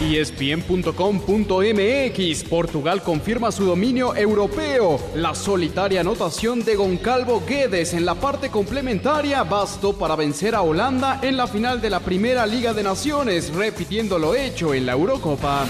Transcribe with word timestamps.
ESPN.com.mx 0.00 2.44
Portugal 2.44 3.02
confirma 3.02 3.52
su 3.52 3.66
dominio 3.66 4.16
europeo. 4.16 4.98
La 5.14 5.34
solitaria 5.34 6.00
anotación 6.00 6.64
de 6.64 6.76
Goncalvo 6.76 7.42
Guedes 7.46 7.92
en 7.92 8.06
la 8.06 8.14
parte 8.14 8.48
complementaria 8.50 9.44
bastó 9.44 9.92
para 9.92 10.16
vencer 10.16 10.54
a 10.54 10.62
Holanda 10.62 11.20
en 11.22 11.36
la 11.36 11.46
final 11.46 11.82
de 11.82 11.90
la 11.90 12.00
Primera 12.00 12.46
Liga 12.46 12.72
de 12.72 12.82
Naciones, 12.82 13.54
repitiendo 13.54 14.18
lo 14.18 14.34
hecho 14.34 14.72
en 14.72 14.86
la 14.86 14.92
Eurocopa. 14.92 15.66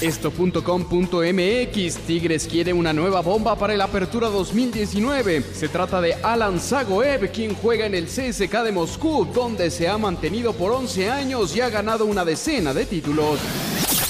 Esto.com.mx 0.00 1.96
Tigres 2.06 2.46
quiere 2.46 2.72
una 2.72 2.92
nueva 2.92 3.20
bomba 3.20 3.56
para 3.56 3.74
el 3.74 3.80
Apertura 3.80 4.28
2019. 4.28 5.42
Se 5.42 5.68
trata 5.68 6.00
de 6.00 6.14
Alan 6.14 6.60
Zagoev, 6.60 7.32
quien 7.32 7.54
juega 7.56 7.86
en 7.86 7.96
el 7.96 8.04
CSK 8.06 8.62
de 8.62 8.70
Moscú, 8.70 9.26
donde 9.34 9.72
se 9.72 9.88
ha 9.88 9.98
mantenido 9.98 10.52
por 10.52 10.70
11 10.70 11.10
años 11.10 11.56
y 11.56 11.62
ha 11.62 11.68
ganado 11.68 12.04
una 12.04 12.24
decena 12.24 12.72
de 12.72 12.86
títulos. 12.86 13.40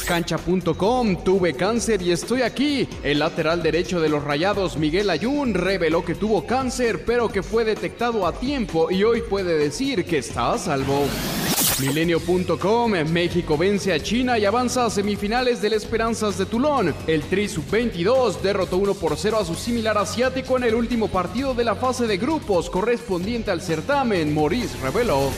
Cancha.com, 0.06 1.24
tuve 1.24 1.54
cáncer 1.54 2.02
y 2.02 2.12
estoy 2.12 2.42
aquí. 2.42 2.86
El 3.02 3.20
lateral 3.20 3.62
derecho 3.62 3.98
de 3.98 4.10
los 4.10 4.22
Rayados, 4.22 4.76
Miguel 4.76 5.08
Ayun, 5.08 5.54
reveló 5.54 6.04
que 6.04 6.14
tuvo 6.14 6.46
cáncer, 6.46 7.04
pero 7.06 7.30
que 7.30 7.42
fue 7.42 7.64
detectado 7.64 8.26
a 8.26 8.32
tiempo 8.32 8.90
y 8.90 9.04
hoy 9.04 9.22
puede 9.22 9.56
decir 9.56 10.04
que 10.04 10.18
está 10.18 10.52
a 10.52 10.58
salvo. 10.58 11.06
Milenio.com, 11.80 12.90
México 13.08 13.56
vence 13.56 13.92
a 13.92 14.00
China 14.00 14.36
y 14.36 14.44
avanza 14.44 14.84
a 14.84 14.90
semifinales 14.90 15.62
del 15.62 15.74
Esperanzas 15.74 16.36
de 16.36 16.44
Toulon. 16.46 16.92
El 17.06 17.22
Tri 17.22 17.48
Sub-22 17.48 18.40
derrotó 18.40 18.78
1 18.78 18.94
por 18.94 19.16
0 19.16 19.38
a 19.38 19.44
su 19.44 19.54
similar 19.54 19.96
asiático 19.96 20.56
en 20.56 20.64
el 20.64 20.74
último 20.74 21.06
partido 21.06 21.54
de 21.54 21.62
la 21.62 21.76
fase 21.76 22.08
de 22.08 22.16
grupos 22.16 22.68
correspondiente 22.68 23.52
al 23.52 23.62
certamen, 23.62 24.34
Maurice 24.34 24.76
reveló. 24.82 25.30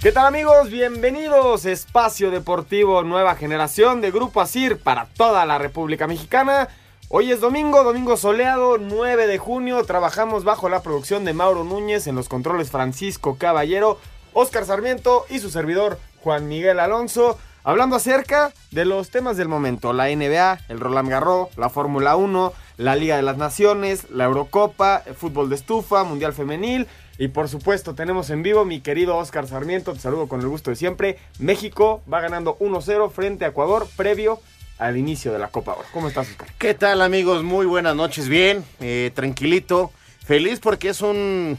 ¿Qué 0.00 0.12
tal 0.12 0.26
amigos? 0.26 0.70
Bienvenidos 0.70 1.66
Espacio 1.66 2.30
Deportivo 2.30 3.02
Nueva 3.02 3.34
Generación 3.34 4.00
de 4.00 4.12
Grupo 4.12 4.40
Asir 4.40 4.78
para 4.78 5.06
toda 5.06 5.44
la 5.44 5.58
República 5.58 6.06
Mexicana. 6.06 6.68
Hoy 7.10 7.32
es 7.32 7.40
domingo, 7.40 7.84
domingo 7.84 8.18
soleado, 8.18 8.76
9 8.76 9.26
de 9.26 9.38
junio. 9.38 9.82
Trabajamos 9.84 10.44
bajo 10.44 10.68
la 10.68 10.82
producción 10.82 11.24
de 11.24 11.32
Mauro 11.32 11.64
Núñez 11.64 12.06
en 12.06 12.14
los 12.14 12.28
controles 12.28 12.70
Francisco 12.70 13.38
Caballero, 13.38 13.98
Oscar 14.34 14.66
Sarmiento 14.66 15.24
y 15.30 15.38
su 15.38 15.48
servidor 15.48 15.98
Juan 16.22 16.48
Miguel 16.48 16.78
Alonso. 16.78 17.38
Hablando 17.64 17.96
acerca 17.96 18.52
de 18.72 18.84
los 18.84 19.08
temas 19.08 19.38
del 19.38 19.48
momento, 19.48 19.94
la 19.94 20.14
NBA, 20.14 20.58
el 20.68 20.80
Roland 20.80 21.08
Garros, 21.08 21.48
la 21.56 21.70
Fórmula 21.70 22.14
1, 22.14 22.52
la 22.76 22.94
Liga 22.94 23.16
de 23.16 23.22
las 23.22 23.38
Naciones, 23.38 24.10
la 24.10 24.24
Eurocopa, 24.24 25.02
el 25.06 25.14
fútbol 25.14 25.48
de 25.48 25.54
estufa, 25.54 26.04
Mundial 26.04 26.34
Femenil 26.34 26.88
y 27.16 27.28
por 27.28 27.48
supuesto 27.48 27.94
tenemos 27.94 28.28
en 28.28 28.42
vivo 28.42 28.66
mi 28.66 28.80
querido 28.80 29.16
Oscar 29.16 29.48
Sarmiento, 29.48 29.94
te 29.94 30.00
saludo 30.00 30.28
con 30.28 30.40
el 30.40 30.48
gusto 30.48 30.68
de 30.68 30.76
siempre. 30.76 31.18
México 31.38 32.02
va 32.12 32.20
ganando 32.20 32.58
1-0 32.58 33.10
frente 33.10 33.46
a 33.46 33.48
Ecuador 33.48 33.88
previo 33.96 34.40
al 34.78 34.96
inicio 34.96 35.32
de 35.32 35.38
la 35.38 35.48
Copa. 35.48 35.76
¿Cómo 35.92 36.08
estás 36.08 36.28
Oscar? 36.28 36.48
¿Qué 36.58 36.74
tal 36.74 37.02
amigos? 37.02 37.42
Muy 37.42 37.66
buenas 37.66 37.96
noches, 37.96 38.28
bien, 38.28 38.64
eh, 38.80 39.10
tranquilito, 39.14 39.90
feliz 40.24 40.60
porque 40.60 40.90
es 40.90 41.00
un, 41.00 41.58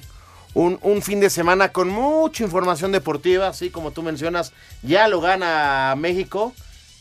un, 0.53 0.79
un 0.81 1.01
fin 1.01 1.19
de 1.19 1.29
semana 1.29 1.71
con 1.71 1.89
mucha 1.89 2.43
información 2.43 2.91
deportiva, 2.91 3.47
así 3.47 3.69
como 3.69 3.91
tú 3.91 4.03
mencionas, 4.03 4.53
ya 4.81 5.07
lo 5.07 5.21
gana 5.21 5.95
México, 5.97 6.53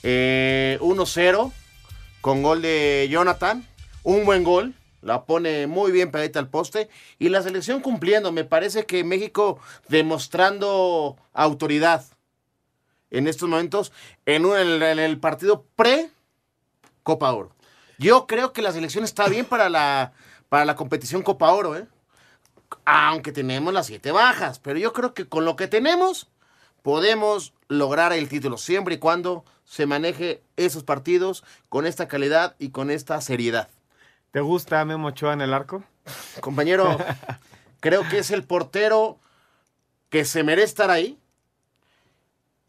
eh, 0.03 0.79
1-0 0.81 1.53
con 2.21 2.43
gol 2.43 2.63
de 2.63 3.07
Jonathan, 3.11 3.65
un 4.03 4.25
buen 4.25 4.43
gol, 4.43 4.75
la 5.03 5.25
pone 5.25 5.69
muy 5.69 5.93
bien 5.93 6.11
pegadita 6.11 6.41
al 6.41 6.49
poste 6.49 6.89
y 7.21 7.29
la 7.29 7.43
selección 7.43 7.81
cumpliendo, 7.81 8.33
me 8.33 8.45
parece 8.45 8.85
que 8.85 9.05
México 9.05 9.61
demostrando 9.89 11.17
autoridad 11.33 12.05
en 13.11 13.27
estos 13.29 13.49
momentos 13.49 13.93
en, 14.27 14.45
un- 14.45 14.57
en 14.59 14.69
el- 14.69 14.83
en 14.83 14.99
el 14.99 15.19
partido 15.19 15.65
pre 15.77 16.11
Copa 17.03 17.33
Oro. 17.33 17.53
Yo 17.99 18.27
creo 18.27 18.53
que 18.53 18.63
la 18.63 18.73
selección 18.73 19.05
está 19.05 19.29
bien 19.29 19.45
para 19.47 19.69
la, 19.69 20.13
para 20.49 20.65
la 20.65 20.77
competición 20.77 21.23
Copa 21.23 21.51
Oro, 21.53 21.77
¿eh? 21.77 21.87
Aunque 22.85 23.33
tenemos 23.33 23.73
las 23.73 23.87
siete 23.87 24.13
bajas, 24.13 24.59
pero 24.59 24.79
yo 24.79 24.93
creo 24.93 25.15
que 25.15 25.27
con 25.27 25.45
lo 25.45 25.57
que 25.57 25.69
tenemos 25.69 26.29
podemos 26.83 27.53
lograr 27.69 28.13
el 28.13 28.29
título 28.29 28.57
siempre 28.59 28.95
y 28.97 28.99
cuando 28.99 29.45
se 29.65 29.87
maneje 29.87 30.43
esos 30.57 30.85
partidos 30.85 31.45
con 31.69 31.87
esta 31.87 32.09
calidad 32.09 32.57
y 32.59 32.71
con 32.71 32.91
esta 32.91 33.21
seriedad. 33.21 33.69
¿Te 34.31 34.41
gusta 34.41 34.85
Memo 34.85 35.09
Ochoa 35.09 35.33
en 35.33 35.41
el 35.41 35.53
arco? 35.55 35.83
Compañero, 36.41 36.97
creo 37.81 38.07
que 38.09 38.19
es 38.19 38.31
el 38.31 38.45
portero 38.45 39.19
que 40.11 40.25
se 40.25 40.43
merece 40.43 40.69
estar 40.69 40.91
ahí 40.91 41.18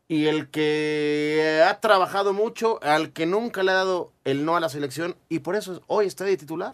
y 0.10 0.26
el 0.26 0.50
que 0.50 1.64
ha 1.66 1.80
trabajado 1.80 2.34
mucho, 2.34 2.80
al 2.82 3.14
que 3.14 3.28
nunca 3.28 3.62
le 3.62 3.72
ha 3.72 3.76
dado 3.76 4.12
el 4.26 4.44
no 4.44 4.58
a 4.58 4.60
la 4.60 4.68
selección 4.68 5.16
y 5.30 5.40
por 5.40 5.56
eso 5.56 5.84
hoy 5.86 6.08
está 6.08 6.26
de 6.26 6.36
titular. 6.36 6.74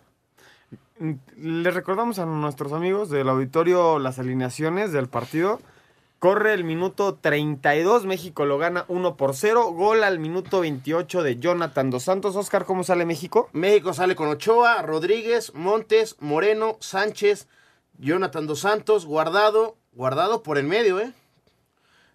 Les 1.35 1.73
recordamos 1.73 2.17
a 2.17 2.25
nuestros 2.25 2.71
amigos 2.71 3.09
del 3.09 3.27
auditorio 3.27 3.99
las 3.99 4.19
alineaciones 4.19 4.93
del 4.93 5.09
partido. 5.09 5.59
Corre 6.19 6.53
el 6.53 6.63
minuto 6.63 7.15
32, 7.15 8.05
México 8.05 8.45
lo 8.45 8.57
gana 8.57 8.85
1 8.87 9.17
por 9.17 9.35
0. 9.35 9.73
Gol 9.73 10.05
al 10.05 10.17
minuto 10.17 10.61
28 10.61 11.21
de 11.21 11.35
Jonathan 11.35 11.89
Dos 11.89 12.03
Santos. 12.03 12.37
Oscar, 12.37 12.63
¿cómo 12.63 12.85
sale 12.85 13.05
México? 13.05 13.49
México 13.51 13.93
sale 13.93 14.15
con 14.15 14.29
Ochoa, 14.29 14.81
Rodríguez, 14.81 15.53
Montes, 15.53 16.15
Moreno, 16.21 16.77
Sánchez, 16.79 17.49
Jonathan 17.97 18.47
Dos 18.47 18.61
Santos, 18.61 19.05
Guardado, 19.05 19.75
Guardado 19.91 20.41
por 20.41 20.57
el 20.57 20.67
medio, 20.67 21.01
¿eh? 21.01 21.11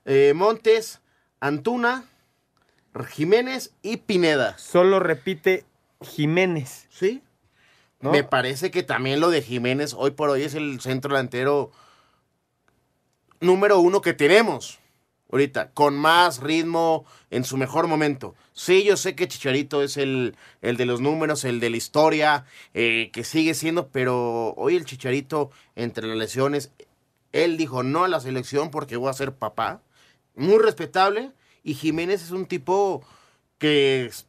Eh, 0.07 0.33
Montes, 0.35 1.03
Antuna, 1.41 2.05
Jiménez 3.09 3.73
y 3.83 3.99
Pineda. 3.99 4.57
Solo 4.59 5.01
repite 5.01 5.65
Jiménez. 6.03 6.87
¿Sí? 6.91 7.23
¿no? 8.01 8.13
Me 8.13 8.25
parece 8.25 8.71
que 8.71 8.83
también 8.83 9.21
lo 9.21 9.31
de 9.31 9.43
Jiménez 9.43 9.95
hoy 9.97 10.13
por 10.13 10.31
hoy 10.31 10.43
es 10.43 10.55
el 10.55 10.81
centro 10.81 11.15
delantero 11.15 11.71
número 13.41 13.81
uno 13.81 14.01
que 14.01 14.13
tenemos 14.13 14.81
ahorita, 15.31 15.71
con 15.71 15.97
más 15.97 16.41
ritmo 16.41 17.05
en 17.31 17.45
su 17.45 17.57
mejor 17.57 17.87
momento. 17.87 18.35
Sí, 18.53 18.85
yo 18.85 18.97
sé 18.97 19.15
que 19.15 19.29
Chicharito 19.29 19.83
es 19.83 19.97
el, 19.97 20.37
el 20.61 20.77
de 20.77 20.87
los 20.87 21.01
números, 21.01 21.45
el 21.45 21.61
de 21.61 21.71
la 21.71 21.77
historia, 21.77 22.45
eh, 22.75 23.11
que 23.13 23.25
sigue 23.25 23.55
siendo, 23.55 23.89
pero 23.89 24.55
hoy 24.57 24.77
el 24.77 24.85
Chicharito, 24.85 25.51
entre 25.77 26.07
las 26.07 26.17
lesiones, 26.17 26.73
él 27.33 27.57
dijo 27.57 27.83
no 27.83 28.05
a 28.05 28.09
la 28.09 28.21
selección 28.21 28.71
porque 28.71 28.97
voy 28.97 29.09
a 29.09 29.15
ser 29.15 29.33
papá. 29.35 29.83
Muy 30.41 30.59
respetable. 30.59 31.31
Y 31.63 31.75
Jiménez 31.75 32.23
es 32.23 32.31
un 32.31 32.47
tipo 32.47 33.03
que 33.59 34.07
es- 34.07 34.27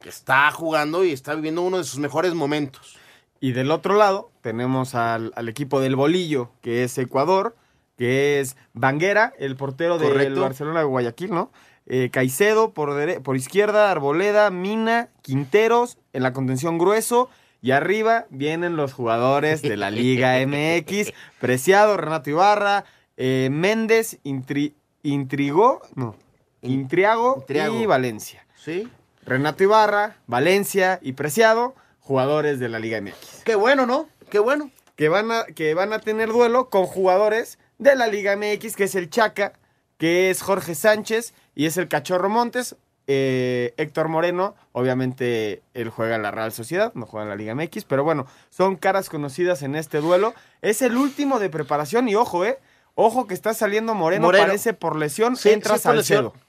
que 0.00 0.08
está 0.08 0.50
jugando 0.50 1.04
y 1.04 1.12
está 1.12 1.34
viviendo 1.34 1.62
uno 1.62 1.78
de 1.78 1.84
sus 1.84 1.98
mejores 1.98 2.34
momentos. 2.34 2.96
Y 3.40 3.52
del 3.52 3.70
otro 3.70 3.94
lado 3.94 4.30
tenemos 4.42 4.94
al, 4.94 5.32
al 5.36 5.48
equipo 5.48 5.80
del 5.80 5.96
bolillo, 5.96 6.50
que 6.62 6.84
es 6.84 6.96
Ecuador, 6.98 7.56
que 7.96 8.40
es 8.40 8.56
Banguera, 8.72 9.32
el 9.38 9.56
portero 9.56 9.98
del. 9.98 10.34
Barcelona 10.40 10.80
de 10.80 10.84
Guayaquil, 10.86 11.30
¿no? 11.30 11.50
Eh, 11.86 12.08
Caicedo 12.10 12.72
por, 12.72 12.90
dere- 12.92 13.20
por 13.22 13.36
izquierda, 13.36 13.90
Arboleda, 13.90 14.50
Mina, 14.50 15.10
Quinteros, 15.22 15.98
en 16.12 16.22
la 16.22 16.32
contención 16.32 16.78
grueso. 16.78 17.28
Y 17.62 17.70
arriba 17.70 18.26
vienen 18.30 18.76
los 18.76 18.92
jugadores 18.92 19.62
de 19.62 19.76
la 19.78 19.90
Liga 19.90 20.36
MX, 20.46 21.12
Preciado, 21.40 21.96
Renato 21.96 22.28
Ibarra, 22.30 22.84
eh, 23.16 23.48
Méndez, 23.50 24.18
Intri- 24.24 24.74
Intrigó, 25.04 25.82
no, 25.94 26.16
Intriago, 26.62 27.36
Intriago. 27.40 27.78
y 27.80 27.86
Valencia. 27.86 28.44
¿Sí? 28.56 28.88
Renato 29.24 29.62
Ibarra, 29.62 30.16
Valencia 30.26 30.98
y 31.02 31.12
Preciado, 31.12 31.74
jugadores 32.00 32.58
de 32.58 32.68
la 32.68 32.78
Liga 32.78 33.00
MX 33.00 33.42
Qué 33.44 33.54
bueno, 33.54 33.86
¿no? 33.86 34.08
Qué 34.30 34.38
bueno. 34.38 34.70
que 34.96 35.08
van 35.10 35.30
a, 35.30 35.44
que 35.44 35.74
van 35.74 35.92
a 35.92 35.98
tener 35.98 36.30
duelo 36.30 36.70
con 36.70 36.86
jugadores 36.86 37.58
de 37.78 37.94
la 37.96 38.06
Liga 38.06 38.34
MX, 38.36 38.76
que 38.76 38.84
es 38.84 38.94
el 38.94 39.10
Chaca, 39.10 39.52
que 39.98 40.30
es 40.30 40.42
Jorge 40.42 40.74
Sánchez 40.74 41.34
y 41.54 41.66
es 41.66 41.76
el 41.76 41.88
Cachorro 41.88 42.28
Montes. 42.30 42.76
Eh, 43.06 43.74
Héctor 43.76 44.08
Moreno, 44.08 44.54
obviamente 44.72 45.62
él 45.74 45.90
juega 45.90 46.16
en 46.16 46.22
la 46.22 46.30
Real 46.30 46.52
Sociedad, 46.52 46.92
no 46.94 47.04
juega 47.04 47.24
en 47.24 47.28
la 47.28 47.36
Liga 47.36 47.54
MX, 47.54 47.84
pero 47.84 48.02
bueno, 48.02 48.26
son 48.48 48.76
caras 48.76 49.10
conocidas 49.10 49.62
en 49.62 49.74
este 49.74 49.98
duelo. 50.00 50.32
Es 50.62 50.80
el 50.80 50.96
último 50.96 51.38
de 51.38 51.50
preparación 51.50 52.08
y 52.08 52.14
ojo, 52.14 52.46
eh, 52.46 52.58
ojo 52.94 53.26
que 53.26 53.34
está 53.34 53.54
saliendo 53.54 53.94
Moreno, 53.94 54.26
Moreno. 54.26 54.46
parece 54.46 54.72
por 54.74 54.96
lesión, 54.96 55.36
Sí, 55.36 55.50
entra 55.50 55.76
sí, 55.76 55.82
Salcedo. 55.82 56.22
lesión. 56.22 56.42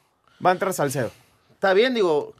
Va 0.45 0.49
a 0.49 0.53
entrar 0.53 0.73
Salcedo. 0.73 1.11
Está 1.51 1.73
bien, 1.73 1.93
digo. 1.93 2.33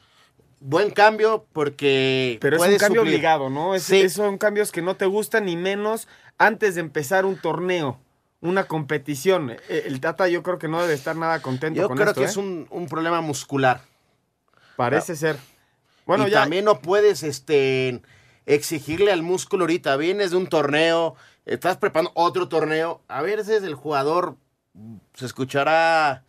buen 0.60 0.90
cambio 0.92 1.46
porque. 1.54 2.38
Pero 2.42 2.58
es 2.58 2.62
un 2.62 2.78
cambio 2.78 3.02
suplir. 3.02 3.16
obligado, 3.16 3.50
¿no? 3.50 3.76
Es- 3.76 3.84
Sí. 3.84 4.10
son 4.10 4.38
cambios 4.38 4.72
que 4.72 4.82
no 4.82 4.96
te 4.96 5.06
gustan 5.06 5.46
ni 5.46 5.56
menos 5.56 6.08
antes 6.40 6.76
de 6.76 6.82
empezar 6.82 7.26
un 7.26 7.38
torneo, 7.40 8.00
una 8.42 8.64
competición. 8.66 9.52
Eh, 9.52 9.84
El 9.86 10.00
Tata 10.00 10.28
yo 10.28 10.42
creo 10.44 10.58
que 10.58 10.68
no 10.68 10.82
debe 10.82 10.94
estar 10.94 11.16
nada 11.16 11.42
contento 11.42 11.82
Yo 11.82 11.88
con 11.88 11.98
creo 11.98 12.10
esto, 12.10 12.22
que 12.22 12.26
¿eh? 12.26 12.30
es 12.30 12.38
un, 12.38 12.68
un 12.72 12.88
problema 12.88 13.22
muscular. 13.22 13.82
Parece 14.76 15.16
ser. 15.16 15.38
Bueno, 16.06 16.28
y 16.28 16.32
ya 16.32 16.42
también 16.42 16.66
no 16.66 16.80
puedes 16.80 17.24
este, 17.24 18.02
exigirle 18.46 19.12
al 19.12 19.24
músculo 19.24 19.64
ahorita. 19.64 19.96
Vienes 19.98 20.32
de 20.32 20.38
un 20.38 20.48
torneo, 20.48 21.16
estás 21.46 21.78
preparando 21.78 22.12
otro 22.16 22.48
torneo. 22.48 23.02
A 23.08 23.22
veces 23.22 23.64
el 23.64 23.76
jugador 23.76 24.36
se 25.14 25.26
escuchará 25.26 26.24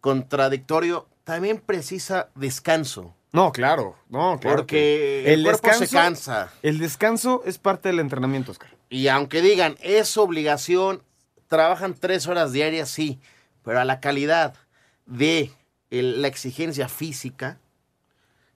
contradictorio. 0.00 1.08
También 1.24 1.58
precisa 1.58 2.30
descanso. 2.34 3.14
No, 3.32 3.52
claro, 3.52 3.96
no, 4.10 4.38
claro. 4.38 4.56
porque 4.58 5.22
que 5.24 5.32
el, 5.32 5.42
cuerpo 5.42 5.72
se 5.72 5.88
cansa. 5.88 6.52
El 6.62 6.78
descanso 6.78 7.42
es 7.46 7.58
parte 7.58 7.88
del 7.88 8.00
entrenamiento, 8.00 8.52
Oscar. 8.52 8.70
Y 8.90 9.08
aunque 9.08 9.40
digan, 9.40 9.76
es 9.80 10.18
obligación, 10.18 11.02
trabajan 11.46 11.94
tres 11.94 12.26
horas 12.26 12.52
diarias, 12.52 12.90
sí. 12.90 13.20
Pero 13.64 13.80
a 13.80 13.84
la 13.86 14.00
calidad 14.00 14.54
de 15.06 15.50
el- 15.90 16.20
la 16.20 16.28
exigencia 16.28 16.88
física 16.88 17.58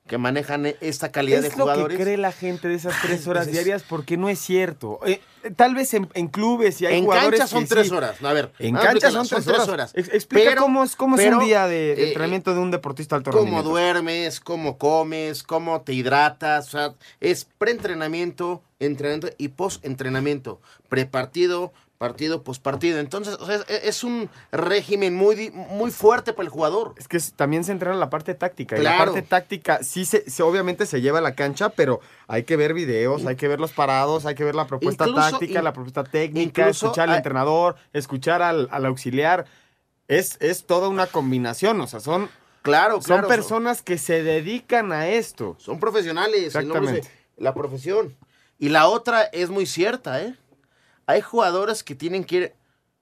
que 0.06 0.18
manejan 0.18 0.66
e- 0.66 0.76
esta 0.80 1.10
calidad 1.10 1.40
de 1.42 1.48
Es 1.48 1.56
lo 1.56 1.64
jugadores. 1.64 1.96
que 1.98 2.04
cree 2.04 2.16
la 2.16 2.30
gente 2.32 2.68
de 2.68 2.74
esas 2.74 2.94
tres 3.02 3.26
horas 3.26 3.44
pues 3.46 3.56
es- 3.56 3.64
diarias 3.64 3.82
porque 3.88 4.16
no 4.16 4.28
es 4.28 4.38
cierto. 4.38 5.00
Eh, 5.04 5.20
tal 5.56 5.74
vez 5.74 5.92
en, 5.94 6.08
en 6.14 6.28
clubes 6.28 6.80
y 6.80 6.86
hay 6.86 6.98
en 6.98 7.04
jugadores 7.04 7.40
cancha 7.40 7.50
son 7.52 7.62
que 7.64 7.68
tres 7.70 7.88
sí. 7.88 7.94
horas. 7.94 8.22
A 8.22 8.32
ver, 8.32 8.52
En 8.58 8.74
cancha 8.76 9.10
son 9.10 9.26
tres 9.28 9.46
horas. 9.68 9.92
Ex- 9.94 10.12
Explica 10.14 10.50
Pero- 10.50 10.62
cómo 10.62 10.84
es, 10.84 10.94
cómo 10.96 11.16
es 11.16 11.26
un 11.32 11.40
día 11.40 11.66
de, 11.66 11.94
de 11.96 12.04
eh, 12.04 12.08
entrenamiento 12.08 12.54
de 12.54 12.60
un 12.60 12.70
deportista 12.70 13.16
de 13.16 13.18
alto 13.18 13.30
Cómo 13.32 13.42
rendimiento. 13.42 13.70
duermes, 13.70 14.40
cómo 14.40 14.78
comes, 14.78 15.42
cómo 15.42 15.80
te 15.82 15.92
hidratas. 15.92 16.68
O 16.68 16.70
sea, 16.70 16.94
es 17.20 17.46
preentrenamiento, 17.58 18.62
entrenamiento 18.78 19.28
y 19.38 19.48
post-entrenamiento. 19.48 20.60
Prepartido, 20.88 21.72
partido, 21.98 22.42
postpartido. 22.42 22.98
Entonces, 22.98 23.34
o 23.40 23.46
sea, 23.46 23.56
es, 23.68 24.04
un 24.04 24.28
régimen 24.52 25.14
muy, 25.14 25.50
muy 25.50 25.90
fuerte 25.90 26.32
para 26.32 26.44
el 26.44 26.50
jugador. 26.50 26.94
Es 26.98 27.08
que 27.08 27.18
también 27.34 27.64
se 27.64 27.72
entrena 27.72 27.94
la 27.96 28.10
parte 28.10 28.34
táctica. 28.34 28.78
Y 28.78 28.82
la 28.82 28.98
parte 28.98 29.22
táctica 29.22 29.82
sí 29.82 30.04
se, 30.04 30.28
se- 30.30 30.42
obviamente 30.42 30.86
se 30.86 31.00
lleva 31.00 31.18
a 31.18 31.22
la 31.22 31.34
cancha, 31.34 31.70
pero 31.70 32.00
hay 32.28 32.44
que 32.44 32.56
ver 32.56 32.74
videos, 32.74 33.24
hay 33.26 33.36
que 33.36 33.48
ver 33.48 33.60
los 33.60 33.72
parados, 33.72 34.26
hay 34.26 34.34
que 34.34 34.44
ver 34.44 34.54
la 34.54 34.66
propuesta 34.66 35.06
Incluso- 35.06 35.30
táctica, 35.30 35.58
in- 35.60 35.64
la 35.64 35.72
propuesta 35.72 36.04
técnica, 36.04 36.68
escuchar 36.68 37.04
al 37.04 37.10
hay- 37.10 37.16
entrenador, 37.18 37.76
escuchar 37.92 38.42
al, 38.42 38.68
al 38.70 38.86
auxiliar. 38.86 39.46
Es, 40.08 40.36
es 40.40 40.66
toda 40.66 40.88
una 40.88 41.06
combinación, 41.06 41.80
o 41.80 41.86
sea, 41.86 42.00
son, 42.00 42.28
Claro, 42.62 43.00
son 43.00 43.26
personas 43.26 43.80
que 43.82 43.96
se 43.96 44.22
dedican 44.22 44.92
a 44.92 45.08
esto. 45.08 45.56
Son 45.58 45.78
profesionales. 45.80 46.54
el 46.54 46.68
nombre 46.68 46.90
Exactamente. 46.92 47.00
dice, 47.00 47.10
la 47.38 47.54
profesión. 47.54 48.16
Y 48.58 48.68
la 48.70 48.88
otra 48.88 49.22
es 49.22 49.50
muy 49.50 49.66
cierta, 49.66 50.22
¿eh? 50.22 50.34
Hay 51.06 51.20
jugadores 51.20 51.84
que 51.84 51.94
tienen 51.94 52.24
que 52.24 52.36
ir 52.36 52.54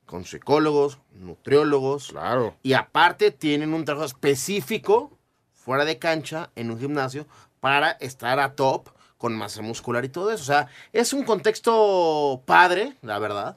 con 0.07 0.25
psicólogos, 0.25 0.99
nutriólogos. 1.13 2.09
Claro. 2.09 2.55
Y 2.63 2.75
aparte 2.75 3.31
tienen 3.31 3.75
un 3.75 3.85
trabajo 3.85 4.07
específico 4.07 5.17
fuera 5.53 5.85
de 5.85 5.99
cancha 5.99 6.51
en 6.57 6.71
un 6.71 6.79
gimnasio 6.79 7.27
para 7.61 7.93
estar 7.93 8.39
a 8.39 8.55
top 8.55 8.91
con 9.17 9.35
masa 9.35 9.63
muscular 9.63 10.05
y 10.05 10.11
todo 10.11 10.31
eso. 10.31 10.43
O 10.43 10.47
sea, 10.47 10.69
es 10.93 11.15
un 11.15 11.25
contexto 11.25 12.43
padre, 12.45 12.95
la 13.01 13.19
verdad. 13.19 13.57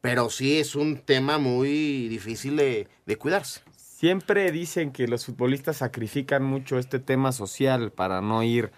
Pero 0.00 0.30
sí 0.30 0.58
es 0.58 0.74
un 0.74 0.98
tema 0.98 1.38
muy 1.38 2.08
difícil 2.08 2.56
de, 2.56 2.88
de 3.06 3.16
cuidarse. 3.16 3.60
Siempre 3.76 4.50
dicen 4.52 4.92
que 4.92 5.08
los 5.08 5.24
futbolistas 5.24 5.78
sacrifican 5.78 6.42
mucho 6.42 6.78
este 6.78 6.98
tema 6.98 7.32
social 7.32 7.92
para 7.92 8.20
no 8.20 8.42
ir 8.42 8.72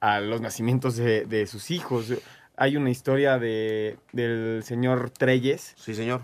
a 0.00 0.20
los 0.20 0.40
nacimientos 0.40 0.96
de, 0.96 1.24
de 1.24 1.46
sus 1.46 1.70
hijos. 1.70 2.12
Hay 2.56 2.76
una 2.76 2.90
historia 2.90 3.38
de, 3.38 3.98
del 4.12 4.62
señor 4.64 5.10
Treyes, 5.10 5.74
Sí, 5.76 5.94
señor. 5.94 6.22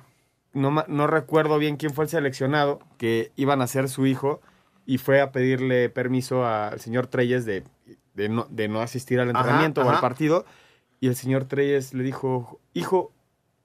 no, 0.55 0.71
no 0.87 1.07
recuerdo 1.07 1.59
bien 1.59 1.77
quién 1.77 1.93
fue 1.93 2.05
el 2.05 2.11
seleccionado, 2.11 2.81
que 2.99 3.33
iban 3.37 3.61
a 3.61 3.67
ser 3.67 3.89
su 3.89 4.07
hijo 4.07 4.41
y 4.87 4.99
fue 4.99 5.21
a 5.21 5.31
pedirle 5.33 5.89
permiso 5.91 6.47
al 6.47 6.81
señor 6.81 7.07
Treyes 7.07 7.45
de, 7.45 7.65
de, 8.15 8.29
no, 8.29 8.47
de 8.51 8.69
no 8.69 8.81
asistir 8.81 9.21
al 9.21 9.31
Ajá, 9.31 9.39
entrenamiento 9.41 9.83
o 9.83 9.91
al 9.91 10.01
partido. 10.01 10.45
Y 11.01 11.09
el 11.09 11.17
señor 11.17 11.45
Treyes 11.45 11.93
le 11.95 12.03
dijo, 12.03 12.61
hijo, 12.75 13.13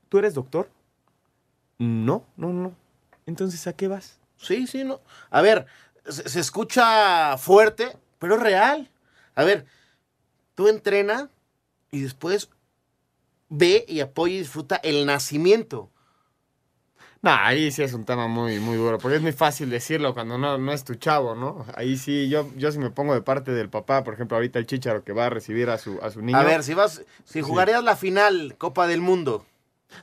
¿tú 0.09 0.17
eres 0.19 0.33
doctor? 0.33 0.69
No, 1.77 2.25
no, 2.35 2.51
no. 2.53 2.73
Entonces, 3.25 3.65
¿a 3.67 3.73
qué 3.73 3.87
vas? 3.87 4.19
Sí, 4.37 4.67
sí, 4.67 4.83
no. 4.83 4.99
A 5.29 5.41
ver, 5.41 5.65
se, 6.07 6.27
se 6.29 6.39
escucha 6.39 7.37
fuerte, 7.37 7.95
pero 8.19 8.35
es 8.35 8.41
real. 8.41 8.89
A 9.35 9.43
ver, 9.43 9.65
tú 10.55 10.67
entrena 10.67 11.29
y 11.91 12.01
después 12.01 12.49
ve 13.49 13.85
y 13.87 13.99
apoya 14.01 14.35
y 14.35 14.39
disfruta 14.39 14.75
el 14.77 15.05
nacimiento. 15.05 15.89
No, 17.21 17.31
ahí 17.33 17.71
sí 17.71 17.81
es 17.81 17.93
un 17.93 18.05
tema 18.05 18.27
muy, 18.27 18.59
muy 18.59 18.77
duro, 18.77 18.99
porque 18.99 19.15
es 19.17 19.21
muy 19.23 19.31
fácil 19.31 19.69
decirlo 19.71 20.13
cuando 20.13 20.37
no, 20.37 20.57
no 20.59 20.71
es 20.71 20.83
tu 20.83 20.95
chavo, 20.95 21.33
¿no? 21.33 21.65
Ahí 21.75 21.97
sí, 21.97 22.29
yo, 22.29 22.47
yo 22.55 22.71
sí 22.71 22.77
me 22.77 22.91
pongo 22.91 23.15
de 23.15 23.21
parte 23.21 23.51
del 23.51 23.69
papá, 23.69 24.03
por 24.03 24.13
ejemplo, 24.13 24.37
ahorita 24.37 24.59
el 24.59 24.67
chicharo 24.67 25.03
que 25.03 25.13
va 25.13 25.25
a 25.25 25.29
recibir 25.29 25.69
a 25.71 25.79
su, 25.79 25.99
a 26.01 26.11
su 26.11 26.21
niño. 26.21 26.37
A 26.37 26.43
ver, 26.43 26.63
si 26.63 26.75
vas, 26.75 27.01
si 27.25 27.41
jugarías 27.41 27.83
la 27.83 27.95
final 27.95 28.55
Copa 28.59 28.85
del 28.87 29.01
Mundo. 29.01 29.45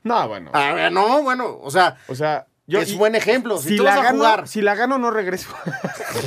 No, 0.03 0.27
bueno. 0.27 0.51
A 0.55 0.73
ver, 0.73 0.91
no, 0.91 1.23
bueno, 1.23 1.57
o 1.63 1.71
sea, 1.71 1.99
O 2.09 2.17
sea, 2.17 2.47
yo... 2.67 2.81
es 2.81 2.91
y- 2.91 2.97
buen 2.97 3.15
ejemplo. 3.15 3.59
Si, 3.59 3.69
Si 3.71 3.77
tú 3.77 3.85
la, 3.85 3.91
vas 3.91 3.99
a 4.01 4.03
gano, 4.03 4.19
jugar 4.19 4.49
si 4.49 4.61
la 4.61 4.75
gano, 4.75 4.99
no 4.99 5.11
regreso. 5.13 5.51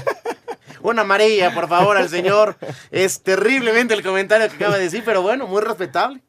una 0.81 1.01
amarilla, 1.01 1.53
por 1.53 1.67
favor, 1.67 1.97
al 1.97 2.07
señor. 2.07 2.55
Es 2.91 3.21
terriblemente 3.23 3.93
el 3.93 4.03
comentario 4.03 4.47
que 4.47 4.55
acaba 4.55 4.77
de 4.77 4.83
decir, 4.83 5.03
pero 5.05 5.21
bueno, 5.21 5.47
muy 5.47 5.61
respetable. 5.61 6.21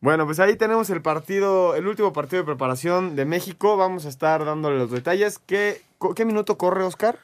Bueno, 0.00 0.26
pues 0.26 0.38
ahí 0.38 0.54
tenemos 0.56 0.90
el 0.90 1.02
partido, 1.02 1.74
el 1.74 1.86
último 1.86 2.12
partido 2.12 2.42
de 2.42 2.46
preparación 2.46 3.16
de 3.16 3.24
México. 3.24 3.76
Vamos 3.76 4.06
a 4.06 4.08
estar 4.08 4.44
dándole 4.44 4.78
los 4.78 4.90
detalles. 4.90 5.38
¿Qué, 5.38 5.82
qué 6.14 6.24
minuto 6.24 6.56
corre, 6.56 6.84
Oscar? 6.84 7.18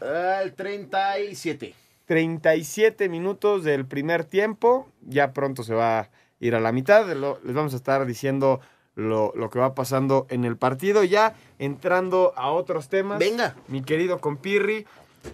El 0.00 0.54
37. 0.54 1.74
37 2.06 3.08
minutos 3.08 3.64
del 3.64 3.84
primer 3.84 4.24
tiempo. 4.24 4.88
Ya 5.02 5.32
pronto 5.32 5.64
se 5.64 5.74
va 5.74 6.00
a 6.00 6.08
ir 6.38 6.54
a 6.54 6.60
la 6.60 6.70
mitad. 6.70 7.06
Les 7.06 7.54
vamos 7.54 7.72
a 7.72 7.76
estar 7.76 8.06
diciendo 8.06 8.60
lo, 8.94 9.32
lo 9.34 9.50
que 9.50 9.58
va 9.58 9.74
pasando 9.74 10.26
en 10.30 10.44
el 10.44 10.56
partido. 10.56 11.02
Ya 11.02 11.34
entrando 11.58 12.32
a 12.36 12.50
otros 12.50 12.88
temas. 12.88 13.18
Venga. 13.18 13.56
Mi 13.66 13.82
querido 13.82 14.20
compirri. 14.20 14.86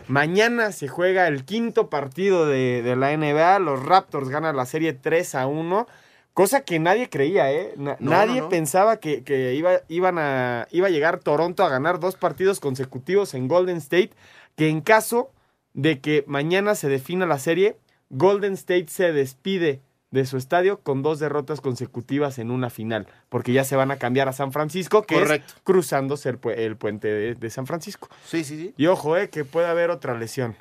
Mañana 0.09 0.73
se 0.73 0.89
juega 0.89 1.29
el 1.29 1.45
quinto 1.45 1.91
partido 1.91 2.47
de, 2.47 2.83
de 2.83 2.97
la 2.97 3.15
NBA. 3.15 3.59
Los 3.59 3.85
Raptors 3.85 4.31
ganan 4.31 4.57
la 4.57 4.65
serie 4.65 4.95
3 4.95 5.35
a 5.35 5.47
1. 5.47 5.87
Cosa 6.37 6.61
que 6.61 6.79
nadie 6.79 7.09
creía, 7.09 7.51
¿eh? 7.51 7.73
Na- 7.79 7.97
No, 7.99 8.11
nadie 8.11 8.37
no, 8.37 8.43
no. 8.43 8.49
pensaba 8.51 8.99
que, 8.99 9.25
que 9.25 9.55
iba, 9.55 9.81
iban 9.89 10.19
a, 10.19 10.69
iba 10.71 10.89
a 10.89 10.91
llegar 10.91 11.19
Toronto 11.21 11.65
a 11.65 11.71
ganar 11.71 11.99
dos 11.99 12.17
partidos 12.17 12.61
consecutivos 12.61 13.33
en 13.33 13.49
Golden 13.49 13.79
State. 13.79 14.11
Que 14.55 14.69
en 14.69 14.83
caso 14.83 15.31
de 15.73 16.01
que 16.03 16.25
mañana 16.27 16.75
se 16.75 16.91
defina 16.91 17.25
la 17.25 17.39
serie, 17.39 17.79
Golden 18.11 18.53
State 18.53 18.89
se 18.89 19.13
despide 19.15 19.81
de 20.11 20.27
su 20.27 20.37
estadio 20.37 20.81
con 20.83 21.03
dos 21.03 21.19
derrotas 21.21 21.63
consecutivas 21.63 22.39
en 22.39 22.51
una 22.51 22.69
final. 22.69 23.07
Porque 23.31 23.55
ya 23.55 23.65
se 23.65 23.75
van 23.77 23.91
a 23.91 23.97
cambiar 23.97 24.29
a 24.29 24.35
San 24.35 24.53
Francisco, 24.53 25.05
que 25.05 25.15
Correcto. 25.15 25.55
es 25.57 25.63
cruzándose 25.65 26.29
el, 26.29 26.39
pu- 26.39 26.55
el 26.55 26.77
puente 26.77 27.09
de, 27.09 27.35
de 27.35 27.51
San 27.51 27.67
Francisco. 27.67 28.09
Sí, 28.27 28.45
sí, 28.45 28.59
sí. 28.59 28.75
Y 28.77 28.89
ojo, 28.89 29.17
eh, 29.17 29.31
que 29.31 29.47
puede 29.47 29.69
haber 29.69 29.89
otra 29.91 30.13
lesión 30.19 30.55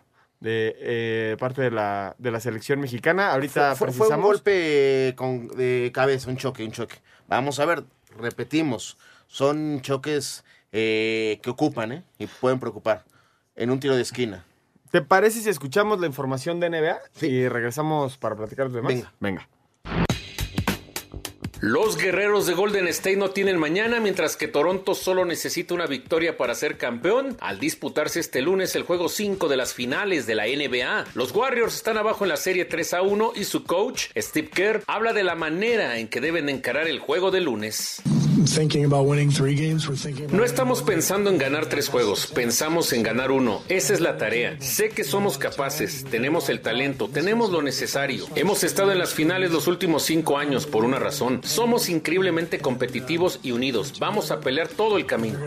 de 0.46 0.76
eh, 0.80 1.38
parte 1.40 1.62
de 1.64 1.72
la, 1.72 2.16
de 2.18 2.32
la 2.32 2.40
selección 2.40 2.80
mexicana. 2.80 3.32
Ahorita 3.34 3.76
Fue, 3.76 3.92
fue 3.92 4.08
un 4.08 4.22
golpe 4.22 5.14
con, 5.18 5.48
de 5.50 5.92
cabeza, 5.94 6.30
un 6.30 6.38
choque, 6.38 6.64
un 6.64 6.72
choque. 6.72 6.96
Vamos 7.28 7.60
a 7.60 7.66
ver, 7.66 7.84
repetimos, 8.18 8.98
son 9.28 9.82
choques 9.82 10.44
eh, 10.72 11.40
que 11.42 11.50
ocupan, 11.50 11.92
¿eh? 11.92 12.04
Y 12.20 12.28
pueden 12.28 12.60
preocupar 12.60 13.04
en 13.56 13.72
un 13.72 13.80
tiro 13.80 13.96
de 13.96 14.02
esquina. 14.04 14.46
¿Te 14.92 15.02
parece 15.02 15.42
si 15.42 15.50
escuchamos 15.50 16.00
la 16.00 16.08
información 16.08 16.60
de 16.60 16.70
NBA 16.70 17.00
Sí. 17.12 17.28
y 17.28 17.50
regresamos 17.50 18.18
para 18.18 18.36
platicar 18.36 18.70
de 18.70 18.76
demás? 18.78 18.94
Venga. 18.94 19.14
Venga. 19.20 19.50
Los 21.62 21.98
guerreros 21.98 22.48
de 22.48 22.54
Golden 22.54 22.88
State 22.90 23.16
no 23.16 23.30
tienen 23.30 23.58
mañana, 23.58 24.02
mientras 24.02 24.36
que 24.36 24.50
Toronto 24.50 24.94
solo 24.94 25.24
necesita 25.24 25.74
una 25.74 25.88
victoria 25.88 26.36
para 26.36 26.54
ser 26.54 26.78
campeón. 26.78 27.38
Al 27.40 27.60
disputarse 27.60 28.20
este 28.20 28.42
lunes 28.42 28.76
el 28.76 28.84
juego 28.84 29.08
5 29.08 29.48
de 29.48 29.58
las 29.58 29.74
finales 29.74 30.28
de 30.28 30.36
la 30.36 30.46
NBA, 30.46 31.06
los 31.16 31.32
Warriors 31.32 31.76
están 31.76 31.98
abajo 31.98 32.26
en 32.26 32.30
la 32.30 32.38
serie 32.38 32.66
3 32.66 32.94
a 32.96 33.02
1 33.02 33.32
y 33.36 33.46
su 33.46 33.64
coach, 33.64 34.08
Steve 34.18 34.50
Kerr, 34.50 34.84
habla 34.86 35.14
de 35.14 35.24
la 35.24 35.36
manera 35.36 35.98
en 35.98 36.10
que 36.10 36.20
deben 36.20 36.50
encarar 36.50 36.88
el 36.88 37.00
juego 37.00 37.32
de 37.32 37.42
lunes. 37.42 38.02
No 40.32 40.44
estamos 40.44 40.82
pensando 40.82 41.30
en 41.30 41.38
ganar 41.38 41.68
tres 41.68 41.88
juegos, 41.88 42.28
pensamos 42.28 42.92
en 42.92 43.02
ganar 43.04 43.32
uno. 43.32 43.62
Esa 43.70 43.94
es 43.94 44.02
la 44.02 44.18
tarea. 44.18 44.58
Sé 44.60 44.90
que 44.90 45.04
somos 45.04 45.38
capaces, 45.38 46.04
tenemos 46.10 46.50
el 46.50 46.60
talento, 46.60 47.08
tenemos 47.08 47.52
lo 47.52 47.62
necesario. 47.62 48.26
Hemos 48.36 48.64
estado 48.64 48.92
en 48.92 49.00
las 49.00 49.14
finales 49.14 49.52
los 49.52 49.68
últimos 49.68 50.04
cinco 50.04 50.38
años 50.38 50.66
por 50.66 50.84
una 50.84 51.00
razón. 51.00 51.42
Somos 51.44 51.88
increíblemente 51.90 52.60
competitivos 52.60 53.40
y 53.42 53.52
unidos. 53.52 53.94
Vamos 54.00 54.32
a 54.32 54.40
pelear 54.42 54.68
todo 54.68 54.98
el 54.98 55.06
camino. 55.06 55.40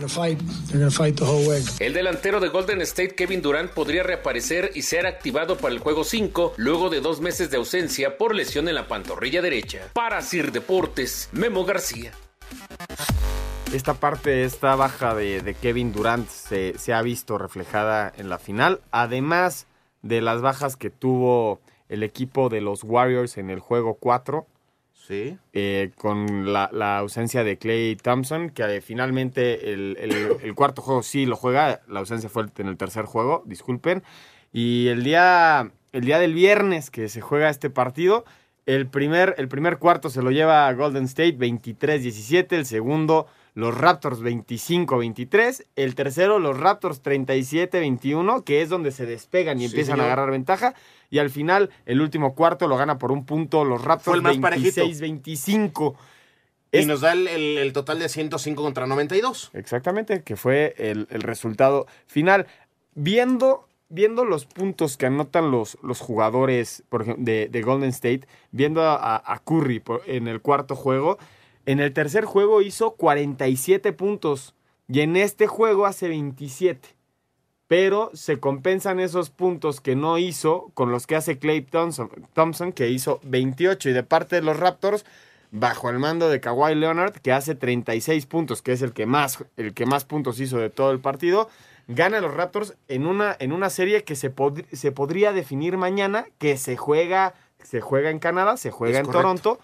El 1.80 1.92
delantero 1.92 2.40
de 2.40 2.48
Golden 2.48 2.80
State, 2.82 3.14
Kevin 3.14 3.42
Durant, 3.42 3.70
podría 3.72 4.02
reaparecer 4.02 4.70
y 4.74 4.82
ser 4.82 5.06
activado 5.06 5.58
para 5.58 5.74
el 5.74 5.80
juego 5.80 6.04
5 6.04 6.54
luego 6.56 6.88
de 6.90 7.00
dos 7.00 7.20
meses 7.20 7.50
de 7.50 7.58
ausencia 7.58 8.16
por 8.16 8.34
lesión 8.34 8.68
en 8.68 8.74
la 8.74 8.88
pantorrilla 8.88 9.42
derecha. 9.42 9.90
Para 9.92 10.22
Sir 10.22 10.52
Deportes, 10.52 11.28
Memo 11.32 11.64
García. 11.64 12.12
Esta 13.72 13.92
parte, 13.94 14.44
esta 14.44 14.76
baja 14.76 15.14
de, 15.14 15.54
Kevin 15.60 15.92
Durant 15.92 16.26
se, 16.28 16.74
ha 16.94 17.02
visto 17.02 17.36
reflejada 17.36 18.10
en 18.16 18.30
la 18.30 18.38
final, 18.38 18.80
además 18.90 19.66
de 20.00 20.22
las 20.22 20.40
bajas 20.40 20.76
que 20.76 20.88
tuvo 20.88 21.60
el 21.90 22.02
equipo 22.02 22.48
de 22.48 22.62
los 22.62 22.82
Warriors 22.82 23.36
en 23.36 23.50
el 23.50 23.60
juego 23.60 23.94
4. 23.94 24.46
Sí. 24.94 25.36
Eh, 25.52 25.90
con 25.96 26.50
la, 26.52 26.98
ausencia 26.98 27.44
de 27.44 27.58
Clay 27.58 27.96
Thompson, 27.96 28.50
que 28.50 28.80
finalmente 28.80 29.72
el, 29.72 29.96
el, 30.42 30.54
cuarto 30.54 30.80
juego 30.80 31.02
sí 31.02 31.26
lo 31.26 31.36
juega, 31.36 31.80
la 31.88 32.00
ausencia 32.00 32.30
fue 32.30 32.46
en 32.56 32.68
el 32.68 32.76
tercer 32.78 33.04
juego, 33.04 33.42
disculpen. 33.46 34.02
Y 34.50 34.88
el 34.88 35.04
día, 35.04 35.70
el 35.92 36.04
día 36.04 36.18
del 36.18 36.32
viernes 36.32 36.90
que 36.90 37.08
se 37.10 37.20
juega 37.20 37.50
este 37.50 37.68
partido, 37.68 38.24
el 38.68 38.86
primer, 38.86 39.34
el 39.38 39.48
primer 39.48 39.78
cuarto 39.78 40.10
se 40.10 40.20
lo 40.20 40.30
lleva 40.30 40.70
Golden 40.74 41.04
State 41.04 41.38
23-17, 41.38 42.52
el 42.52 42.66
segundo 42.66 43.26
los 43.54 43.74
Raptors 43.74 44.20
25-23, 44.20 45.64
el 45.74 45.94
tercero 45.94 46.38
los 46.38 46.54
Raptors 46.60 47.02
37-21, 47.02 48.44
que 48.44 48.60
es 48.60 48.68
donde 48.68 48.92
se 48.92 49.06
despegan 49.06 49.58
y 49.58 49.64
empiezan 49.64 50.00
a 50.00 50.04
agarrar 50.04 50.30
ventaja, 50.30 50.74
y 51.08 51.18
al 51.18 51.30
final 51.30 51.70
el 51.86 52.02
último 52.02 52.34
cuarto 52.34 52.68
lo 52.68 52.76
gana 52.76 52.98
por 52.98 53.10
un 53.10 53.24
punto 53.24 53.64
los 53.64 53.82
Raptors 53.82 54.22
26-25. 54.22 55.96
Y 56.70 56.84
nos 56.84 57.00
da 57.00 57.14
el, 57.14 57.72
total 57.72 57.98
de 57.98 58.10
105 58.10 58.62
contra 58.62 58.86
92. 58.86 59.50
Exactamente, 59.54 60.22
que 60.22 60.36
fue 60.36 60.74
el, 60.76 61.06
resultado 61.08 61.86
final. 62.06 62.46
Viendo 62.94 63.66
viendo 63.88 64.24
los 64.24 64.46
puntos 64.46 64.96
que 64.96 65.06
anotan 65.06 65.50
los, 65.50 65.78
los 65.82 66.00
jugadores 66.00 66.82
por 66.88 67.02
ejemplo, 67.02 67.24
de, 67.24 67.62
Golden 67.62 67.90
State, 67.90 68.22
viendo 68.50 68.82
a, 68.84 69.42
Curry 69.44 69.82
en 70.06 70.28
el 70.28 70.40
cuarto 70.40 70.76
juego, 70.76 71.18
en 71.66 71.80
el 71.80 71.92
tercer 71.92 72.24
juego 72.24 72.62
hizo 72.62 72.92
47 72.92 73.92
puntos 73.92 74.54
y 74.88 75.00
en 75.00 75.16
este 75.16 75.46
juego 75.46 75.86
hace 75.86 76.08
27. 76.08 76.96
Pero 77.66 78.10
se 78.14 78.40
compensan 78.40 78.98
esos 78.98 79.28
puntos 79.28 79.82
que 79.82 79.94
no 79.94 80.16
hizo 80.16 80.70
con 80.72 80.90
los 80.90 81.06
que 81.06 81.16
hace 81.16 81.38
Clay 81.38 81.60
Thompson, 81.60 82.08
Thompson 82.32 82.72
que 82.72 82.88
hizo 82.88 83.20
28. 83.24 83.90
Y 83.90 83.92
de 83.92 84.02
parte 84.02 84.36
de 84.36 84.42
los 84.42 84.58
Raptors, 84.58 85.04
bajo 85.50 85.90
el 85.90 85.98
mando 85.98 86.30
de 86.30 86.40
Kawhi 86.40 86.74
Leonard, 86.74 87.12
que 87.20 87.32
hace 87.32 87.54
36 87.54 88.24
puntos, 88.24 88.62
que 88.62 88.72
es 88.72 88.80
el 88.80 88.94
que 88.94 89.04
más, 89.04 89.44
el 89.58 89.74
que 89.74 89.84
más 89.84 90.06
puntos 90.06 90.40
hizo 90.40 90.56
de 90.56 90.70
todo 90.70 90.90
el 90.92 91.00
partido, 91.00 91.50
gana 91.88 92.20
los 92.20 92.32
Raptors 92.32 92.76
en 92.86 93.06
una, 93.06 93.34
en 93.40 93.52
una 93.52 93.70
serie 93.70 94.04
que 94.04 94.14
se, 94.14 94.32
se 94.72 94.92
podría 94.92 95.32
definir 95.32 95.76
mañana, 95.76 96.26
que 96.38 96.56
se 96.56 96.76
juega, 96.76 97.34
se 97.62 97.80
juega 97.80 98.10
en 98.10 98.20
Canadá, 98.20 98.56
se 98.56 98.70
juega 98.70 99.00
en 99.00 99.06
Toronto. 99.06 99.58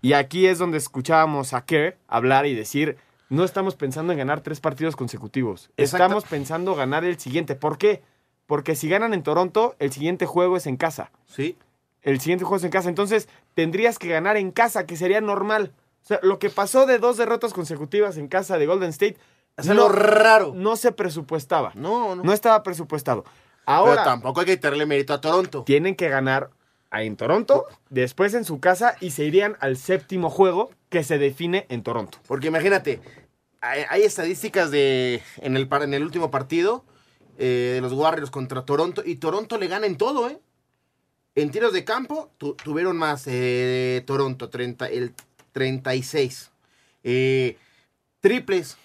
Y 0.00 0.12
aquí 0.12 0.46
es 0.46 0.58
donde 0.58 0.78
escuchábamos 0.78 1.54
a 1.54 1.64
Kerr 1.64 1.96
hablar 2.06 2.46
y 2.46 2.54
decir, 2.54 2.98
no 3.30 3.44
estamos 3.44 3.74
pensando 3.74 4.12
en 4.12 4.18
ganar 4.18 4.42
tres 4.42 4.60
partidos 4.60 4.94
consecutivos, 4.94 5.70
estamos 5.76 6.24
pensando 6.24 6.76
ganar 6.76 7.04
el 7.04 7.18
siguiente. 7.18 7.56
¿Por 7.56 7.78
qué? 7.78 8.02
Porque 8.46 8.76
si 8.76 8.88
ganan 8.88 9.12
en 9.12 9.22
Toronto, 9.22 9.74
el 9.78 9.90
siguiente 9.90 10.26
juego 10.26 10.56
es 10.56 10.66
en 10.66 10.76
casa. 10.76 11.10
Sí. 11.26 11.56
El 12.02 12.20
siguiente 12.20 12.44
juego 12.44 12.56
es 12.56 12.64
en 12.64 12.70
casa. 12.70 12.88
Entonces, 12.88 13.28
tendrías 13.54 13.98
que 13.98 14.08
ganar 14.08 14.36
en 14.36 14.52
casa, 14.52 14.86
que 14.86 14.96
sería 14.96 15.20
normal. 15.20 15.72
O 16.04 16.06
sea, 16.06 16.20
lo 16.22 16.38
que 16.38 16.48
pasó 16.48 16.86
de 16.86 16.98
dos 16.98 17.18
derrotas 17.18 17.52
consecutivas 17.52 18.16
en 18.16 18.28
casa 18.28 18.56
de 18.56 18.64
Golden 18.64 18.90
State 18.90 19.18
es 19.58 19.66
no, 19.66 19.88
raro. 19.88 20.52
No 20.54 20.76
se 20.76 20.92
presupuestaba. 20.92 21.72
No, 21.74 22.14
no. 22.14 22.22
No 22.22 22.32
estaba 22.32 22.62
presupuestado. 22.62 23.24
Ahora. 23.66 23.92
Pero 23.92 24.04
tampoco 24.04 24.40
hay 24.40 24.46
que 24.46 24.56
quitarle 24.56 24.86
mérito 24.86 25.12
a 25.12 25.20
Toronto. 25.20 25.64
Tienen 25.64 25.94
que 25.94 26.08
ganar 26.08 26.50
en 26.90 27.16
Toronto, 27.16 27.66
después 27.90 28.32
en 28.34 28.44
su 28.44 28.60
casa 28.60 28.96
y 29.00 29.10
se 29.10 29.24
irían 29.24 29.56
al 29.60 29.76
séptimo 29.76 30.30
juego 30.30 30.70
que 30.88 31.04
se 31.04 31.18
define 31.18 31.66
en 31.68 31.82
Toronto. 31.82 32.18
Porque 32.26 32.48
imagínate, 32.48 33.00
hay, 33.60 34.02
estadísticas 34.02 34.70
de 34.70 35.22
en 35.38 35.56
el, 35.56 35.68
en 35.70 35.94
el 35.94 36.02
último 36.02 36.30
partido 36.30 36.84
eh, 37.36 37.72
de 37.74 37.80
los 37.80 37.92
Warriors 37.92 38.30
contra 38.30 38.64
Toronto 38.64 39.02
y 39.04 39.16
Toronto 39.16 39.58
le 39.58 39.68
gana 39.68 39.86
en 39.86 39.96
todo, 39.96 40.28
¿eh? 40.28 40.38
En 41.34 41.50
tiros 41.50 41.72
de 41.72 41.84
campo 41.84 42.32
tuvieron 42.64 42.96
más 42.96 43.24
eh, 43.26 44.02
Toronto, 44.06 44.48
30, 44.48 44.88
el 44.88 45.14
36. 45.52 46.50
Eh, 47.04 47.56
triples, 48.20 48.76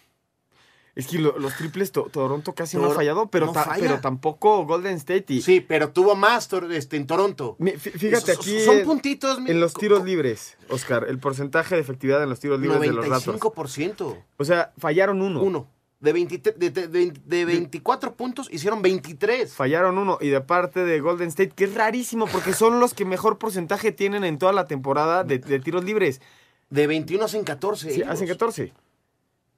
es 0.95 1.07
que 1.07 1.17
los 1.17 1.55
triples 1.57 1.91
Toronto 1.91 2.53
casi 2.53 2.77
no 2.77 2.91
ha 2.91 2.93
fallado, 2.93 3.25
pero, 3.27 3.51
pero 3.79 4.00
tampoco 4.00 4.63
Golden 4.65 4.95
State. 4.97 5.41
Sí, 5.41 5.59
pero 5.59 5.89
tuvo 5.89 6.15
más 6.15 6.47
este, 6.71 6.97
en 6.97 7.07
Toronto. 7.07 7.57
fíjate 7.77 8.33
aquí. 8.33 8.59
Son 8.59 8.83
puntitos. 8.83 9.39
En 9.47 9.59
los 9.59 9.73
tiros 9.73 10.03
libres, 10.03 10.55
Oscar, 10.69 11.05
el 11.09 11.17
porcentaje 11.17 11.75
de 11.75 11.81
efectividad 11.81 12.21
en 12.21 12.29
los 12.29 12.39
tiros 12.39 12.59
libres 12.59 12.79
de 12.81 12.93
los 12.93 13.07
Raptors. 13.07 13.39
95%. 13.39 14.23
O 14.38 14.45
sea, 14.45 14.71
fallaron 14.77 15.21
uno. 15.21 15.41
Uno. 15.41 15.67
De, 16.00 16.12
de, 16.12 17.45
24 17.45 18.15
puntos 18.15 18.50
hicieron 18.51 18.81
23. 18.81 19.51
Fallaron 19.51 19.97
uno. 19.97 20.19
Y 20.21 20.27
de 20.27 20.41
parte 20.41 20.83
de 20.83 21.00
Golden 21.00 21.29
State, 21.29 21.53
que 21.55 21.63
es 21.63 21.73
rarísimo 21.73 22.27
porque 22.27 22.53
son 22.53 22.79
los 22.79 22.93
que 22.93 23.05
mejor 23.05 23.39
porcentaje 23.39 23.93
tienen 23.93 24.25
en 24.25 24.38
toda 24.38 24.53
la 24.53 24.65
temporada 24.65 25.23
de, 25.23 25.39
tiros 25.39 25.85
libres. 25.85 26.21
De 26.69 26.85
21 26.85 27.23
hacen 27.23 27.43
14. 27.43 27.93
Sí, 27.93 28.03
hacen 28.03 28.27
14 28.27 28.73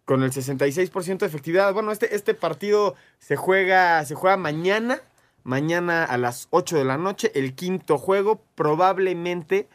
con 0.05 0.24
el 0.24 0.31
66% 0.31 1.17
de 1.17 1.25
efectividad. 1.25 1.74
Bueno, 1.74 1.91
este, 1.91 2.15
este 2.15 2.33
partido 2.33 2.95
se 3.19 3.35
juega, 3.35 4.05
se 4.05 4.15
juega 4.15 4.38
mañana, 4.38 5.01
mañana 5.43 6.05
a 6.05 6.17
las 6.17 6.47
8 6.51 6.77
de 6.77 6.85
la 6.85 6.97
noche, 6.97 7.31
el 7.35 7.55
quinto 7.55 7.97
juego. 7.97 8.41
Probablemente 8.55 9.67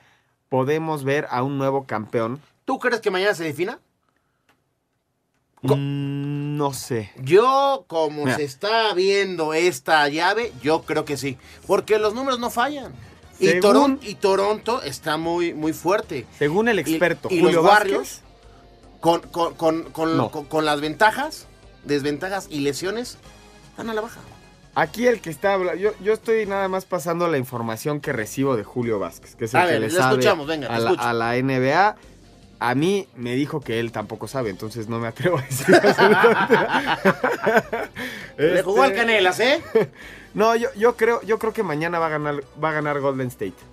podemos 0.49 1.05
ver 1.05 1.27
a 1.31 1.43
un 1.43 1.59
nuevo 1.59 1.85
campeón. 1.85 2.41
¿Tú 2.65 2.79
crees 2.79 3.01
que 3.01 3.11
mañana 3.11 3.35
se 3.35 3.45
defina? 3.45 3.81
Mm, 5.63 6.57
no 6.57 6.73
sé. 6.73 7.11
Yo, 7.23 7.85
como 7.87 8.33
se 8.35 8.45
está 8.45 8.95
viendo 8.95 9.53
esta 9.53 10.09
llave, 10.09 10.53
yo 10.63 10.83
creo 10.83 11.05
que 11.05 11.17
sí. 11.17 11.37
Porque 11.67 11.99
los 11.99 12.15
números 12.15 12.39
no 12.39 12.51
fallan. 12.51 12.93
y, 13.39 13.59
Toronto, 13.61 14.07
y 14.07 14.15
Toronto 14.15 14.83
está 14.83 15.17
muy, 15.17 15.55
muy 15.55 15.73
fuerte. 15.73 16.27
Según 16.39 16.69
el 16.69 16.79
experto 16.79 17.29
y, 17.31 17.41
Julio 17.41 17.63
los 17.63 18.23
con, 19.01 19.21
con, 19.21 20.65
las 20.65 20.81
ventajas, 20.81 21.47
desventajas 21.85 22.47
y 22.51 22.61
lesiones, 22.61 23.19
están 23.71 23.91
a 23.91 23.95
la 23.95 24.03
baja. 24.03 24.21
Aquí 24.75 25.07
el 25.07 25.21
que 25.21 25.31
está 25.31 25.55
hablando, 25.55 25.81
yo, 25.81 25.93
yo 26.01 26.13
estoy 26.13 26.47
nada 26.47 26.69
más 26.69 26.85
pasando 26.85 27.27
la 27.27 27.39
información 27.39 28.01
que 28.01 28.13
recibo 28.13 28.57
de 28.57 28.63
Julio 28.63 28.99
Vázquez, 28.99 29.35
que 29.35 29.47
es 29.47 29.55
el 29.55 29.67
que 29.67 29.81
le 29.81 29.91
sabe 29.91 30.29
a, 30.29 30.79
la, 30.79 30.91
a, 30.91 31.13
la, 31.13 31.35
NBA. 31.37 31.97
A 32.61 32.75
mí 32.75 33.09
me 33.17 33.35
dijo 33.35 33.61
que 33.61 33.81
él 33.81 33.91
tampoco 33.91 34.29
sabe, 34.29 34.51
entonces 34.51 34.87
no 34.89 35.01
me 35.01 35.09
atrevo 35.09 35.39
a 35.39 35.43
decir 35.43 35.67
Le 38.37 38.63
jugó 38.63 38.83
al 38.83 38.91
este, 38.91 39.01
Canelas, 39.01 39.41
¿eh? 39.41 39.63
no, 40.35 40.55
yo, 40.55 40.69
yo, 40.77 40.95
creo, 40.97 41.23
yo 41.23 41.39
creo 41.39 41.55
que 41.55 41.63
mañana 41.63 41.99
va 41.99 42.07
a 42.07 42.11
ganar, 42.11 42.45
va 42.63 42.69
a 42.69 42.73
ganar 42.73 43.01
Golden 43.01 43.29
State 43.29 43.70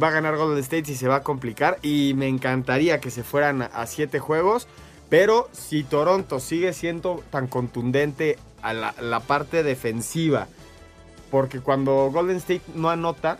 va 0.00 0.08
a 0.08 0.12
ganar 0.12 0.36
Golden 0.36 0.58
State 0.58 0.92
y 0.92 0.96
se 0.96 1.08
va 1.08 1.16
a 1.16 1.22
complicar. 1.22 1.78
Y 1.82 2.14
me 2.16 2.28
encantaría 2.28 3.00
que 3.00 3.10
se 3.10 3.22
fueran 3.22 3.62
a 3.62 3.86
siete 3.86 4.18
juegos. 4.18 4.68
Pero 5.08 5.48
si 5.52 5.84
Toronto 5.84 6.40
sigue 6.40 6.72
siendo 6.72 7.22
tan 7.30 7.46
contundente 7.46 8.38
a 8.62 8.72
la, 8.72 9.20
parte 9.20 9.62
defensiva, 9.62 10.48
porque 11.30 11.60
cuando 11.60 12.10
Golden 12.12 12.36
State 12.38 12.62
no 12.74 12.90
anota, 12.90 13.38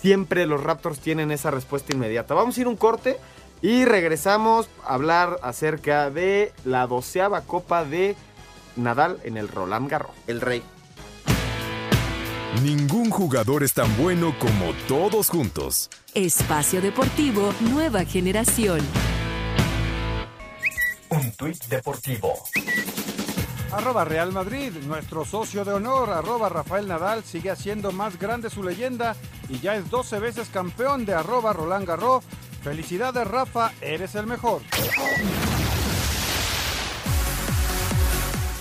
siempre 0.00 0.46
los 0.46 0.62
Raptors 0.62 1.00
tienen 1.00 1.32
esa 1.32 1.50
respuesta 1.50 1.92
inmediata. 1.92 2.34
Vamos 2.34 2.56
a 2.56 2.60
ir 2.60 2.68
un 2.68 2.76
corte 2.76 3.18
y 3.62 3.84
regresamos 3.84 4.68
a 4.84 4.94
hablar 4.94 5.38
acerca 5.42 6.10
de 6.10 6.52
la 6.64 6.86
doceava 6.86 7.40
copa 7.40 7.84
de 7.84 8.14
Nadal 8.76 9.18
en 9.24 9.36
el 9.36 9.48
Roland 9.48 9.90
Garros. 9.90 10.12
El 10.28 10.40
rey. 10.40 10.62
Ningún 12.62 13.10
jugador 13.10 13.62
es 13.64 13.74
tan 13.74 13.94
bueno 13.96 14.34
como 14.38 14.72
todos 14.88 15.28
juntos. 15.28 15.90
Espacio 16.14 16.80
Deportivo 16.80 17.52
Nueva 17.60 18.04
Generación. 18.04 18.80
Un 21.10 21.32
tuit 21.32 21.62
deportivo. 21.66 22.32
Arroba 23.72 24.04
Real 24.04 24.32
Madrid, 24.32 24.72
nuestro 24.86 25.24
socio 25.24 25.64
de 25.64 25.72
honor, 25.74 26.10
arroba 26.10 26.48
Rafael 26.48 26.88
Nadal, 26.88 27.24
sigue 27.24 27.50
haciendo 27.50 27.92
más 27.92 28.18
grande 28.18 28.48
su 28.48 28.62
leyenda 28.62 29.16
y 29.48 29.58
ya 29.58 29.74
es 29.74 29.90
12 29.90 30.18
veces 30.20 30.48
campeón 30.48 31.04
de 31.04 31.14
arroba 31.14 31.52
Roland 31.52 31.86
Garros. 31.86 32.24
Felicidades 32.62 33.26
Rafa, 33.26 33.72
eres 33.80 34.14
el 34.14 34.26
mejor. 34.26 34.62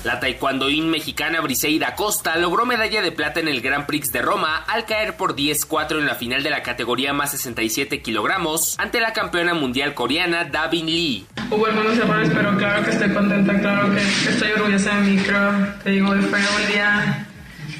La 0.05 0.19
taekwondoín 0.19 0.91
mexicana 0.91 1.41
Briseida 1.41 1.95
Costa 1.95 2.37
logró 2.37 2.67
medalla 2.67 3.01
de 3.01 3.11
plata 3.11 3.39
en 3.39 3.47
el 3.47 3.59
Grand 3.59 3.87
Prix 3.87 4.11
de 4.11 4.21
Roma 4.21 4.63
al 4.67 4.85
caer 4.85 5.17
por 5.17 5.35
10-4 5.35 5.97
en 5.97 6.05
la 6.05 6.13
final 6.13 6.43
de 6.43 6.51
la 6.51 6.61
categoría 6.61 7.11
más 7.11 7.31
67 7.31 8.03
kilogramos 8.03 8.77
ante 8.77 9.01
la 9.01 9.13
campeona 9.13 9.55
mundial 9.55 9.95
coreana 9.95 10.43
Davin 10.43 10.85
Lee. 10.85 11.25
Hubo 11.49 11.65
algunos 11.65 11.97
errores, 11.97 12.29
pero 12.31 12.55
claro 12.55 12.85
que 12.85 12.91
estoy 12.91 13.09
contenta, 13.15 13.59
claro 13.59 13.95
que 13.95 14.29
estoy 14.29 14.51
orgullosa 14.51 14.95
de 14.95 15.01
mí, 15.09 15.17
creo, 15.23 15.73
te 15.83 15.89
digo, 15.89 16.09
fue 16.09 16.39
un 16.39 16.71
día 16.71 17.25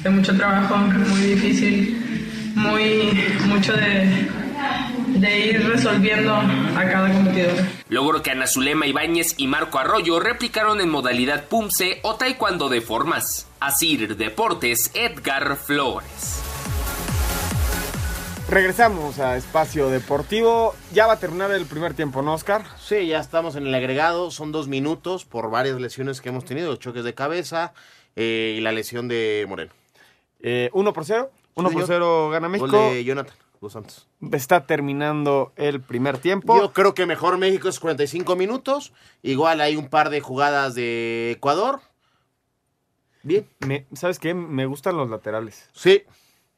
de 0.02 0.10
mucho 0.10 0.36
trabajo, 0.36 0.76
muy 0.78 1.20
difícil, 1.20 2.52
muy, 2.56 3.24
mucho 3.46 3.72
de, 3.72 4.28
de 5.20 5.46
ir 5.46 5.68
resolviendo 5.68 6.34
a 6.34 6.88
cada 6.90 7.12
competidor. 7.12 7.56
Logro 7.88 8.22
que 8.22 8.30
Ana 8.30 8.46
Zulema 8.46 8.86
Ibáñez 8.86 9.34
y 9.38 9.46
Marco 9.46 9.78
Arroyo 9.78 10.20
replicaron 10.20 10.80
en 10.80 10.90
modalidad 10.90 11.44
Pumse 11.44 12.00
o 12.02 12.16
Taekwondo 12.16 12.68
de 12.68 12.80
formas. 12.80 13.48
Asir 13.60 14.16
Deportes, 14.16 14.90
Edgar 14.94 15.56
Flores. 15.56 16.42
Regresamos 18.48 19.18
a 19.18 19.36
Espacio 19.36 19.88
Deportivo. 19.88 20.74
Ya 20.92 21.06
va 21.06 21.14
a 21.14 21.18
terminar 21.18 21.50
el 21.50 21.66
primer 21.66 21.94
tiempo, 21.94 22.22
¿no, 22.22 22.34
Oscar? 22.34 22.64
Sí, 22.78 23.06
ya 23.06 23.18
estamos 23.18 23.56
en 23.56 23.66
el 23.66 23.74
agregado. 23.74 24.30
Son 24.30 24.52
dos 24.52 24.68
minutos 24.68 25.24
por 25.24 25.50
varias 25.50 25.80
lesiones 25.80 26.20
que 26.20 26.28
hemos 26.28 26.44
tenido, 26.44 26.76
choques 26.76 27.02
de 27.02 27.14
cabeza 27.14 27.72
eh, 28.14 28.54
y 28.56 28.60
la 28.60 28.72
lesión 28.72 29.08
de 29.08 29.44
Moreno. 29.48 29.72
Eh, 30.40 30.70
uno 30.74 30.92
por 30.92 31.04
cero. 31.04 31.30
Uno 31.54 31.70
por 31.70 31.82
señor. 31.82 31.86
cero 31.86 32.30
gana 32.30 32.48
México. 32.48 32.70
Gol 32.70 32.94
de 32.94 33.04
Jonathan 33.04 33.34
Dos 33.60 33.72
Santos. 33.72 34.06
Está 34.32 34.66
terminando 34.66 35.52
el 35.56 35.80
primer 35.80 36.18
tiempo. 36.18 36.56
Yo 36.60 36.72
creo 36.72 36.94
que 36.94 37.06
mejor 37.06 37.38
México 37.38 37.68
es 37.68 37.80
45 37.80 38.36
minutos. 38.36 38.92
Igual 39.22 39.60
hay 39.60 39.76
un 39.76 39.88
par 39.88 40.10
de 40.10 40.20
jugadas 40.20 40.74
de 40.74 41.32
Ecuador. 41.32 41.80
Bien. 43.22 43.46
Me- 43.60 43.86
¿Sabes 43.94 44.18
qué? 44.18 44.34
Me 44.34 44.66
gustan 44.66 44.96
los 44.96 45.10
laterales. 45.10 45.68
Sí. 45.72 46.04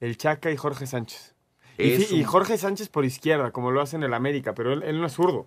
El 0.01 0.17
Chaca 0.17 0.51
y 0.51 0.57
Jorge 0.57 0.87
Sánchez. 0.87 1.35
Y, 1.79 2.25
Jorge 2.25 2.59
Sánchez 2.59 2.89
por 2.89 3.05
izquierda, 3.05 3.53
como 3.53 3.71
lo 3.71 3.81
hace 3.81 3.95
en 3.95 4.03
el 4.03 4.13
América, 4.13 4.53
pero 4.53 4.73
él, 4.73 4.83
él 4.83 5.01
no 5.01 5.07
es 5.07 5.13
zurdo. 5.13 5.47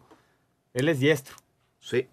Él 0.73 0.87
es 0.87 0.99
diestro. 0.99 1.35
Sí. 1.81 2.07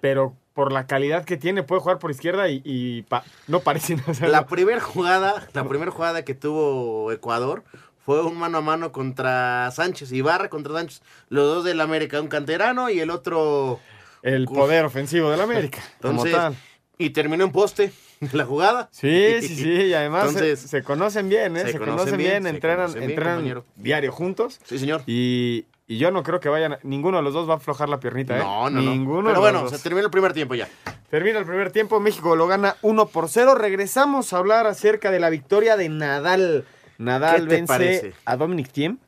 Pero 0.00 0.36
por 0.54 0.70
la 0.72 0.86
calidad 0.86 1.24
que 1.24 1.36
tiene, 1.36 1.64
puede 1.64 1.80
jugar 1.80 1.98
por 1.98 2.12
izquierda 2.12 2.48
y, 2.48 2.62
y 2.64 3.02
pa- 3.02 3.24
no 3.48 3.60
parece. 3.60 3.96
o 4.06 4.14
sea, 4.14 4.28
La 4.28 4.42
no- 4.42 4.46
primera 4.46 4.80
jugada, 4.80 5.48
la 5.52 5.68
primera 5.68 5.90
jugada 5.90 6.24
que 6.24 6.34
tuvo 6.34 7.10
Ecuador 7.10 7.64
fue 8.06 8.22
un 8.24 8.38
mano 8.38 8.58
a 8.58 8.60
mano 8.62 8.92
contra 8.92 9.68
Sánchez, 9.72 10.12
Ibarra 10.12 10.48
contra 10.48 10.72
Sánchez, 10.74 11.02
los 11.28 11.44
dos 11.56 11.64
del 11.64 11.80
América, 11.80 12.20
un 12.20 12.28
canterano 12.28 12.88
y 12.88 13.00
el 13.00 13.10
otro 13.10 13.80
el 14.22 14.46
poder 14.46 14.84
ofensivo 14.84 15.30
del 15.30 15.40
América. 15.40 15.80
como 16.00 16.24
Entonces, 16.24 16.32
tal. 16.36 16.56
y 16.98 17.10
terminó 17.10 17.44
en 17.44 17.52
poste 17.52 17.92
la 18.32 18.44
jugada. 18.46 18.88
Sí, 18.92 19.36
sí, 19.40 19.56
sí, 19.56 19.70
y 19.70 19.94
además 19.94 20.22
se- 20.22 20.28
Entonces, 20.30 20.60
se, 20.70 20.82
conocen 20.82 21.28
bien, 21.28 21.56
¿eh? 21.56 21.62
Se, 21.62 21.72
se 21.72 21.78
conocen, 21.78 21.96
conocen 21.98 22.18
bien, 22.18 22.46
entrenan, 22.46 22.86
conocen 22.92 23.02
entrenan 23.10 23.62
diario 23.74 24.12
juntos. 24.12 24.58
Sí, 24.64 24.78
señor. 24.78 25.02
Y, 25.06 25.66
y 25.88 25.98
yo 25.98 26.10
no 26.12 26.22
creo 26.22 26.40
que 26.40 26.48
vayan, 26.48 26.78
ninguno 26.84 27.18
de 27.18 27.22
los 27.24 27.34
dos 27.34 27.48
va 27.48 27.54
a 27.54 27.56
aflojar 27.56 27.88
la 27.88 28.00
piernita, 28.00 28.36
¿eh? 28.36 28.40
No, 28.40 28.70
no, 28.70 28.80
Ninguno 28.80 29.22
no. 29.22 29.28
Pero 29.28 29.40
bueno, 29.40 29.62
dos. 29.62 29.72
se 29.72 29.78
terminó 29.80 30.06
el 30.06 30.10
primer 30.12 30.32
tiempo 30.32 30.54
ya. 30.54 30.68
Termina 31.10 31.38
el 31.38 31.44
primer 31.44 31.70
tiempo, 31.70 32.00
México 32.00 32.34
lo 32.34 32.46
gana 32.48 32.76
1 32.82 33.06
por 33.08 33.28
0. 33.28 33.54
Regresamos 33.54 34.32
a 34.32 34.38
hablar 34.38 34.66
acerca 34.66 35.10
de 35.12 35.20
la 35.20 35.30
victoria 35.30 35.76
de 35.76 35.88
Nadal. 35.88 36.64
Nadal 36.98 37.42
¿Qué 37.42 37.48
te 37.48 37.54
vence 37.56 37.66
parece? 37.66 38.14
a 38.24 38.36
Dominic 38.36 38.70
Thiem, 38.72 38.98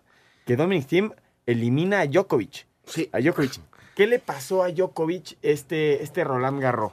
que 0.47 0.57
Dominic 0.57 0.87
Thiem 0.87 1.13
elimina 1.47 2.01
a 2.01 2.07
Djokovic. 2.07 2.67
Sí. 2.85 3.09
A 3.13 3.21
Djokovic. 3.21 3.61
¿Qué 3.95 4.07
le 4.07 4.19
pasó 4.19 4.63
a 4.63 4.71
Djokovic 4.71 5.37
este, 5.43 6.03
este 6.03 6.25
Roland 6.25 6.61
Garros? 6.61 6.93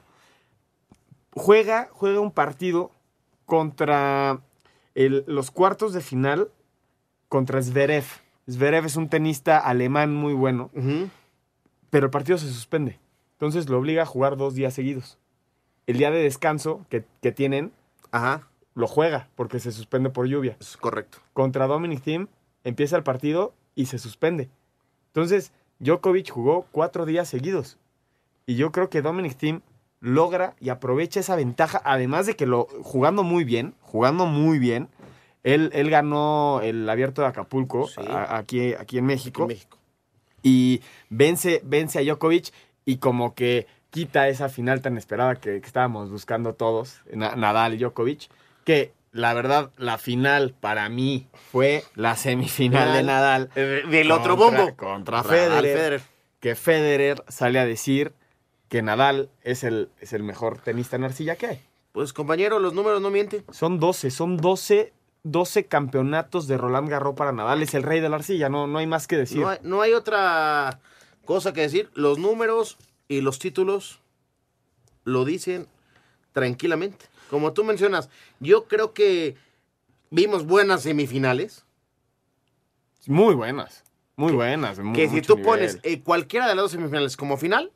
Juega, 1.31 1.89
juega 1.91 2.19
un 2.19 2.31
partido 2.31 2.91
contra 3.45 4.39
el- 4.95 5.23
los 5.27 5.51
cuartos 5.51 5.93
de 5.93 6.01
final 6.01 6.49
contra 7.27 7.61
Zverev. 7.61 8.05
Zverev 8.49 8.85
es 8.85 8.95
un 8.95 9.09
tenista 9.09 9.57
alemán 9.59 10.13
muy 10.15 10.33
bueno, 10.33 10.69
pero 11.89 12.05
el 12.05 12.11
partido 12.11 12.37
se 12.37 12.47
suspende. 12.47 12.99
Entonces 13.33 13.67
lo 13.69 13.77
obliga 13.77 14.03
a 14.03 14.05
jugar 14.05 14.37
dos 14.37 14.55
días 14.55 14.73
seguidos. 14.73 15.17
El 15.87 15.97
día 15.97 16.09
de 16.11 16.23
descanso 16.23 16.85
que, 16.89 17.03
que 17.21 17.31
tienen, 17.31 17.71
Ajá, 18.11 18.47
lo 18.75 18.87
juega 18.87 19.29
porque 19.35 19.59
se 19.59 19.71
suspende 19.71 20.09
por 20.09 20.27
lluvia. 20.27 20.55
es 20.59 20.77
correcto. 20.77 21.17
Contra 21.33 21.65
Dominic 21.67 22.01
Thiem 22.01 22.27
empieza 22.63 22.95
el 22.97 23.03
partido 23.03 23.53
y 23.73 23.87
se 23.87 23.97
suspende. 23.99 24.49
Entonces, 25.07 25.51
Djokovic 25.79 26.29
jugó 26.29 26.65
cuatro 26.71 27.05
días 27.05 27.27
seguidos. 27.27 27.77
Y 28.45 28.55
yo 28.55 28.71
creo 28.71 28.89
que 28.89 29.01
Dominic 29.01 29.35
Thiem 29.37 29.61
logra 30.01 30.55
y 30.59 30.69
aprovecha 30.69 31.19
esa 31.19 31.35
ventaja, 31.35 31.81
además 31.83 32.25
de 32.27 32.35
que 32.35 32.45
lo 32.45 32.67
jugando 32.83 33.23
muy 33.23 33.43
bien, 33.43 33.73
jugando 33.81 34.25
muy 34.27 34.59
bien. 34.59 34.89
Él, 35.43 35.69
él 35.73 35.89
ganó 35.89 36.59
el 36.61 36.89
abierto 36.89 37.21
de 37.21 37.27
Acapulco 37.27 37.87
Sí. 37.87 38.01
a- 38.07 38.37
aquí, 38.37 38.73
aquí 38.73 38.97
en 38.97 39.05
México 39.05 39.43
En 39.43 39.47
México. 39.49 39.77
y 40.43 40.81
vence, 41.09 41.61
vence 41.63 41.99
a 41.99 42.03
Djokovic 42.03 42.51
y 42.85 42.97
como 42.97 43.33
que 43.35 43.67
quita 43.89 44.27
esa 44.27 44.49
final 44.49 44.81
tan 44.81 44.97
esperada 44.97 45.35
que, 45.35 45.61
que 45.61 45.67
estábamos 45.67 46.09
buscando 46.11 46.53
todos, 46.53 47.01
Na- 47.13 47.35
Nadal 47.35 47.73
y 47.75 47.77
Djokovic, 47.77 48.27
que 48.65 48.91
la 49.13 49.33
verdad 49.33 49.71
la 49.77 49.97
final 49.97 50.53
para 50.59 50.89
mí 50.89 51.27
fue 51.53 51.85
la 51.95 52.17
semifinal 52.17 52.91
de 52.91 53.03
Nadal 53.03 53.49
eh, 53.55 53.83
del 53.89 54.11
otro 54.11 54.35
contra- 54.35 54.59
bombo. 54.65 54.75
contra 54.75 55.23
Federer, 55.23 55.61
Federer. 55.77 56.01
que 56.41 56.55
Federer 56.55 57.23
sale 57.29 57.59
a 57.59 57.65
decir 57.65 58.11
que 58.67 58.81
Nadal 58.81 59.29
es 59.43 59.63
el, 59.63 59.89
es 60.01 60.11
el 60.11 60.23
mejor 60.23 60.57
tenista 60.59 60.97
en 60.97 61.05
arcilla 61.05 61.37
que 61.37 61.47
hay. 61.47 61.61
Pues 61.93 62.11
compañero, 62.11 62.59
los 62.59 62.73
números 62.73 62.99
no 63.01 63.09
mienten. 63.09 63.45
Son 63.51 63.79
12, 63.79 64.11
son 64.11 64.35
12, 64.35 64.91
12 65.23 65.65
campeonatos 65.67 66.45
de 66.47 66.57
Roland 66.57 66.89
Garros 66.89 67.15
para 67.15 67.31
Nadal, 67.31 67.61
es 67.63 67.73
el 67.73 67.83
rey 67.83 68.01
de 68.01 68.09
la 68.09 68.17
arcilla, 68.17 68.49
no, 68.49 68.67
no 68.67 68.79
hay 68.79 68.87
más 68.87 69.07
que 69.07 69.15
decir. 69.15 69.39
No 69.39 69.47
hay, 69.49 69.59
no 69.61 69.81
hay 69.81 69.93
otra 69.93 70.81
cosa 71.23 71.53
que 71.53 71.61
decir. 71.61 71.89
Los 71.93 72.17
números 72.19 72.77
y 73.07 73.21
los 73.21 73.39
títulos 73.39 74.01
lo 75.05 75.23
dicen 75.23 75.67
tranquilamente. 76.33 77.05
Como 77.29 77.53
tú 77.53 77.63
mencionas, 77.63 78.09
yo 78.39 78.65
creo 78.65 78.93
que 78.93 79.35
vimos 80.09 80.45
buenas 80.45 80.83
semifinales. 80.83 81.65
Muy 83.07 83.35
buenas. 83.35 83.83
Muy 84.15 84.31
buenas. 84.33 84.79
mu- 84.79 84.93
que 84.93 85.09
si 85.09 85.21
tú 85.21 85.41
pones 85.41 85.79
eh, 85.83 86.01
cualquiera 86.01 86.47
de 86.47 86.55
las 86.55 86.63
dos 86.63 86.71
semifinales 86.71 87.17
como 87.17 87.37
final, 87.37 87.71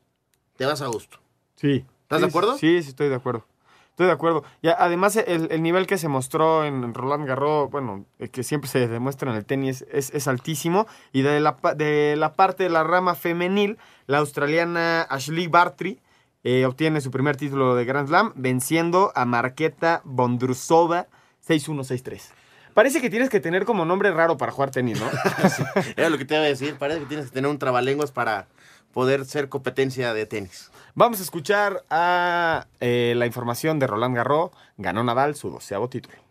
te 0.57 0.65
vas 0.65 0.81
a 0.81 0.87
gusto. 0.87 1.19
Sí. 1.55 1.85
¿Estás 2.03 2.19
Sí, 2.19 2.25
de 2.25 2.29
acuerdo? 2.29 2.57
Sí, 2.57 2.81
sí, 2.83 2.89
estoy 2.89 3.09
de 3.09 3.15
acuerdo. 3.15 3.45
Estoy 3.91 4.05
de 4.07 4.13
acuerdo. 4.13 4.43
Y 4.61 4.69
además, 4.69 5.17
el, 5.17 5.51
el 5.51 5.61
nivel 5.61 5.85
que 5.85 5.97
se 5.97 6.07
mostró 6.07 6.63
en 6.63 6.93
Roland 6.93 7.27
Garros, 7.27 7.69
bueno, 7.69 8.05
el 8.17 8.29
que 8.31 8.43
siempre 8.43 8.69
se 8.69 8.87
demuestra 8.87 9.29
en 9.29 9.35
el 9.37 9.43
tenis, 9.45 9.85
es, 9.91 10.09
es 10.13 10.27
altísimo. 10.29 10.87
Y 11.11 11.21
de 11.21 11.41
la, 11.41 11.57
de 11.75 12.15
la 12.17 12.33
parte 12.35 12.63
de 12.63 12.69
la 12.69 12.83
rama 12.85 13.13
femenil, 13.15 13.77
la 14.07 14.19
australiana 14.19 15.01
Ashley 15.01 15.47
Barty 15.47 15.99
eh, 16.43 16.65
obtiene 16.65 17.01
su 17.01 17.11
primer 17.11 17.35
título 17.35 17.75
de 17.75 17.85
Grand 17.85 18.07
Slam, 18.07 18.33
venciendo 18.35 19.11
a 19.15 19.25
Marqueta 19.25 20.01
Bondrusova 20.05 21.07
6-1-6-3. 21.47 22.21
Parece 22.73 23.01
que 23.01 23.09
tienes 23.09 23.29
que 23.29 23.39
tener 23.39 23.65
como 23.65 23.83
nombre 23.85 24.11
raro 24.11 24.37
para 24.37 24.51
jugar 24.51 24.71
tenis, 24.71 24.99
¿no? 24.99 25.09
Era 25.97 26.09
lo 26.09 26.17
que 26.17 26.25
te 26.25 26.35
iba 26.35 26.43
a 26.43 26.47
decir. 26.47 26.75
Parece 26.77 27.01
que 27.01 27.05
tienes 27.07 27.25
que 27.27 27.31
tener 27.33 27.49
un 27.49 27.59
trabalenguas 27.59 28.11
para 28.11 28.47
poder 28.93 29.25
ser 29.25 29.49
competencia 29.49 30.13
de 30.13 30.25
tenis. 30.25 30.71
Vamos 30.95 31.19
a 31.19 31.23
escuchar 31.23 31.83
a 31.89 32.67
eh, 32.79 33.13
la 33.17 33.25
información 33.25 33.79
de 33.79 33.87
Roland 33.87 34.15
Garros. 34.15 34.51
Ganó 34.77 35.03
Nadal 35.03 35.35
su 35.35 35.49
doceavo 35.49 35.89
título. 35.89 36.28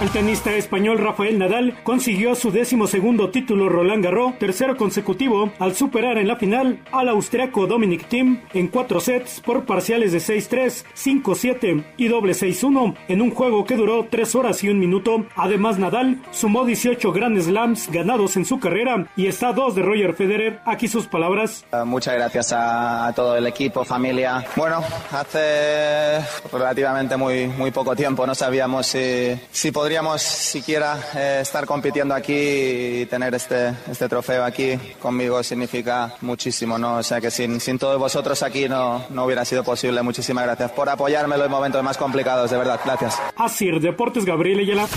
El 0.00 0.08
tenista 0.08 0.54
español 0.54 0.96
Rafael 0.96 1.38
Nadal 1.38 1.76
consiguió 1.82 2.34
su 2.34 2.50
décimo 2.50 2.86
segundo 2.86 3.28
título 3.28 3.68
Roland 3.68 4.02
Garros, 4.02 4.38
tercero 4.38 4.74
consecutivo, 4.74 5.52
al 5.58 5.74
superar 5.74 6.16
en 6.16 6.26
la 6.26 6.36
final 6.36 6.78
al 6.90 7.10
austriaco 7.10 7.66
Dominic 7.66 8.08
Thiem 8.08 8.40
en 8.54 8.68
cuatro 8.68 9.00
sets 9.00 9.40
por 9.40 9.66
parciales 9.66 10.12
de 10.12 10.18
6-3, 10.18 10.86
5-7 10.96 11.84
y 11.98 12.08
doble 12.08 12.32
6-1 12.32 12.96
en 13.08 13.20
un 13.20 13.30
juego 13.30 13.66
que 13.66 13.76
duró 13.76 14.06
tres 14.10 14.34
horas 14.34 14.64
y 14.64 14.70
un 14.70 14.78
minuto. 14.78 15.26
Además, 15.36 15.78
Nadal 15.78 16.22
sumó 16.30 16.64
18 16.64 17.12
Grand 17.12 17.38
Slams 17.38 17.90
ganados 17.92 18.38
en 18.38 18.46
su 18.46 18.58
carrera 18.58 19.06
y 19.16 19.26
está 19.26 19.48
a 19.48 19.52
dos 19.52 19.74
de 19.74 19.82
Roger 19.82 20.14
Federer. 20.14 20.60
Aquí 20.64 20.88
sus 20.88 21.08
palabras. 21.08 21.66
Eh, 21.72 21.84
Muchas 21.84 22.14
gracias 22.14 22.54
a, 22.56 23.12
todo 23.14 23.36
el 23.36 23.46
equipo, 23.46 23.84
familia. 23.84 24.46
Bueno, 24.56 24.82
hace 25.12 26.20
relativamente 26.50 27.18
muy, 27.18 27.48
muy 27.48 27.70
poco 27.70 27.94
tiempo 27.94 28.26
no 28.26 28.34
sabíamos 28.34 28.86
si, 28.86 29.38
si 29.50 29.70
siquiera 30.18 30.98
eh, 31.14 31.38
estar 31.42 31.66
compitiendo 31.66 32.14
aquí 32.14 32.32
y 32.32 33.06
tener 33.06 33.34
este, 33.34 33.74
este 33.90 34.08
trofeo 34.08 34.44
aquí 34.44 34.76
conmigo 35.00 35.42
significa 35.42 36.14
muchísimo, 36.20 36.78
¿no? 36.78 36.96
O 36.96 37.02
sea 37.02 37.20
que 37.20 37.30
sin, 37.30 37.60
sin 37.60 37.78
todos 37.78 37.98
vosotros 37.98 38.42
aquí 38.42 38.68
no, 38.68 39.04
no 39.10 39.24
hubiera 39.24 39.44
sido 39.44 39.64
posible. 39.64 40.02
Muchísimas 40.02 40.44
gracias 40.44 40.70
por 40.72 40.88
apoyarme 40.88 41.34
en 41.34 41.40
los 41.42 41.50
momentos 41.50 41.82
más 41.82 41.96
complicados, 41.96 42.50
de 42.50 42.56
verdad. 42.56 42.80
Gracias. 42.84 43.20
Asir 43.36 43.80
Deportes 43.80 44.24
Gabriel 44.24 44.60
Ayala. 44.60 44.88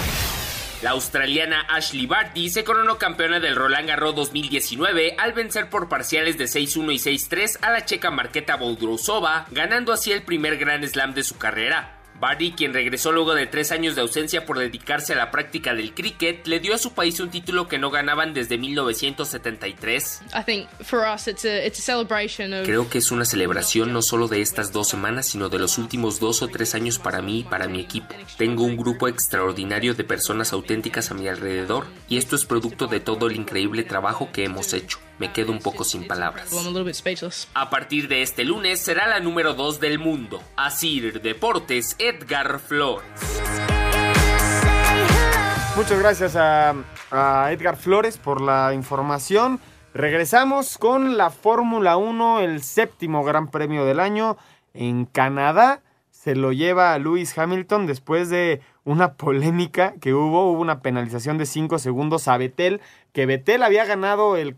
La 0.84 0.90
australiana 0.92 1.62
Ashley 1.70 2.08
Barty 2.08 2.50
se 2.50 2.66
coronó 2.66 2.98
campeona 2.98 3.40
del 3.40 3.56
Roland 3.56 3.88
Garros 3.88 4.16
2019 4.16 5.16
al 5.18 5.32
vencer 5.32 5.70
por 5.70 5.88
parciales 5.88 6.38
de 6.38 6.44
6-1 6.44 6.94
y 6.94 6.98
6-3 6.98 7.60
a 7.62 7.72
la 7.72 7.86
checa 7.86 8.12
Marketa 8.12 8.58
Boudrousova, 8.58 9.46
ganando 9.52 9.94
así 9.94 10.12
el 10.12 10.24
primer 10.24 10.58
Grand 10.58 10.86
Slam 10.86 11.14
de 11.14 11.24
su 11.24 11.38
carrera. 11.38 11.93
Barty, 12.24 12.54
quien 12.54 12.74
regresó 12.74 13.12
luego 13.12 13.36
de 13.36 13.48
tres 13.48 13.74
años 13.74 13.96
de 13.96 14.02
ausencia 14.02 14.46
por 14.46 14.58
dedicarse 14.58 15.12
a 15.12 15.18
la 15.18 15.30
práctica 15.30 15.74
del 15.74 15.94
cricket, 15.94 16.48
le 16.48 16.62
dio 16.62 16.74
a 16.74 16.78
su 16.78 16.94
país 16.94 17.20
un 17.20 17.30
título 17.30 17.68
que 17.68 17.78
no 17.78 17.92
ganaban 17.92 18.34
desde 18.34 18.58
1973. 18.58 20.22
Creo 22.64 22.90
que 22.90 23.00
es 23.00 23.12
una 23.12 23.26
celebración 23.26 23.92
no 23.92 24.02
solo 24.02 24.30
de 24.30 24.40
estas 24.40 24.72
dos 24.72 24.88
semanas, 24.88 25.28
sino 25.28 25.50
de 25.50 25.60
los 25.60 25.78
últimos 25.78 26.22
dos 26.22 26.42
o 26.42 26.48
tres 26.48 26.76
años 26.76 26.98
para 26.98 27.22
mí 27.22 27.40
y 27.40 27.44
para 27.44 27.68
mi 27.68 27.82
equipo. 27.82 28.16
Tengo 28.38 28.64
un 28.64 28.78
grupo 28.78 29.10
extraordinario 29.10 29.94
de 29.94 30.06
personas 30.06 30.54
auténticas 30.54 31.12
a 31.12 31.16
mi 31.16 31.28
alrededor 31.28 31.88
y 32.08 32.16
esto 32.16 32.38
es 32.38 32.46
producto 32.46 32.88
de 32.88 33.02
todo 33.02 33.28
el 33.28 33.36
increíble 33.36 33.84
trabajo 33.84 34.30
que 34.32 34.46
hemos 34.46 34.72
hecho 34.72 35.03
me 35.24 35.32
quedo 35.32 35.54
un 35.54 35.60
poco 35.60 35.86
sin 35.86 36.06
palabras. 36.06 36.50
A 37.54 37.70
partir 37.70 38.10
de 38.10 38.22
este 38.24 38.44
lunes 38.44 38.82
será 38.82 39.08
la 39.08 39.22
número 39.22 39.54
2 39.54 39.80
del 39.80 39.98
mundo. 39.98 40.44
Asir 40.58 41.22
Deportes, 41.22 41.96
Edgar 41.98 42.60
Flores. 42.60 43.06
Muchas 45.78 45.98
gracias 45.98 46.36
a, 46.36 46.76
a 47.10 47.54
Edgar 47.54 47.78
Flores 47.78 48.18
por 48.18 48.42
la 48.42 48.74
información. 48.74 49.62
Regresamos 49.94 50.78
con 50.78 51.16
la 51.16 51.30
Fórmula 51.30 51.96
1, 51.96 52.42
el 52.42 52.62
séptimo 52.62 53.24
Gran 53.24 53.50
Premio 53.50 53.86
del 53.86 54.02
año 54.02 54.36
en 54.74 55.06
Canadá. 55.06 55.84
Se 56.24 56.36
lo 56.36 56.54
lleva 56.54 56.94
a 56.94 57.00
Lewis 57.00 57.38
Hamilton 57.38 57.86
después 57.86 58.30
de 58.30 58.62
una 58.86 59.16
polémica 59.16 59.96
que 60.00 60.14
hubo, 60.14 60.54
hubo 60.54 60.62
una 60.62 60.80
penalización 60.80 61.38
de 61.38 61.46
5 61.46 61.80
segundos 61.80 62.30
a 62.30 62.38
Betel, 62.38 62.80
que 63.12 63.26
Betel 63.26 63.62
había 63.62 63.84
ganado 63.84 64.38
el, 64.38 64.56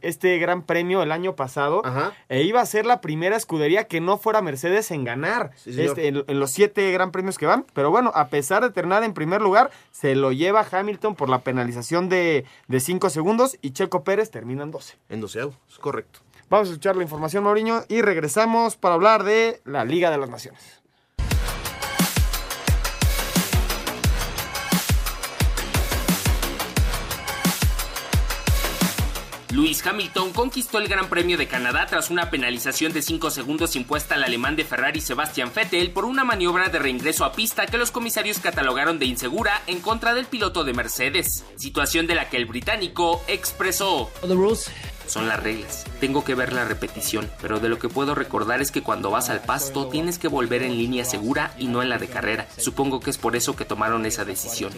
este 0.00 0.38
gran 0.38 0.62
premio 0.62 1.02
el 1.02 1.10
año 1.10 1.34
pasado 1.34 1.82
e 2.28 2.42
iba 2.42 2.60
a 2.60 2.66
ser 2.66 2.86
la 2.86 3.00
primera 3.00 3.36
escudería 3.36 3.88
que 3.88 4.00
no 4.00 4.16
fuera 4.16 4.42
Mercedes 4.42 4.92
en 4.92 5.02
ganar 5.02 5.50
este, 5.66 6.06
en, 6.06 6.38
los 6.38 6.52
siete 6.52 6.92
gran 6.92 7.10
premios 7.10 7.36
que 7.36 7.46
van. 7.46 7.66
Pero 7.72 7.90
bueno, 7.90 8.12
a 8.14 8.28
pesar 8.28 8.62
de 8.62 8.70
terminar 8.70 9.02
en 9.02 9.12
primer 9.12 9.40
lugar, 9.40 9.72
se 9.90 10.14
lo 10.14 10.30
lleva 10.30 10.64
Hamilton 10.70 11.16
por 11.16 11.28
la 11.28 11.40
penalización 11.40 12.08
de 12.08 12.44
5 12.70 13.10
segundos 13.10 13.58
y 13.60 13.72
Checo 13.72 14.04
Pérez 14.04 14.30
termina 14.30 14.62
en 14.62 14.70
12. 14.70 14.94
En 15.08 15.20
12, 15.20 15.40
es 15.68 15.78
correcto. 15.80 16.20
Vamos 16.48 16.68
a 16.68 16.70
escuchar 16.70 16.96
la 16.96 17.02
información, 17.02 17.42
Mauriño, 17.42 17.82
y 17.88 18.02
regresamos 18.02 18.76
para 18.76 18.94
hablar 18.94 19.24
de 19.24 19.60
la 19.64 19.84
Liga 19.84 20.10
de 20.10 20.16
las 20.16 20.30
Naciones. 20.30 20.77
Luis 29.58 29.84
Hamilton 29.84 30.32
conquistó 30.32 30.78
el 30.78 30.86
Gran 30.86 31.08
Premio 31.08 31.36
de 31.36 31.48
Canadá 31.48 31.84
tras 31.86 32.10
una 32.10 32.30
penalización 32.30 32.92
de 32.92 33.02
5 33.02 33.28
segundos 33.30 33.74
impuesta 33.74 34.14
al 34.14 34.22
alemán 34.22 34.54
de 34.54 34.62
Ferrari 34.62 35.00
Sebastian 35.00 35.50
Vettel 35.52 35.90
por 35.90 36.04
una 36.04 36.22
maniobra 36.22 36.68
de 36.68 36.78
reingreso 36.78 37.24
a 37.24 37.32
pista 37.32 37.66
que 37.66 37.76
los 37.76 37.90
comisarios 37.90 38.38
catalogaron 38.38 39.00
de 39.00 39.06
insegura 39.06 39.60
en 39.66 39.80
contra 39.80 40.14
del 40.14 40.26
piloto 40.26 40.62
de 40.62 40.74
Mercedes, 40.74 41.44
situación 41.56 42.06
de 42.06 42.14
la 42.14 42.30
que 42.30 42.36
el 42.36 42.46
británico 42.46 43.20
expresó 43.26 44.08
son 45.08 45.28
las 45.28 45.42
reglas. 45.42 45.84
Tengo 46.00 46.24
que 46.24 46.34
ver 46.34 46.52
la 46.52 46.64
repetición, 46.64 47.28
pero 47.40 47.60
de 47.60 47.68
lo 47.68 47.78
que 47.78 47.88
puedo 47.88 48.14
recordar 48.14 48.60
es 48.60 48.70
que 48.70 48.82
cuando 48.82 49.10
vas 49.10 49.30
al 49.30 49.40
pasto 49.40 49.88
tienes 49.88 50.18
que 50.18 50.28
volver 50.28 50.62
en 50.62 50.76
línea 50.76 51.04
segura 51.04 51.52
y 51.58 51.66
no 51.66 51.82
en 51.82 51.88
la 51.88 51.98
de 51.98 52.08
carrera. 52.08 52.46
Supongo 52.56 53.00
que 53.00 53.10
es 53.10 53.18
por 53.18 53.36
eso 53.36 53.56
que 53.56 53.64
tomaron 53.64 54.06
esa 54.06 54.24
decisión. 54.24 54.72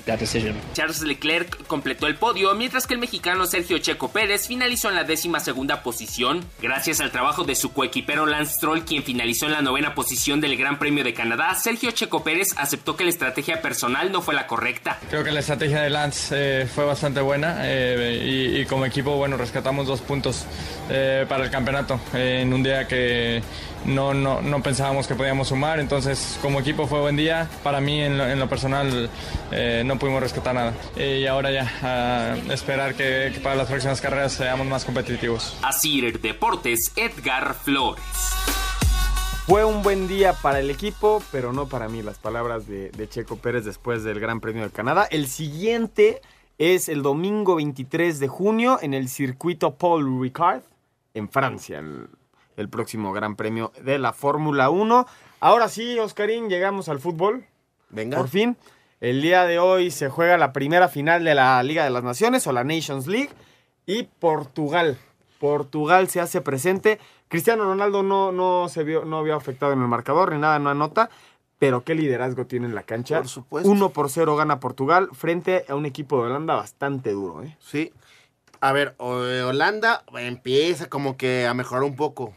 Charles 0.73 1.03
Leclerc 1.03 1.67
completó 1.67 2.07
el 2.07 2.17
podio, 2.17 2.55
mientras 2.55 2.87
que 2.87 2.95
el 2.95 3.01
mexicano 3.01 3.47
Sergio 3.47 3.79
Checo 3.79 4.09
Pérez 4.11 4.47
finalizó 4.47 4.89
en 4.89 4.95
la 4.95 5.05
décima 5.05 5.41
segunda 5.41 5.83
posición, 5.83 6.45
gracias 6.61 7.01
al 7.01 7.11
trabajo 7.11 7.45
de 7.45 7.55
su 7.55 7.73
coequipero 7.73 8.27
Lance 8.27 8.55
Stroll, 8.55 8.85
quien 8.85 9.03
finalizó 9.03 9.47
en 9.47 9.53
la 9.53 9.63
novena 9.63 9.95
posición 9.95 10.41
del 10.41 10.57
Gran 10.57 10.79
Premio 10.79 11.05
de 11.05 11.15
Canadá. 11.15 11.55
Sergio 11.55 11.91
Checo 11.91 12.23
Pérez 12.23 12.55
aceptó 12.57 12.97
que 12.97 13.05
la 13.05 13.11
estrategia 13.11 13.61
personal 13.61 14.13
no 14.13 14.23
fue 14.23 14.35
la 14.35 14.47
correcta. 14.47 14.99
Creo 15.09 15.25
que 15.25 15.33
la 15.33 15.41
estrategia 15.41 15.83
de 15.83 15.91
Lance 15.91 16.63
eh, 16.63 16.67
fue 16.67 16.85
bastante 16.85 17.21
buena 17.21 17.59
eh, 17.63 18.53
y, 18.55 18.61
y 18.61 18.67
como 18.67 18.87
equipo, 18.87 19.17
bueno, 19.17 19.37
rescatamos 19.37 19.87
dos 19.87 20.01
puntos 20.01 20.20
eh, 20.91 21.27
para 21.29 21.45
el 21.45 21.51
campeonato 21.51 22.01
en 22.15 22.53
un 22.53 22.63
día 22.63 22.87
que 22.87 23.43
no, 23.85 24.13
no, 24.13 24.43
no, 24.43 24.63
pensábamos 24.63 25.07
que 25.07 25.15
podíamos 25.15 25.49
sumar. 25.49 25.81
Entonces, 25.81 26.39
como 26.43 26.61
equipo 26.61 26.87
fue 26.87 27.01
buen 27.01 27.17
día. 27.17 27.49
Para 27.63 27.81
mí, 27.81 28.01
en 28.01 28.39
lo, 28.39 28.49
personal, 28.49 29.11
eh, 29.51 29.83
no 29.85 29.99
pudimos 29.99 30.23
rescatar 30.23 30.55
nada. 30.55 30.75
y 30.97 31.27
ahora 31.27 31.51
ya, 31.51 31.71
a 31.83 32.53
esperar 32.53 32.95
que, 32.95 33.33
para 33.43 33.57
las 33.57 33.69
próximas 33.69 34.01
carreras 34.01 34.33
seamos 34.33 34.67
más 34.67 34.85
competitivos. 34.85 35.57
Así 35.63 36.01
Deportes, 36.01 36.93
Edgar 36.97 37.55
Flores. 37.55 38.03
Fue 39.47 39.65
un 39.65 39.83
buen 39.83 40.07
día 40.07 40.33
para 40.35 40.61
el 40.61 40.71
equipo, 40.71 41.23
pero 41.33 41.53
no 41.53 41.67
para 41.67 41.89
mí. 41.89 42.03
Las 42.03 42.19
palabras 42.19 42.69
de, 42.69 42.91
de 42.91 43.09
Checo 43.09 43.37
Pérez 43.37 43.65
después 43.65 44.05
del 44.05 44.21
Gran 44.21 44.41
Premio 44.41 44.63
de 44.63 44.71
Canadá. 44.71 45.09
El 45.11 45.27
siguiente 45.27 46.21
es 46.61 46.91
el 46.91 47.01
domingo 47.01 47.55
23 47.55 48.21
de 48.21 48.29
junio 48.29 48.79
en 48.83 48.93
el 48.93 49.09
circuito 49.09 49.77
Paul 49.77 50.21
Ricard 50.21 50.61
en 51.15 51.31
Francia, 51.31 51.83
el, 52.57 52.69
próximo 52.69 53.15
Gran 53.15 53.35
Premio 53.35 53.73
de 53.83 53.99
la 53.99 54.13
Fórmula 54.13 54.69
1. 54.69 55.07
Ahora 55.41 55.71
sí, 55.71 55.99
Oscarín, 55.99 56.51
llegamos 56.51 56.91
al 56.91 57.01
fútbol. 57.01 57.47
Venga. 57.89 58.19
Por 58.19 58.29
fin. 58.29 58.59
El 59.01 59.23
día 59.23 59.47
de 59.47 59.59
hoy 59.59 59.91
se 59.91 60.11
juega 60.11 60.37
la 60.37 60.53
primera 60.53 60.89
final 60.89 61.25
de 61.25 61.35
la 61.35 61.63
Liga 61.63 61.83
de 61.85 61.89
las 61.89 62.05
Naciones 62.05 62.47
o 62.47 62.53
la 62.53 62.63
Nations 62.63 63.07
League 63.07 63.31
y 63.87 64.03
Portugal. 64.03 64.99
Portugal 65.39 66.11
se 66.11 66.21
hace 66.21 66.43
presente. 66.43 67.01
Cristiano 67.29 67.65
Ronaldo 67.65 68.03
no, 68.03 68.33
no 68.33 68.69
se 68.69 68.85
vio, 68.85 69.07
no 69.07 69.17
había 69.17 69.35
afectado 69.35 69.73
en 69.73 69.81
el 69.81 69.89
marcador 69.89 70.33
ni 70.33 70.39
nada, 70.39 70.59
no 70.59 70.69
anota, 70.69 71.09
pero 71.61 71.85
qué 71.85 71.95
liderazgo 71.95 72.47
tiene 72.47 72.67
en 72.67 72.75
la 72.75 72.85
cancha. 72.85 73.19
Por 73.19 73.29
supuesto. 73.29 73.71
1 73.71 73.91
por 73.91 74.09
0 74.09 74.35
gana 74.35 74.61
Portugal 74.61 75.11
frente 75.13 75.67
a 75.69 75.75
un 75.75 75.85
equipo 75.85 76.17
de 76.17 76.31
Holanda 76.31 76.55
bastante 76.55 77.13
duro, 77.13 77.43
¿eh? 77.43 77.55
Sí. 77.61 77.93
A 78.63 78.73
ver, 78.73 78.97
eh, 78.99 79.43
Holanda 79.47 80.03
empieza 80.15 80.89
como 80.89 81.19
que 81.19 81.47
a 81.47 81.53
mejorar 81.53 81.85
un 81.85 81.97
poco 81.97 82.33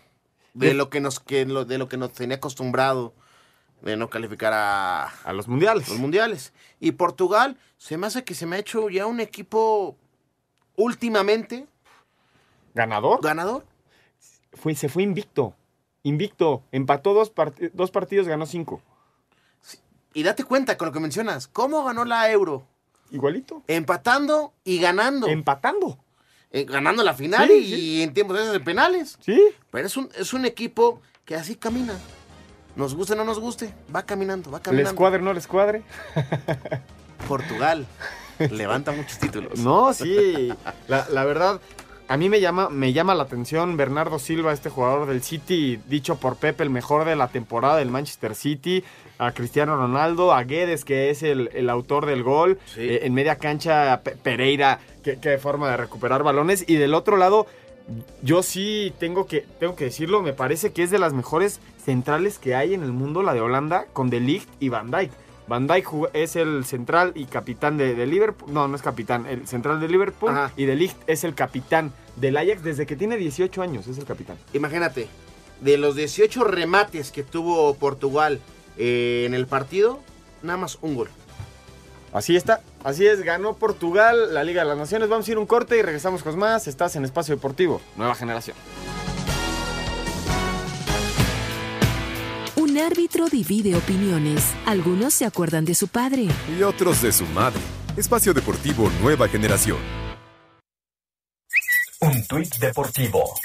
de 0.53 0.73
lo 0.73 0.89
que 0.89 0.99
nos 0.99 1.21
que 1.21 1.45
de 1.45 1.77
lo 1.77 1.87
que 1.87 1.95
nos 1.95 2.11
tenía 2.11 2.35
acostumbrado 2.35 3.13
de 3.81 3.95
no 3.95 4.09
calificar 4.09 4.51
a, 4.51 5.05
a 5.05 5.31
los 5.31 5.47
mundiales. 5.47 5.87
Los 5.87 5.99
mundiales. 5.99 6.51
Y 6.81 6.91
Portugal 6.91 7.57
se 7.77 7.95
me 7.95 8.07
hace 8.07 8.25
que 8.25 8.35
se 8.35 8.45
me 8.45 8.57
ha 8.57 8.59
hecho 8.59 8.89
ya 8.89 9.05
un 9.05 9.21
equipo 9.21 9.95
últimamente 10.75 11.65
ganador. 12.73 13.21
Ganador. 13.21 13.65
Fue, 14.51 14.75
se 14.75 14.89
fue 14.89 15.03
invicto. 15.03 15.55
Invicto. 16.03 16.61
Empató 16.73 17.13
dos, 17.13 17.31
dos 17.71 17.91
partidos, 17.91 18.27
ganó 18.27 18.45
cinco. 18.45 18.81
Y 20.13 20.23
date 20.23 20.43
cuenta 20.43 20.77
con 20.77 20.87
lo 20.87 20.91
que 20.91 20.99
mencionas. 20.99 21.47
¿Cómo 21.47 21.83
ganó 21.83 22.05
la 22.05 22.29
Euro? 22.31 22.67
Igualito. 23.11 23.63
Empatando 23.67 24.53
y 24.63 24.79
ganando. 24.79 25.27
Empatando. 25.27 25.97
Eh, 26.51 26.65
ganando 26.65 27.03
la 27.03 27.15
final 27.15 27.49
y, 27.49 28.03
en 28.03 28.13
tiempos 28.13 28.51
de 28.51 28.59
penales. 28.59 29.17
Sí. 29.21 29.41
Pero 29.71 29.87
es 29.87 29.97
un, 29.97 30.09
es 30.15 30.33
un 30.33 30.45
equipo 30.45 31.01
que 31.25 31.35
así 31.35 31.55
camina. 31.55 31.95
Nos 32.75 32.95
guste 32.95 33.13
o 33.13 33.15
no 33.15 33.23
nos 33.23 33.39
guste, 33.39 33.73
va 33.95 34.03
caminando, 34.03 34.49
va 34.51 34.59
caminando. 34.59 34.91
¿Les 34.91 34.97
cuadre 34.97 35.19
o 35.19 35.21
no 35.21 35.33
les 35.33 35.47
cuadre? 35.47 35.83
Portugal 37.27 37.85
levanta 38.39 38.91
muchos 38.91 39.19
títulos. 39.19 39.59
No, 39.59 39.93
sí. 39.93 40.51
La, 40.87 41.07
la 41.09 41.23
verdad, 41.23 41.61
a 42.07 42.17
mí 42.17 42.29
me 42.29 42.41
llama, 42.41 42.69
me 42.69 42.91
llama 42.93 43.15
la 43.15 43.23
atención 43.23 43.77
Bernardo 43.77 44.19
Silva, 44.19 44.51
este 44.51 44.69
jugador 44.69 45.07
del 45.07 45.23
City, 45.23 45.79
dicho 45.87 46.17
por 46.17 46.35
Pepe, 46.35 46.63
el 46.63 46.69
mejor 46.69 47.05
de 47.05 47.15
la 47.15 47.29
temporada 47.29 47.77
del 47.77 47.89
Manchester 47.89 48.35
City. 48.35 48.83
A 49.19 49.31
Cristiano 49.31 49.77
Ronaldo, 49.77 50.33
a 50.33 50.43
Guedes, 50.43 50.83
que 50.83 51.09
es 51.09 51.23
el, 51.23 51.69
autor 51.69 52.05
del 52.05 52.23
gol. 52.23 52.59
Eh, 52.77 53.01
en 53.03 53.13
media 53.13 53.37
cancha, 53.37 54.01
Pereira, 54.21 54.79
qué, 55.03 55.37
forma 55.37 55.69
de 55.71 55.77
recuperar 55.77 56.23
balones. 56.23 56.65
Y 56.67 56.75
del 56.75 56.93
otro 56.93 57.15
lado, 57.15 57.47
yo 58.21 58.43
sí 58.43 58.93
tengo 58.99 59.25
que, 59.25 59.45
tengo 59.59 59.75
que 59.75 59.85
decirlo, 59.85 60.21
me 60.21 60.33
parece 60.33 60.73
que 60.73 60.83
es 60.83 60.91
de 60.91 60.99
las 60.99 61.13
mejores 61.13 61.61
centrales 61.83 62.37
que 62.37 62.55
hay 62.55 62.73
en 62.73 62.83
el 62.83 62.91
mundo, 62.91 63.23
la 63.23 63.33
de 63.33 63.41
Holanda, 63.41 63.85
con 63.93 64.09
De 64.09 64.19
Ligt 64.19 64.49
y 64.59 64.69
Van 64.69 64.91
Dijk. 64.91 65.11
Van 65.47 65.67
Dijk 65.67 65.87
es 66.13 66.35
el 66.35 66.65
central 66.65 67.11
y 67.15 67.25
capitán 67.25 67.77
de, 67.77 67.93
Liverpool. 68.05 68.53
No, 68.53 68.67
no 68.67 68.75
es 68.75 68.81
capitán, 68.81 69.25
el 69.25 69.47
central 69.47 69.79
de 69.79 69.87
Liverpool. 69.87 70.31
Y 70.55 70.65
De 70.65 70.75
Ligt 70.75 70.97
es 71.07 71.23
el 71.23 71.35
capitán 71.35 71.91
del 72.15 72.37
Ajax 72.37 72.63
desde 72.63 72.85
que 72.85 72.95
tiene 72.95 73.17
18 73.17 73.61
años, 73.61 73.87
es 73.87 73.97
el 73.97 74.05
capitán. 74.05 74.37
Imagínate, 74.53 75.07
de 75.61 75.77
los 75.77 75.95
18 75.95 76.43
remates 76.45 77.11
que 77.11 77.23
tuvo 77.23 77.73
Portugal 77.75 78.39
eh, 78.77 79.23
en 79.25 79.33
el 79.33 79.47
partido, 79.47 79.99
nada 80.41 80.57
más 80.57 80.77
un 80.81 80.95
gol. 80.95 81.09
Así 82.13 82.35
está, 82.35 82.61
así 82.83 83.07
es, 83.07 83.23
ganó 83.23 83.55
Portugal 83.55 84.33
la 84.33 84.43
Liga 84.43 84.61
de 84.61 84.69
las 84.69 84.77
Naciones. 84.77 85.09
Vamos 85.09 85.27
a 85.27 85.31
ir 85.31 85.37
un 85.39 85.47
corte 85.47 85.77
y 85.77 85.81
regresamos 85.81 86.21
con 86.21 86.37
más. 86.37 86.67
Estás 86.67 86.95
en 86.95 87.03
Espacio 87.03 87.35
Deportivo, 87.35 87.81
nueva 87.97 88.13
generación. 88.13 88.55
Un 92.73 92.79
árbitro 92.79 93.29
divide 93.29 93.75
opiniones. 93.75 94.51
Algunos 94.65 95.13
se 95.13 95.25
acuerdan 95.25 95.63
de 95.63 95.75
su 95.75 95.89
padre. 95.89 96.25
Y 96.57 96.63
otros 96.63 97.03
de 97.03 97.11
su 97.11 97.23
madre. 97.27 97.61
Espacio 97.95 98.33
Deportivo 98.33 98.89
Nueva 98.99 99.27
Generación. 99.27 99.77
Un 102.01 102.25
tuit 102.25 102.55
deportivo. 102.55 103.35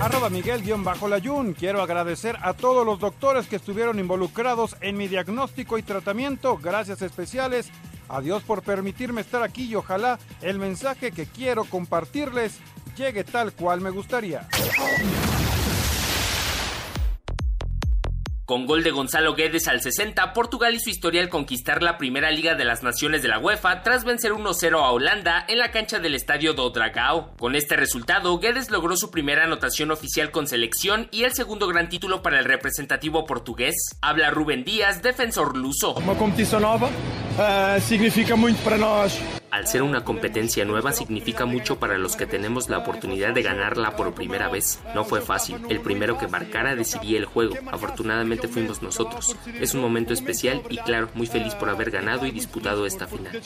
Arroba 0.00 0.30
Miguel-Layun. 0.30 1.52
Quiero 1.52 1.82
agradecer 1.82 2.38
a 2.40 2.54
todos 2.54 2.86
los 2.86 3.00
doctores 3.00 3.48
que 3.48 3.56
estuvieron 3.56 3.98
involucrados 3.98 4.76
en 4.80 4.96
mi 4.96 5.08
diagnóstico 5.08 5.76
y 5.76 5.82
tratamiento. 5.82 6.56
Gracias 6.56 7.02
especiales. 7.02 7.68
a 8.08 8.22
Dios 8.22 8.42
por 8.44 8.62
permitirme 8.62 9.20
estar 9.20 9.42
aquí 9.42 9.64
y 9.64 9.74
ojalá 9.74 10.18
el 10.40 10.58
mensaje 10.58 11.12
que 11.12 11.26
quiero 11.26 11.66
compartirles 11.66 12.54
llegue 12.96 13.24
tal 13.24 13.52
cual 13.52 13.82
me 13.82 13.90
gustaría. 13.90 14.48
Con 18.46 18.64
gol 18.64 18.84
de 18.84 18.92
Gonzalo 18.92 19.34
Guedes 19.34 19.66
al 19.66 19.80
60, 19.82 20.32
Portugal 20.32 20.72
hizo 20.72 20.88
historia 20.88 21.20
al 21.20 21.28
conquistar 21.28 21.82
la 21.82 21.98
primera 21.98 22.30
Liga 22.30 22.54
de 22.54 22.64
las 22.64 22.84
Naciones 22.84 23.20
de 23.20 23.26
la 23.26 23.40
UEFA 23.40 23.82
tras 23.82 24.04
vencer 24.04 24.30
1-0 24.34 24.78
a 24.78 24.92
Holanda 24.92 25.44
en 25.48 25.58
la 25.58 25.72
cancha 25.72 25.98
del 25.98 26.14
estadio 26.14 26.54
do 26.54 26.70
Dragao. 26.70 27.34
Con 27.40 27.56
este 27.56 27.74
resultado, 27.74 28.38
Guedes 28.38 28.70
logró 28.70 28.96
su 28.96 29.10
primera 29.10 29.42
anotación 29.42 29.90
oficial 29.90 30.30
con 30.30 30.46
selección 30.46 31.08
y 31.10 31.24
el 31.24 31.32
segundo 31.32 31.66
gran 31.66 31.88
título 31.88 32.22
para 32.22 32.38
el 32.38 32.44
representativo 32.44 33.26
portugués. 33.26 33.74
Habla 34.00 34.30
Rubén 34.30 34.62
Díaz, 34.62 35.02
defensor 35.02 35.56
luso. 35.56 35.94
Una 35.94 36.14
competición 36.14 36.62
nueva 36.62 36.88
uh, 36.88 37.80
significa 37.80 38.36
mucho 38.36 38.58
para 38.62 38.78
nosotros. 38.78 39.45
Al 39.56 39.66
ser 39.66 39.82
una 39.82 40.04
competencia 40.04 40.66
nueva 40.66 40.92
significa 40.92 41.46
mucho 41.46 41.78
para 41.78 41.96
los 41.96 42.14
que 42.14 42.26
tenemos 42.26 42.68
la 42.68 42.76
oportunidad 42.76 43.32
de 43.32 43.40
ganarla 43.40 43.96
por 43.96 44.12
primera 44.12 44.50
vez. 44.50 44.80
No 44.94 45.02
fue 45.02 45.22
fácil. 45.22 45.56
El 45.70 45.80
primero 45.80 46.18
que 46.18 46.28
marcara 46.28 46.76
decidía 46.76 47.16
el 47.16 47.24
juego. 47.24 47.54
Afortunadamente 47.72 48.48
fuimos 48.48 48.82
nosotros. 48.82 49.34
Es 49.58 49.72
un 49.72 49.80
momento 49.80 50.12
especial 50.12 50.60
y 50.68 50.76
claro, 50.76 51.08
muy 51.14 51.26
feliz 51.26 51.54
por 51.54 51.70
haber 51.70 51.90
ganado 51.90 52.26
y 52.26 52.32
disputado 52.32 52.84
esta 52.84 53.06
final. 53.06 53.40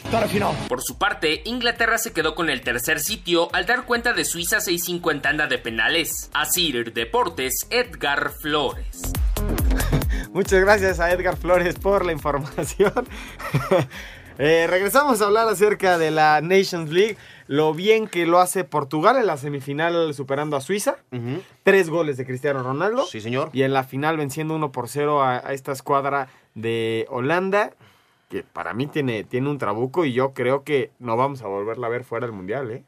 Por 0.66 0.82
su 0.82 0.98
parte, 0.98 1.42
Inglaterra 1.44 1.96
se 1.96 2.12
quedó 2.12 2.34
con 2.34 2.50
el 2.50 2.62
tercer 2.62 2.98
sitio 2.98 3.48
al 3.54 3.66
dar 3.66 3.84
cuenta 3.84 4.12
de 4.12 4.24
Suiza 4.24 4.56
6-5 4.56 5.12
en 5.12 5.22
tanda 5.22 5.46
de 5.46 5.58
penales. 5.58 6.28
Asir 6.34 6.92
Deportes, 6.92 7.68
Edgar 7.70 8.32
Flores. 8.32 9.12
Muchas 10.32 10.60
gracias 10.60 10.98
a 10.98 11.12
Edgar 11.12 11.36
Flores 11.36 11.76
por 11.76 12.04
la 12.04 12.10
información. 12.10 13.06
Eh, 14.42 14.66
regresamos 14.66 15.20
a 15.20 15.26
hablar 15.26 15.46
acerca 15.48 15.98
de 15.98 16.10
la 16.10 16.40
Nations 16.40 16.90
League. 16.90 17.18
Lo 17.46 17.74
bien 17.74 18.08
que 18.08 18.24
lo 18.24 18.40
hace 18.40 18.64
Portugal 18.64 19.18
en 19.18 19.26
la 19.26 19.36
semifinal 19.36 20.14
superando 20.14 20.56
a 20.56 20.62
Suiza. 20.62 20.96
Tres 21.62 21.90
goles 21.90 22.16
de 22.16 22.24
Cristiano 22.24 22.62
Ronaldo. 22.62 23.04
Sí, 23.04 23.20
señor. 23.20 23.50
Y 23.52 23.64
en 23.64 23.74
la 23.74 23.84
final 23.84 24.16
venciendo 24.16 24.54
1 24.54 24.72
por 24.72 24.88
0 24.88 25.22
a, 25.22 25.38
esta 25.52 25.72
escuadra 25.72 26.28
de 26.54 27.06
Holanda. 27.10 27.74
Que 28.30 28.42
para 28.42 28.72
mí 28.72 28.86
tiene, 28.86 29.24
tiene 29.24 29.50
un 29.50 29.58
trabuco 29.58 30.06
y 30.06 30.14
yo 30.14 30.32
creo 30.32 30.64
que 30.64 30.90
no 30.98 31.18
vamos 31.18 31.42
a 31.42 31.46
volverla 31.46 31.88
a 31.88 31.90
ver 31.90 32.04
fuera 32.04 32.26
del 32.26 32.34
Mundial, 32.34 32.70
¿eh? 32.70 32.84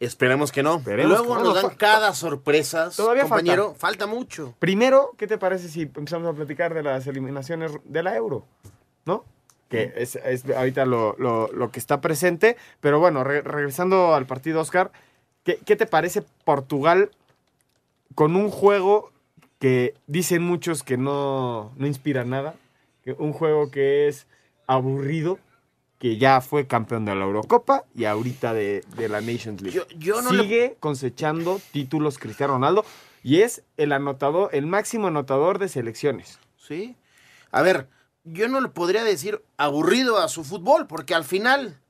Esperemos 0.00 0.50
que 0.50 0.64
no. 0.64 0.82
Luego 0.84 1.38
nos 1.38 1.54
dan 1.54 1.76
cada 1.76 2.14
sorpresa. 2.14 2.90
Todavía 2.96 3.24
compañero, 3.24 3.66
falta. 3.76 3.78
falta 3.78 4.06
mucho. 4.08 4.54
Primero, 4.58 5.12
¿qué 5.16 5.28
te 5.28 5.38
parece 5.38 5.68
si 5.68 5.82
empezamos 5.82 6.26
a 6.26 6.32
platicar 6.32 6.74
de 6.74 6.82
las 6.82 7.06
eliminaciones 7.06 7.72
de 7.84 8.02
la 8.02 8.16
Euro? 8.16 8.44
¿No? 9.04 9.24
Que 9.70 9.94
es, 9.96 10.18
ahorita 10.54 10.84
lo, 10.84 11.70
que 11.72 11.78
está 11.78 12.02
presente. 12.02 12.56
Pero 12.80 13.00
bueno, 13.00 13.24
regresando 13.24 14.14
al 14.14 14.26
partido, 14.26 14.60
Oscar, 14.60 14.90
¿qué, 15.44 15.56
te 15.56 15.86
parece 15.86 16.22
Portugal 16.44 17.10
con 18.14 18.36
un 18.36 18.50
juego 18.50 19.12
que 19.58 19.94
dicen 20.06 20.42
muchos 20.42 20.82
que 20.82 20.98
no, 20.98 21.72
no 21.76 21.86
inspira 21.86 22.24
nada? 22.24 22.54
un 23.18 23.32
juego 23.32 23.70
que 23.70 24.08
es 24.08 24.26
aburrido, 24.66 25.38
que 25.98 26.16
ya 26.16 26.40
fue 26.40 26.66
campeón 26.66 27.04
de 27.04 27.14
la 27.14 27.24
Eurocopa 27.24 27.84
y 27.94 28.04
ahorita 28.04 28.54
de, 28.54 28.84
la 28.96 29.20
Nations 29.20 29.60
League. 29.60 29.82
Sigue 30.30 30.76
cosechando 30.80 31.60
títulos 31.72 32.18
Cristiano 32.18 32.54
Ronaldo 32.54 32.84
y 33.22 33.40
es 33.40 33.62
el 33.76 33.92
anotador, 33.92 34.50
el 34.52 34.66
máximo 34.66 35.08
anotador 35.08 35.58
de 35.58 35.68
selecciones. 35.68 36.38
Sí. 36.56 36.96
A 37.50 37.62
ver, 37.62 37.88
yo 38.24 38.48
no 38.48 38.60
le 38.60 38.68
podría 38.68 39.04
decir 39.04 39.42
aburrido 39.56 40.18
a 40.18 40.28
su 40.28 40.44
fútbol, 40.44 40.86
porque 40.86 41.14
al 41.14 41.24
final 41.24 41.80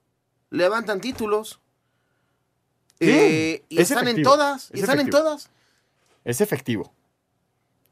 levantan 0.50 1.00
títulos. 1.00 1.60
Eh, 3.00 3.64
y 3.68 3.80
están 3.80 4.08
en 4.08 4.22
todas. 4.22 4.70
Y 4.74 4.80
están 4.80 5.00
en 5.00 5.10
todas. 5.10 5.50
Es 6.24 6.40
efectivo. 6.40 6.92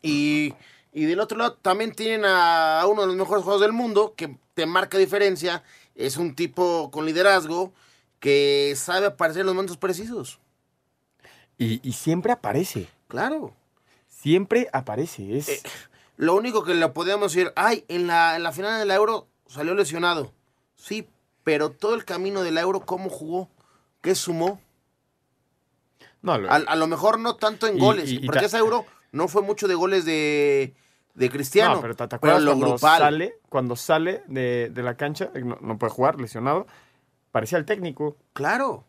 Y, 0.02 0.54
y, 0.92 1.06
del 1.06 1.18
otro 1.20 1.38
lado 1.38 1.54
también 1.54 1.92
tienen 1.92 2.24
a, 2.24 2.84
uno 2.86 3.02
de 3.02 3.06
los 3.08 3.16
mejores 3.16 3.42
juegos 3.42 3.62
del 3.62 3.72
mundo, 3.72 4.14
que 4.16 4.36
te 4.54 4.66
marca 4.66 4.98
diferencia. 4.98 5.62
Es 5.94 6.16
un 6.16 6.34
tipo 6.34 6.90
con 6.90 7.06
liderazgo 7.06 7.72
que 8.20 8.74
sabe 8.76 9.06
aparecer 9.06 9.40
en 9.40 9.46
los 9.46 9.54
momentos 9.54 9.76
precisos. 9.76 10.38
Y, 11.56 11.80
y 11.88 11.92
siempre 11.92 12.32
aparece. 12.32 12.88
Claro. 13.08 13.54
Siempre 14.06 14.68
aparece. 14.72 15.38
Es... 15.38 15.48
Eh, 15.48 15.62
lo 16.18 16.34
único 16.34 16.64
que 16.64 16.74
le 16.74 16.88
podíamos 16.88 17.32
decir, 17.32 17.52
ay, 17.54 17.84
en 17.86 18.08
la, 18.08 18.34
en 18.34 18.42
la 18.42 18.50
final 18.50 18.80
del 18.80 18.90
Euro 18.90 19.28
salió 19.46 19.72
lesionado. 19.74 20.32
Sí, 20.74 21.08
pero 21.44 21.70
todo 21.70 21.94
el 21.94 22.04
camino 22.04 22.42
del 22.42 22.58
Euro, 22.58 22.80
¿cómo 22.80 23.08
jugó? 23.08 23.48
¿Qué 24.00 24.16
sumó? 24.16 24.60
No, 26.20 26.32
a, 26.32 26.76
lo 26.76 26.86
mejor 26.88 27.20
no 27.20 27.36
tanto 27.36 27.68
en 27.68 27.78
goles, 27.78 28.12
porque 28.26 28.46
ese 28.46 28.58
Euro 28.58 28.84
no 29.12 29.28
fue 29.28 29.42
mucho 29.42 29.68
de 29.68 29.76
goles 29.76 30.04
de, 30.04 30.74
de 31.14 31.30
Cristiano. 31.30 31.76
No, 31.76 31.80
pero 31.82 31.94
te, 31.94 32.02
acuerdas 32.02 32.44
cuando 32.44 32.78
sale, 32.78 33.38
cuando 33.48 33.76
sale 33.76 34.24
de, 34.26 34.72
la 34.74 34.96
cancha, 34.96 35.30
eh, 35.36 35.44
no, 35.44 35.78
puede 35.78 35.92
jugar, 35.92 36.20
lesionado, 36.20 36.66
parecía 37.30 37.58
el 37.58 37.64
técnico. 37.64 38.16
Claro. 38.32 38.84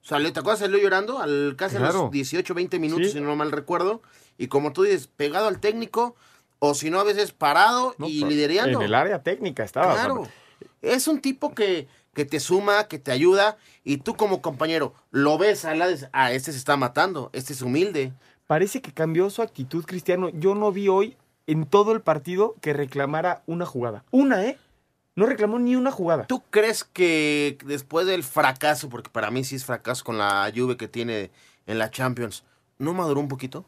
Salió, 0.00 0.32
¿Te 0.32 0.40
acuerdas? 0.40 0.60
Salió 0.60 0.78
llorando 0.78 1.18
al 1.18 1.56
casi 1.58 1.76
a 1.76 1.80
los 1.80 2.10
18, 2.10 2.54
20 2.54 2.78
minutos, 2.78 3.12
si 3.12 3.20
no 3.20 3.36
mal 3.36 3.52
recuerdo. 3.52 4.00
Y 4.38 4.48
como 4.48 4.72
tú 4.72 4.84
dices, 4.84 5.08
pegado 5.08 5.46
al 5.46 5.60
técnico, 5.60 6.16
o 6.58 6.74
si 6.74 6.90
no, 6.90 7.00
a 7.00 7.04
veces 7.04 7.32
parado 7.32 7.94
y 7.98 8.20
pues, 8.20 8.32
liderando. 8.32 8.80
En 8.80 8.84
el 8.86 8.94
área 8.94 9.22
técnica 9.22 9.64
estaba. 9.64 9.94
Claro. 9.94 10.28
Es 10.82 11.08
un 11.08 11.20
tipo 11.20 11.54
que, 11.54 11.88
que 12.14 12.24
te 12.24 12.40
suma, 12.40 12.88
que 12.88 12.98
te 12.98 13.12
ayuda, 13.12 13.56
y 13.84 13.98
tú 13.98 14.16
como 14.16 14.40
compañero 14.42 14.94
lo 15.10 15.38
ves 15.38 15.64
a 15.64 15.74
la 15.74 15.86
ah, 16.12 16.32
este 16.32 16.52
se 16.52 16.58
está 16.58 16.76
matando, 16.76 17.30
este 17.32 17.52
es 17.52 17.62
humilde. 17.62 18.12
Parece 18.46 18.82
que 18.82 18.92
cambió 18.92 19.30
su 19.30 19.42
actitud, 19.42 19.84
Cristiano. 19.84 20.28
Yo 20.28 20.54
no 20.54 20.70
vi 20.70 20.88
hoy 20.88 21.16
en 21.46 21.66
todo 21.66 21.92
el 21.92 22.00
partido 22.00 22.54
que 22.60 22.72
reclamara 22.72 23.42
una 23.46 23.66
jugada. 23.66 24.04
Una, 24.10 24.44
¿eh? 24.44 24.58
No 25.16 25.26
reclamó 25.26 25.58
ni 25.58 25.76
una 25.76 25.92
jugada. 25.92 26.26
¿Tú 26.26 26.42
crees 26.50 26.82
que 26.84 27.56
después 27.64 28.06
del 28.06 28.24
fracaso, 28.24 28.88
porque 28.88 29.10
para 29.10 29.30
mí 29.30 29.44
sí 29.44 29.56
es 29.56 29.64
fracaso 29.64 30.04
con 30.04 30.18
la 30.18 30.48
lluvia 30.48 30.76
que 30.76 30.88
tiene 30.88 31.30
en 31.66 31.78
la 31.78 31.90
Champions, 31.90 32.44
¿no 32.78 32.92
maduró 32.94 33.20
un 33.20 33.28
poquito? 33.28 33.64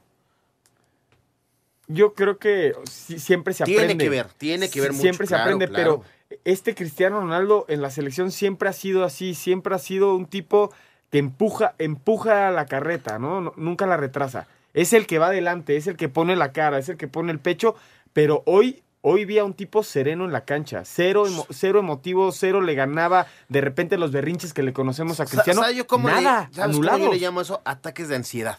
Yo 1.89 2.15
creo 2.15 2.39
que 2.39 2.75
siempre 2.87 3.55
se 3.55 3.63
aprende. 3.63 3.87
Tiene 3.87 3.99
que 3.99 4.11
ver, 4.11 4.27
tiene 4.37 4.71
que 4.71 4.81
ver 4.81 4.93
mucho. 4.93 5.03
Siempre 5.03 5.27
se 5.27 5.37
aprende, 5.37 5.69
pero 5.69 6.03
este 6.45 6.75
Cristiano 6.75 7.21
Ronaldo 7.21 7.65
en 7.69 7.83
la 7.83 7.91
selección 7.91 8.31
siempre 8.31 8.69
ha 8.69 8.73
sido 8.73 9.05
así, 9.05 9.35
siempre 9.35 9.75
ha 9.75 9.79
sido 9.79 10.15
un 10.15 10.27
tipo 10.27 10.73
que 11.11 11.19
empuja, 11.19 11.75
empuja 11.79 12.51
la 12.51 12.67
carreta, 12.67 13.19
¿no? 13.19 13.53
Nunca 13.57 13.87
la 13.87 13.97
retrasa. 13.97 14.49
Es 14.75 14.93
el 14.93 15.07
que 15.07 15.19
va 15.19 15.29
adelante, 15.29 15.77
es 15.77 15.87
el 15.87 15.97
que 15.97 16.09
pone 16.09 16.37
la 16.37 16.53
cara, 16.53 16.79
es 16.79 16.89
el 16.89 16.97
que 16.97 17.09
pone 17.09 17.33
el 17.33 17.39
pecho, 17.39 17.77
pero 18.13 18.43
hoy 18.47 18.83
Hoy 19.09 19.25
vi 19.25 19.39
a 19.39 19.45
un 19.45 19.55
tipo 19.55 19.85
sereno 19.85 20.25
en 20.25 20.33
la 20.33 20.45
cancha, 20.45 20.85
cero, 20.85 21.27
cero 21.51 21.79
emotivo, 21.79 22.33
cero 22.33 22.61
le 22.61 22.75
ganaba 22.75 23.29
de 23.49 23.61
repente 23.61 23.99
los 23.99 24.11
berrinches 24.11 24.53
que 24.53 24.65
le 24.65 24.73
conocemos 24.73 25.21
a 25.21 25.27
Cristiano. 25.27 25.63
Nada, 26.03 26.51
anulado. 26.59 26.99
yo 26.99 27.13
le 27.13 27.21
llamo 27.21 27.41
eso? 27.41 27.63
Ataques 27.65 28.09
de 28.09 28.17
ansiedad 28.17 28.59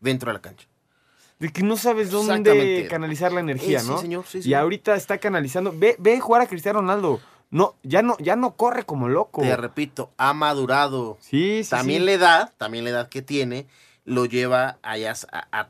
dentro 0.00 0.30
de 0.30 0.32
la 0.32 0.40
cancha 0.40 0.66
de 1.42 1.48
que 1.50 1.64
no 1.64 1.76
sabes 1.76 2.12
dónde 2.12 2.86
canalizar 2.88 3.32
la 3.32 3.40
energía, 3.40 3.80
eh, 3.80 3.84
¿no? 3.84 3.96
Sí, 3.96 4.02
señor, 4.02 4.24
sí, 4.28 4.40
Y 4.44 4.54
ahorita 4.54 4.94
está 4.94 5.18
canalizando. 5.18 5.74
Ve, 5.76 5.96
ve 5.98 6.20
jugar 6.20 6.40
a 6.40 6.46
Cristiano 6.46 6.78
Ronaldo. 6.80 7.18
No, 7.50 7.74
ya 7.82 8.00
no, 8.00 8.16
ya 8.20 8.36
no 8.36 8.54
corre 8.54 8.84
como 8.84 9.08
loco. 9.08 9.42
Te 9.42 9.56
repito, 9.56 10.12
ha 10.18 10.34
madurado. 10.34 11.18
Sí, 11.20 11.64
sí. 11.64 11.70
También 11.70 12.06
la 12.06 12.12
edad, 12.12 12.52
también 12.58 12.84
la 12.84 12.90
edad 12.90 13.08
que 13.08 13.22
tiene, 13.22 13.66
lo 14.04 14.24
lleva 14.24 14.78
a, 14.84 14.94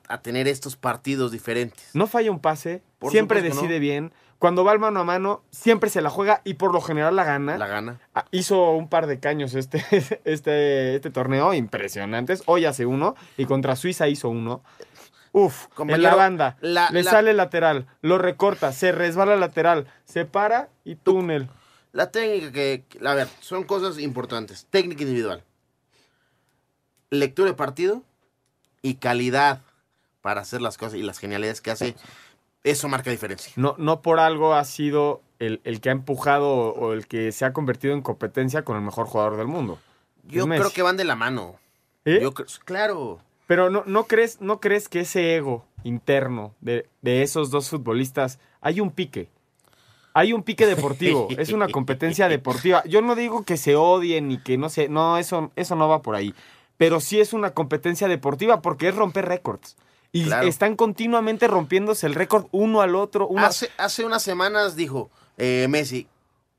a, 0.08 0.20
tener 0.20 0.46
estos 0.46 0.76
partidos 0.76 1.32
diferentes. 1.32 1.88
No 1.94 2.06
falla 2.06 2.30
un 2.30 2.40
pase, 2.40 2.82
siempre 3.08 3.40
decide 3.40 3.78
bien. 3.78 4.12
Cuando 4.42 4.64
va 4.64 4.72
al 4.72 4.80
mano 4.80 4.98
a 4.98 5.04
mano, 5.04 5.42
siempre 5.52 5.88
se 5.88 6.02
la 6.02 6.10
juega 6.10 6.42
y 6.44 6.54
por 6.54 6.72
lo 6.72 6.80
general 6.80 7.14
la 7.14 7.22
gana. 7.22 7.56
La 7.56 7.68
gana. 7.68 8.00
Ah, 8.12 8.24
hizo 8.32 8.72
un 8.72 8.88
par 8.88 9.06
de 9.06 9.20
caños 9.20 9.54
este, 9.54 9.84
este, 10.24 10.96
este 10.96 11.10
torneo 11.10 11.54
impresionantes. 11.54 12.42
Hoy 12.46 12.64
hace 12.64 12.84
uno 12.84 13.14
y 13.36 13.46
contra 13.46 13.76
Suiza 13.76 14.08
hizo 14.08 14.28
uno. 14.28 14.62
Uf, 15.32 15.66
en 15.78 16.02
la 16.02 16.14
banda. 16.14 16.56
le 16.60 17.02
sale 17.04 17.32
lateral, 17.32 17.86
lo 18.02 18.18
recorta, 18.18 18.72
se 18.72 18.92
resbala 18.92 19.36
lateral, 19.36 19.86
se 20.04 20.24
para 20.26 20.68
y 20.84 20.94
túnel. 20.96 21.48
La 21.92 22.10
técnica 22.10 22.52
que, 22.52 22.84
a 23.04 23.14
ver, 23.14 23.28
son 23.40 23.64
cosas 23.64 23.98
importantes. 23.98 24.66
Técnica 24.70 25.02
individual. 25.02 25.42
Lectura 27.10 27.50
de 27.50 27.54
partido 27.56 28.02
y 28.80 28.94
calidad 28.94 29.60
para 30.22 30.40
hacer 30.40 30.62
las 30.62 30.78
cosas 30.78 30.94
y 30.98 31.02
las 31.02 31.18
genialidades 31.18 31.60
que 31.60 31.70
hace. 31.70 31.94
Eso 32.64 32.88
marca 32.88 33.10
diferencia. 33.10 33.52
No, 33.56 33.74
no 33.78 34.02
por 34.02 34.20
algo 34.20 34.54
ha 34.54 34.64
sido 34.64 35.20
el, 35.38 35.60
el 35.64 35.80
que 35.80 35.88
ha 35.88 35.92
empujado 35.92 36.48
o 36.48 36.92
el 36.92 37.06
que 37.06 37.32
se 37.32 37.44
ha 37.44 37.52
convertido 37.52 37.92
en 37.94 38.02
competencia 38.02 38.64
con 38.64 38.76
el 38.76 38.82
mejor 38.82 39.06
jugador 39.06 39.36
del 39.36 39.48
mundo. 39.48 39.78
Yo 40.24 40.46
creo 40.46 40.70
que 40.70 40.82
van 40.82 40.96
de 40.96 41.04
la 41.04 41.16
mano. 41.16 41.56
¿Eh? 42.04 42.20
Yo 42.22 42.32
cre- 42.32 42.58
claro. 42.64 43.20
Pero 43.46 43.70
no, 43.70 43.82
no, 43.86 44.04
crees, 44.04 44.40
¿no 44.40 44.60
crees 44.60 44.88
que 44.88 45.00
ese 45.00 45.36
ego 45.36 45.64
interno 45.84 46.54
de, 46.60 46.88
de 47.02 47.22
esos 47.22 47.50
dos 47.50 47.68
futbolistas 47.68 48.38
hay 48.60 48.80
un 48.80 48.90
pique? 48.90 49.28
Hay 50.14 50.32
un 50.32 50.42
pique 50.42 50.66
deportivo, 50.66 51.28
es 51.38 51.52
una 51.52 51.68
competencia 51.68 52.28
deportiva. 52.28 52.82
Yo 52.84 53.02
no 53.02 53.14
digo 53.14 53.44
que 53.44 53.56
se 53.56 53.76
odien 53.76 54.28
ni 54.28 54.38
que 54.38 54.58
no 54.58 54.68
sé, 54.68 54.88
no, 54.88 55.18
eso, 55.18 55.50
eso 55.56 55.74
no 55.76 55.88
va 55.88 56.02
por 56.02 56.14
ahí. 56.14 56.34
Pero 56.76 57.00
sí 57.00 57.20
es 57.20 57.32
una 57.32 57.50
competencia 57.50 58.08
deportiva 58.08 58.60
porque 58.62 58.88
es 58.88 58.94
romper 58.94 59.26
récords. 59.26 59.76
Y 60.14 60.24
Claro. 60.24 60.46
están 60.46 60.76
continuamente 60.76 61.48
rompiéndose 61.48 62.06
el 62.06 62.14
récord 62.14 62.46
uno 62.52 62.82
al 62.82 62.94
otro. 62.94 63.28
Hace, 63.38 63.70
hace 63.78 64.04
unas 64.04 64.22
semanas 64.22 64.76
dijo 64.76 65.10
eh, 65.38 65.66
Messi, 65.70 66.06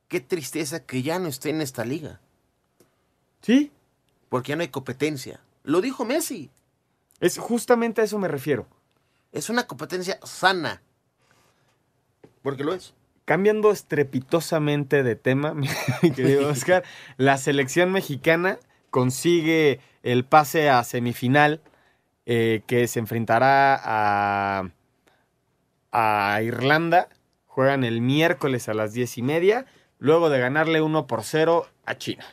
qué 0.08 0.19
tristeza 0.19 0.84
que 0.84 1.04
ya 1.04 1.19
no 1.19 1.28
esté 1.28 1.52
en 1.52 1.62
esta 1.62 1.86
liga. 1.86 2.19
Sí. 3.41 3.72
Porque 4.30 4.50
ya 4.50 4.56
no 4.56 4.63
hay 4.63 4.69
competencia. 4.69 5.41
Lo 5.63 5.82
dijo 5.82 6.04
Messi. 6.06 6.50
Es 7.24 7.38
justamente 7.38 8.02
a 8.02 8.04
eso 8.04 8.20
me 8.20 8.28
refiero. 8.28 8.68
Es 9.32 9.50
una 9.50 9.66
competencia 9.66 10.20
sana. 10.24 10.82
Porque 12.42 12.66
lo 12.66 12.74
es. 12.74 12.94
Cambiando 13.24 13.72
estrepitosamente 13.72 15.04
de 15.04 15.16
tema, 15.16 15.54
mi 15.54 15.70
querido 16.14 16.50
Oscar, 16.50 16.84
la 17.18 17.38
selección 17.38 17.94
mexicana 17.94 18.60
consigue 18.90 19.80
el 20.04 20.26
pase 20.26 20.70
a 20.70 20.84
semifinal 20.84 21.62
eh, 22.26 22.64
que 22.68 22.90
se 22.90 23.00
enfrentará 23.00 23.80
a, 23.82 24.70
a 25.94 26.42
Irlanda. 26.42 27.08
Juegan 27.48 27.86
el 27.86 28.02
miércoles 28.02 28.68
a 28.68 28.74
las 28.74 28.92
diez 28.92 29.18
y 29.18 29.22
media, 29.22 29.66
luego 29.98 30.30
de 30.30 30.40
ganarle 30.40 30.82
1 30.82 31.08
por 31.08 31.24
0 31.24 31.68
a 31.86 31.98
China. 31.98 32.26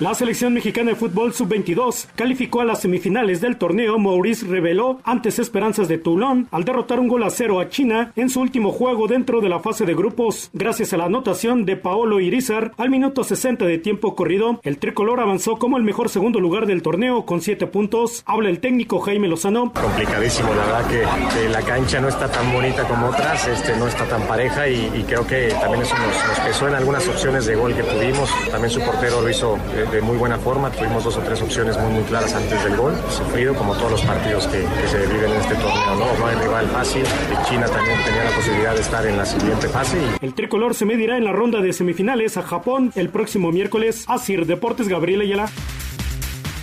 La 0.00 0.14
selección 0.14 0.54
mexicana 0.54 0.92
de 0.92 0.96
fútbol 0.96 1.34
sub-22 1.34 2.06
calificó 2.14 2.62
a 2.62 2.64
las 2.64 2.80
semifinales 2.80 3.42
del 3.42 3.58
torneo. 3.58 3.98
Maurice 3.98 4.46
reveló 4.46 4.98
antes 5.04 5.38
esperanzas 5.38 5.88
de 5.88 5.98
Toulon 5.98 6.48
al 6.52 6.64
derrotar 6.64 6.98
un 7.00 7.08
gol 7.08 7.22
a 7.22 7.28
cero 7.28 7.60
a 7.60 7.68
China 7.68 8.10
en 8.16 8.30
su 8.30 8.40
último 8.40 8.72
juego 8.72 9.08
dentro 9.08 9.42
de 9.42 9.50
la 9.50 9.60
fase 9.60 9.84
de 9.84 9.94
grupos. 9.94 10.48
Gracias 10.54 10.94
a 10.94 10.96
la 10.96 11.04
anotación 11.04 11.66
de 11.66 11.76
Paolo 11.76 12.18
Irizar 12.18 12.72
al 12.78 12.88
minuto 12.88 13.24
60 13.24 13.66
de 13.66 13.76
tiempo 13.76 14.16
corrido, 14.16 14.58
el 14.62 14.78
tricolor 14.78 15.20
avanzó 15.20 15.58
como 15.58 15.76
el 15.76 15.82
mejor 15.82 16.08
segundo 16.08 16.40
lugar 16.40 16.64
del 16.64 16.80
torneo 16.80 17.26
con 17.26 17.42
7 17.42 17.66
puntos. 17.66 18.22
Habla 18.24 18.48
el 18.48 18.60
técnico 18.60 19.00
Jaime 19.00 19.28
Lozano. 19.28 19.70
complicadísimo, 19.70 20.48
la 20.54 20.64
verdad 20.64 20.88
que, 20.88 21.48
la 21.50 21.60
cancha 21.60 22.00
no 22.00 22.08
está 22.08 22.26
tan 22.30 22.50
bonita 22.54 22.88
como 22.88 23.08
otras, 23.08 23.46
este, 23.48 23.76
no 23.76 23.86
está 23.86 24.06
tan 24.06 24.22
pareja 24.22 24.66
y, 24.66 25.04
creo 25.06 25.26
que 25.26 25.48
también 25.60 25.82
eso 25.82 25.94
nos, 25.98 26.40
pesó 26.40 26.68
en 26.68 26.74
algunas 26.74 27.06
opciones 27.06 27.44
de 27.44 27.54
gol 27.54 27.74
que 27.74 27.82
tuvimos. 27.82 28.30
También 28.50 28.70
su 28.70 28.80
portero 28.80 29.20
lo 29.20 29.28
hizo 29.28 29.58
de, 29.74 29.89
de 29.90 30.00
muy 30.00 30.16
buena 30.16 30.38
forma, 30.38 30.70
tuvimos 30.70 31.04
dos 31.04 31.16
o 31.16 31.20
tres 31.20 31.42
opciones 31.42 31.76
muy 31.78 31.92
muy 31.92 32.02
claras 32.04 32.34
antes 32.34 32.62
del 32.62 32.76
gol, 32.76 32.94
sufrido 33.10 33.54
como 33.54 33.74
todos 33.74 33.90
los 33.90 34.02
partidos 34.02 34.46
que, 34.46 34.60
que 34.60 34.88
se 34.88 35.06
viven 35.06 35.30
en 35.30 35.40
este 35.40 35.54
torneo, 35.56 35.96
¿no? 35.96 36.18
No 36.18 36.26
hay 36.26 36.36
rival 36.36 36.66
fácil, 36.68 37.04
China 37.48 37.66
también 37.66 37.98
tenía 38.04 38.24
la 38.24 38.30
posibilidad 38.30 38.74
de 38.74 38.80
estar 38.80 39.06
en 39.06 39.16
la 39.16 39.26
siguiente 39.26 39.68
fase 39.68 39.98
y 39.98 40.24
El 40.24 40.34
tricolor 40.34 40.74
se 40.74 40.84
medirá 40.84 41.16
en 41.16 41.24
la 41.24 41.32
ronda 41.32 41.60
de 41.60 41.72
semifinales 41.72 42.36
a 42.36 42.42
Japón 42.42 42.92
el 42.94 43.08
próximo 43.08 43.50
miércoles. 43.52 44.04
Asir 44.08 44.46
Deportes 44.46 44.88
Gabriel 44.88 45.22
Ayala. 45.22 45.48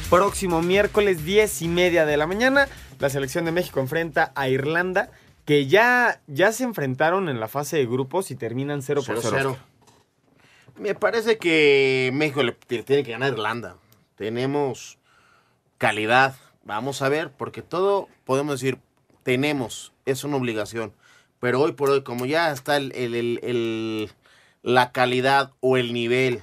Próximo 0.10 0.62
miércoles 0.62 1.26
10 1.26 1.63
y 1.63 1.68
media 1.68 2.06
de 2.06 2.16
la 2.16 2.28
mañana, 2.28 2.68
la 3.00 3.10
selección 3.10 3.44
de 3.46 3.52
México 3.52 3.82
enfrenta 3.82 4.32
a 4.36 4.48
Irlanda, 4.48 5.12
que 5.46 5.68
ya, 5.68 6.22
ya 6.28 6.52
se 6.54 6.63
enfrentaron 6.63 7.28
en 7.28 7.40
la 7.40 7.48
fase 7.48 7.78
de 7.78 7.86
grupos 7.86 8.32
y 8.32 8.36
terminan 8.36 8.82
0 8.82 9.02
por 9.06 9.18
0. 9.22 9.58
0-0. 9.58 9.77
Me 10.80 10.94
parece 10.96 11.38
que 11.38 12.12
México 12.13 12.44
le 12.44 12.52
tiene 12.54 13.04
que 13.04 13.12
ganar 13.12 13.30
a 13.30 13.34
Irlanda. 13.34 13.76
Tenemos 14.16 14.98
calidad. 15.78 16.36
Vamos 16.63 17.02
a 17.02 17.10
ver, 17.10 17.32
porque 17.32 17.62
todo 17.62 18.08
podemos 18.26 18.60
decir, 18.60 18.78
tenemos, 19.24 19.94
es 20.06 20.24
una 20.24 20.38
obligación. 20.38 20.94
Pero 21.40 21.62
hoy 21.62 21.72
por 21.74 21.90
hoy, 21.90 22.04
como 22.04 22.26
ya 22.26 22.52
está 22.52 22.78
el, 22.78 22.92
el- 22.96 23.16
el- 23.16 23.40
el- 23.44 24.12
la 24.63 24.92
calidad 24.92 25.52
o 25.62 25.78
el 25.78 25.94
nivel 25.94 26.42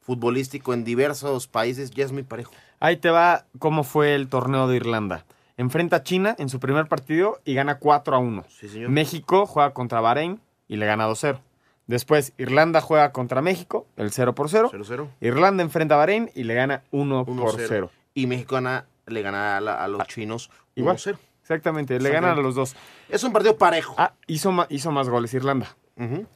futbolístico 0.00 0.74
en 0.74 0.84
diversos 0.84 1.46
países, 1.46 1.90
ya 1.90 2.04
es 2.04 2.12
muy 2.12 2.22
parejo. 2.24 2.52
Ahí 2.80 2.96
te 2.96 3.10
va 3.10 3.46
cómo 3.58 3.84
fue 3.84 4.14
el 4.14 4.28
torneo 4.28 4.68
de 4.68 4.76
Irlanda. 4.76 5.24
Enfrenta 5.56 5.96
a 5.96 6.02
China 6.02 6.36
en 6.38 6.48
su 6.48 6.60
primer 6.60 6.86
partido 6.86 7.40
y 7.44 7.54
gana 7.54 7.78
4 7.78 8.14
a 8.16 8.18
1. 8.18 8.44
Sí, 8.48 8.68
señor. 8.68 8.90
México 8.90 9.46
juega 9.46 9.72
contra 9.72 10.00
Bahrein 10.00 10.40
y 10.68 10.76
le 10.76 10.86
gana 10.86 11.08
2-0. 11.08 11.40
Después 11.88 12.32
Irlanda 12.38 12.80
juega 12.80 13.10
contra 13.12 13.42
México, 13.42 13.86
el 13.96 14.12
0 14.12 14.34
por 14.34 14.48
0. 14.48 14.70
0-0. 14.72 15.08
Irlanda 15.20 15.62
enfrenta 15.64 15.94
a 15.94 15.98
Bahrein 15.98 16.30
y 16.34 16.44
le 16.44 16.54
gana 16.54 16.84
1 16.92 17.24
por 17.24 17.34
1-0. 17.34 17.64
0. 17.66 17.90
Y 18.14 18.26
México 18.26 18.54
gana- 18.56 18.86
le 19.06 19.22
gana 19.22 19.56
a, 19.56 19.60
la- 19.60 19.82
a 19.82 19.88
los 19.88 20.06
chinos 20.06 20.50
Igual. 20.76 20.96
1-0. 20.96 21.18
Exactamente, 21.40 21.98
le 21.98 22.10
ganan 22.10 22.38
a 22.38 22.42
los 22.42 22.54
dos. 22.54 22.76
Es 23.08 23.24
un 23.24 23.32
partido 23.32 23.56
parejo. 23.56 23.94
Ah, 23.96 24.12
hizo, 24.26 24.54
hizo 24.68 24.92
más 24.92 25.08
goles 25.08 25.32
Irlanda. 25.34 25.76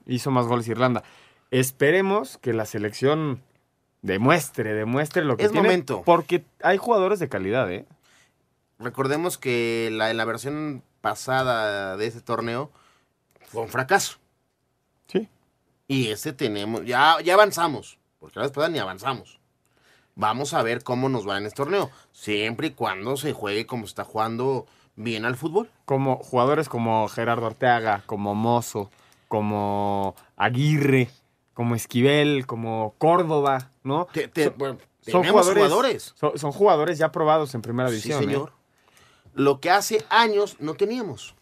Hizo 0.07 0.31
más 0.33 0.47
goles 0.47 0.67
Irlanda. 0.69 1.05
Esperemos 1.51 2.39
que 2.39 2.55
la 2.55 2.65
selección 2.65 3.43
demuestre, 4.01 4.73
demuestre 4.73 5.23
lo 5.23 5.37
que 5.37 5.45
Es 5.45 5.53
tiene. 5.53 5.69
momento. 5.69 6.03
Porque 6.05 6.45
hay 6.63 6.79
jugadores 6.79 7.19
de 7.21 7.29
calidad, 7.29 7.71
¿eh? 7.71 7.85
Recordemos 8.79 9.37
que 9.39 9.91
la, 9.93 10.11
en 10.11 10.17
la 10.17 10.25
versión 10.25 10.83
pasada 11.03 11.97
de 11.99 12.07
ese 12.07 12.23
torneo 12.23 12.71
fue 13.49 13.63
un 13.63 13.69
fracaso. 13.69 14.17
Sí. 15.07 15.29
Y 15.93 16.09
este 16.09 16.33
tenemos, 16.33 16.85
ya, 16.85 17.17
ya 17.23 17.35
avanzamos, 17.35 17.99
porque 18.19 18.39
la 18.39 18.47
vez 18.47 18.53
pasada 18.53 18.71
ni 18.73 18.79
avanzamos. 18.79 19.39
Vamos 20.15 20.55
a 20.55 20.63
ver 20.63 20.83
cómo 20.83 21.09
nos 21.09 21.29
va 21.29 21.39
en 21.39 21.47
este 21.47 21.57
torneo, 21.57 21.91
siempre 22.13 22.69
y 22.69 22.71
cuando 22.71 23.17
se 23.17 23.33
juegue 23.33 23.67
como 23.67 23.85
está 23.85 24.05
jugando 24.05 24.67
bien 24.97 25.25
al 25.25 25.37
fútbol. 25.37 25.69
Como 25.85 26.17
jugadores 26.17 26.69
como 26.69 27.09
Gerardo 27.09 27.47
Arteaga, 27.47 28.03
como 28.07 28.35
Mozo, 28.35 28.91
como 29.29 30.15
Aguirre, 30.37 31.11
como 31.55 31.75
Esquivel, 31.75 32.47
como 32.47 32.95
Córdoba, 32.99 33.71
¿no? 33.85 34.07
Te- 34.13 34.29
te- 34.29 34.45
Son- 34.45 34.55
bueno, 34.59 34.79
son 35.07 35.25
jugadores, 35.25 35.63
jugadores. 35.65 36.13
Son, 36.15 36.39
son 36.39 36.53
jugadores 36.53 36.99
ya 36.99 37.11
probados 37.13 37.55
en 37.55 37.63
primera 37.63 37.89
Sí, 37.89 37.97
división. 37.97 38.23
¿eh? 38.23 38.27
señor. 38.27 38.53
Lo 39.35 39.61
que 39.61 39.71
hace 39.71 40.05
años 40.11 40.57
no 40.59 40.75
teníamos. 40.75 41.35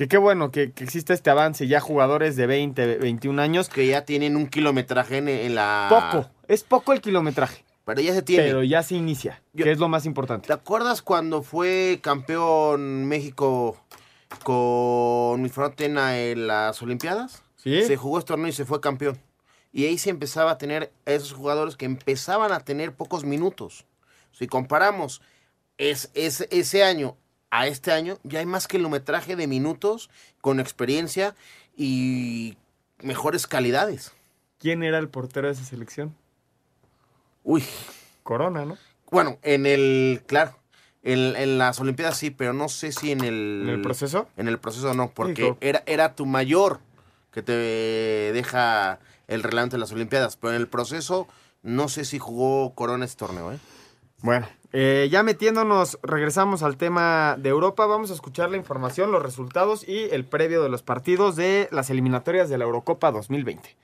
Que 0.00 0.08
qué 0.08 0.16
bueno 0.16 0.50
que, 0.50 0.72
que 0.72 0.82
existe 0.82 1.12
este 1.12 1.28
avance, 1.28 1.66
ya 1.66 1.78
jugadores 1.78 2.34
de 2.34 2.46
20, 2.46 2.96
21 2.96 3.42
años. 3.42 3.68
Que 3.68 3.86
ya 3.86 4.06
tienen 4.06 4.34
un 4.34 4.46
kilometraje 4.46 5.18
en, 5.18 5.28
en 5.28 5.54
la... 5.54 5.88
Poco, 5.90 6.30
es 6.48 6.64
poco 6.64 6.94
el 6.94 7.02
kilometraje. 7.02 7.66
Pero 7.84 8.00
ya 8.00 8.14
se 8.14 8.22
tiene. 8.22 8.44
Pero 8.44 8.62
ya 8.62 8.82
se 8.82 8.94
inicia, 8.94 9.42
que 9.54 9.70
es 9.70 9.78
lo 9.78 9.88
más 9.90 10.06
importante. 10.06 10.46
¿Te 10.46 10.54
acuerdas 10.54 11.02
cuando 11.02 11.42
fue 11.42 11.98
campeón 12.02 13.04
México 13.08 13.76
con 14.42 15.42
mi 15.42 15.50
en 16.16 16.46
las 16.46 16.80
Olimpiadas? 16.80 17.42
Sí. 17.56 17.82
Se 17.82 17.98
jugó 17.98 18.20
este 18.20 18.28
torneo 18.28 18.48
y 18.48 18.52
se 18.52 18.64
fue 18.64 18.80
campeón. 18.80 19.18
Y 19.70 19.84
ahí 19.84 19.98
se 19.98 20.08
empezaba 20.08 20.52
a 20.52 20.56
tener 20.56 20.94
a 21.04 21.10
esos 21.10 21.34
jugadores 21.34 21.76
que 21.76 21.84
empezaban 21.84 22.52
a 22.52 22.60
tener 22.60 22.94
pocos 22.94 23.24
minutos. 23.24 23.84
Si 24.32 24.46
comparamos 24.46 25.20
es, 25.76 26.10
es- 26.14 26.48
ese 26.50 26.84
año 26.84 27.18
a 27.50 27.66
este 27.66 27.92
año, 27.92 28.18
ya 28.22 28.38
hay 28.38 28.46
más 28.46 28.68
kilometraje 28.68 29.36
de 29.36 29.46
minutos 29.46 30.10
con 30.40 30.60
experiencia 30.60 31.34
y 31.76 32.56
mejores 33.02 33.46
calidades. 33.46 34.12
¿Quién 34.58 34.82
era 34.82 34.98
el 34.98 35.08
portero 35.08 35.48
de 35.48 35.54
esa 35.54 35.64
selección? 35.64 36.14
Uy. 37.42 37.64
Corona, 38.22 38.64
¿no? 38.64 38.76
Bueno, 39.10 39.38
en 39.42 39.66
el, 39.66 40.22
claro, 40.26 40.56
en, 41.02 41.34
en 41.36 41.58
las 41.58 41.80
Olimpiadas 41.80 42.16
sí, 42.16 42.30
pero 42.30 42.52
no 42.52 42.68
sé 42.68 42.92
si 42.92 43.10
en 43.10 43.24
el... 43.24 43.62
¿En 43.64 43.68
el 43.70 43.82
proceso? 43.82 44.28
En 44.36 44.46
el 44.46 44.58
proceso 44.58 44.94
no, 44.94 45.10
porque 45.10 45.56
era, 45.60 45.82
era 45.86 46.14
tu 46.14 46.26
mayor 46.26 46.80
que 47.32 47.42
te 47.42 47.52
deja 47.52 49.00
el 49.26 49.42
reglamento 49.42 49.76
de 49.76 49.80
las 49.80 49.92
Olimpiadas, 49.92 50.36
pero 50.36 50.54
en 50.54 50.60
el 50.60 50.68
proceso 50.68 51.26
no 51.62 51.88
sé 51.88 52.04
si 52.04 52.18
jugó 52.18 52.74
Corona 52.74 53.04
este 53.04 53.18
torneo, 53.18 53.52
¿eh? 53.52 53.58
Bueno, 54.22 54.46
eh, 54.72 55.08
ya 55.10 55.22
metiéndonos, 55.22 55.98
regresamos 56.02 56.62
al 56.62 56.76
tema 56.76 57.36
de 57.38 57.48
Europa. 57.48 57.86
Vamos 57.86 58.10
a 58.10 58.14
escuchar 58.14 58.50
la 58.50 58.56
información, 58.56 59.12
los 59.12 59.22
resultados 59.22 59.88
y 59.88 60.08
el 60.10 60.24
previo 60.24 60.62
de 60.62 60.68
los 60.68 60.82
partidos 60.82 61.36
de 61.36 61.68
las 61.72 61.90
eliminatorias 61.90 62.48
de 62.48 62.58
la 62.58 62.64
Eurocopa 62.64 63.10
2020. 63.10 63.76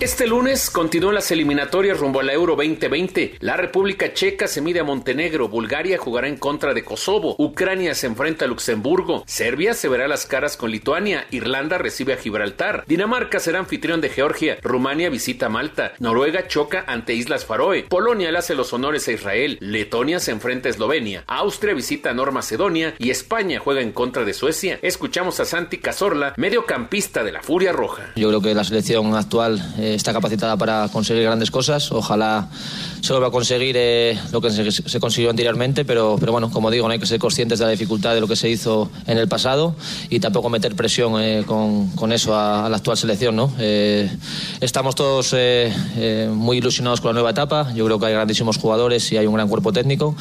Este 0.00 0.26
lunes 0.26 0.70
continúan 0.70 1.14
las 1.14 1.30
eliminatorias 1.30 2.00
rumbo 2.00 2.20
a 2.20 2.22
la 2.22 2.32
Euro 2.32 2.56
2020. 2.56 3.34
La 3.40 3.58
República 3.58 4.14
Checa 4.14 4.48
se 4.48 4.62
mide 4.62 4.80
a 4.80 4.84
Montenegro, 4.84 5.50
Bulgaria 5.50 5.98
jugará 5.98 6.26
en 6.26 6.38
contra 6.38 6.72
de 6.72 6.82
Kosovo, 6.82 7.36
Ucrania 7.38 7.94
se 7.94 8.06
enfrenta 8.06 8.46
a 8.46 8.48
Luxemburgo, 8.48 9.24
Serbia 9.26 9.74
se 9.74 9.88
verá 9.88 10.08
las 10.08 10.24
caras 10.24 10.56
con 10.56 10.70
Lituania, 10.70 11.26
Irlanda 11.30 11.76
recibe 11.76 12.14
a 12.14 12.16
Gibraltar, 12.16 12.84
Dinamarca 12.88 13.40
será 13.40 13.58
anfitrión 13.58 14.00
de 14.00 14.08
Georgia, 14.08 14.56
Rumania 14.62 15.10
visita 15.10 15.50
Malta, 15.50 15.92
Noruega 15.98 16.48
choca 16.48 16.82
ante 16.86 17.12
Islas 17.12 17.44
Faroe, 17.44 17.82
Polonia 17.82 18.32
le 18.32 18.38
hace 18.38 18.54
los 18.54 18.72
honores 18.72 19.06
a 19.06 19.12
Israel, 19.12 19.58
Letonia 19.60 20.18
se 20.18 20.30
enfrenta 20.30 20.70
a 20.70 20.72
Eslovenia, 20.72 21.24
Austria 21.26 21.74
visita 21.74 22.08
a 22.08 22.14
Nor 22.14 22.32
Macedonia 22.32 22.94
y 22.98 23.10
España 23.10 23.58
juega 23.58 23.82
en 23.82 23.92
contra 23.92 24.24
de 24.24 24.32
Suecia. 24.32 24.78
Escuchamos 24.80 25.40
a 25.40 25.44
Santi 25.44 25.76
Cazorla, 25.76 26.32
mediocampista 26.38 27.22
de 27.22 27.32
la 27.32 27.42
Furia 27.42 27.72
Roja. 27.72 28.12
Yo 28.16 28.28
creo 28.28 28.40
que 28.40 28.54
la 28.54 28.64
selección 28.64 29.14
actual 29.14 29.62
eh, 29.78 29.89
está 29.94 30.12
capacitada 30.12 30.56
para 30.56 30.88
conseguir 30.88 31.24
grandes 31.24 31.50
cosas. 31.50 31.90
Ojalá 31.92 32.48
se 33.00 33.12
vuelva 33.12 33.28
a 33.28 33.30
conseguir 33.30 33.76
eh, 33.78 34.18
lo 34.32 34.40
que 34.40 34.50
se, 34.50 34.70
se, 34.70 35.00
consiguió 35.00 35.30
anteriormente, 35.30 35.84
pero, 35.84 36.16
pero 36.18 36.32
bueno, 36.32 36.50
como 36.50 36.70
digo, 36.70 36.86
no 36.86 36.92
hay 36.92 36.98
que 36.98 37.06
ser 37.06 37.18
conscientes 37.18 37.58
de 37.58 37.64
la 37.64 37.70
dificultad 37.70 38.14
de 38.14 38.20
lo 38.20 38.28
que 38.28 38.36
se 38.36 38.48
hizo 38.48 38.90
en 39.06 39.18
el 39.18 39.28
pasado 39.28 39.74
y 40.08 40.20
tampoco 40.20 40.48
meter 40.48 40.74
presión 40.74 41.20
eh, 41.20 41.44
con, 41.46 41.90
con, 41.90 42.12
eso 42.12 42.34
a, 42.34 42.66
a, 42.66 42.68
la 42.68 42.76
actual 42.76 42.96
selección. 42.96 43.36
¿no? 43.36 43.52
Eh, 43.58 44.10
estamos 44.60 44.94
todos 44.94 45.34
muy 46.32 46.58
ilusionados 46.58 47.00
con 47.00 47.10
la 47.10 47.14
nueva 47.14 47.30
etapa. 47.30 47.72
Yo 47.74 47.84
creo 47.86 47.98
que 47.98 48.06
hay 48.06 48.12
grandísimos 48.12 48.58
jugadores 48.58 49.10
y 49.12 49.16
hay 49.16 49.26
un 49.26 49.34
gran 49.34 49.48
cuerpo 49.48 49.72
técnico 49.72 50.16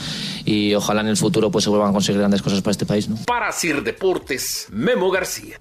y 0.45 0.73
ojalá 0.73 1.01
en 1.01 1.07
el 1.07 1.17
futuro 1.17 1.51
pues, 1.51 1.63
se 1.63 1.69
vuelvan 1.69 1.89
a 1.89 1.93
conseguir 1.93 2.19
grandes 2.19 2.41
cosas 2.41 2.61
para 2.61 2.71
este 2.71 2.85
país. 2.85 3.09
¿no? 3.09 3.17
Para 3.25 3.51
Sir 3.51 3.83
Deportes, 3.83 4.67
Memo 4.71 5.11
García. 5.11 5.57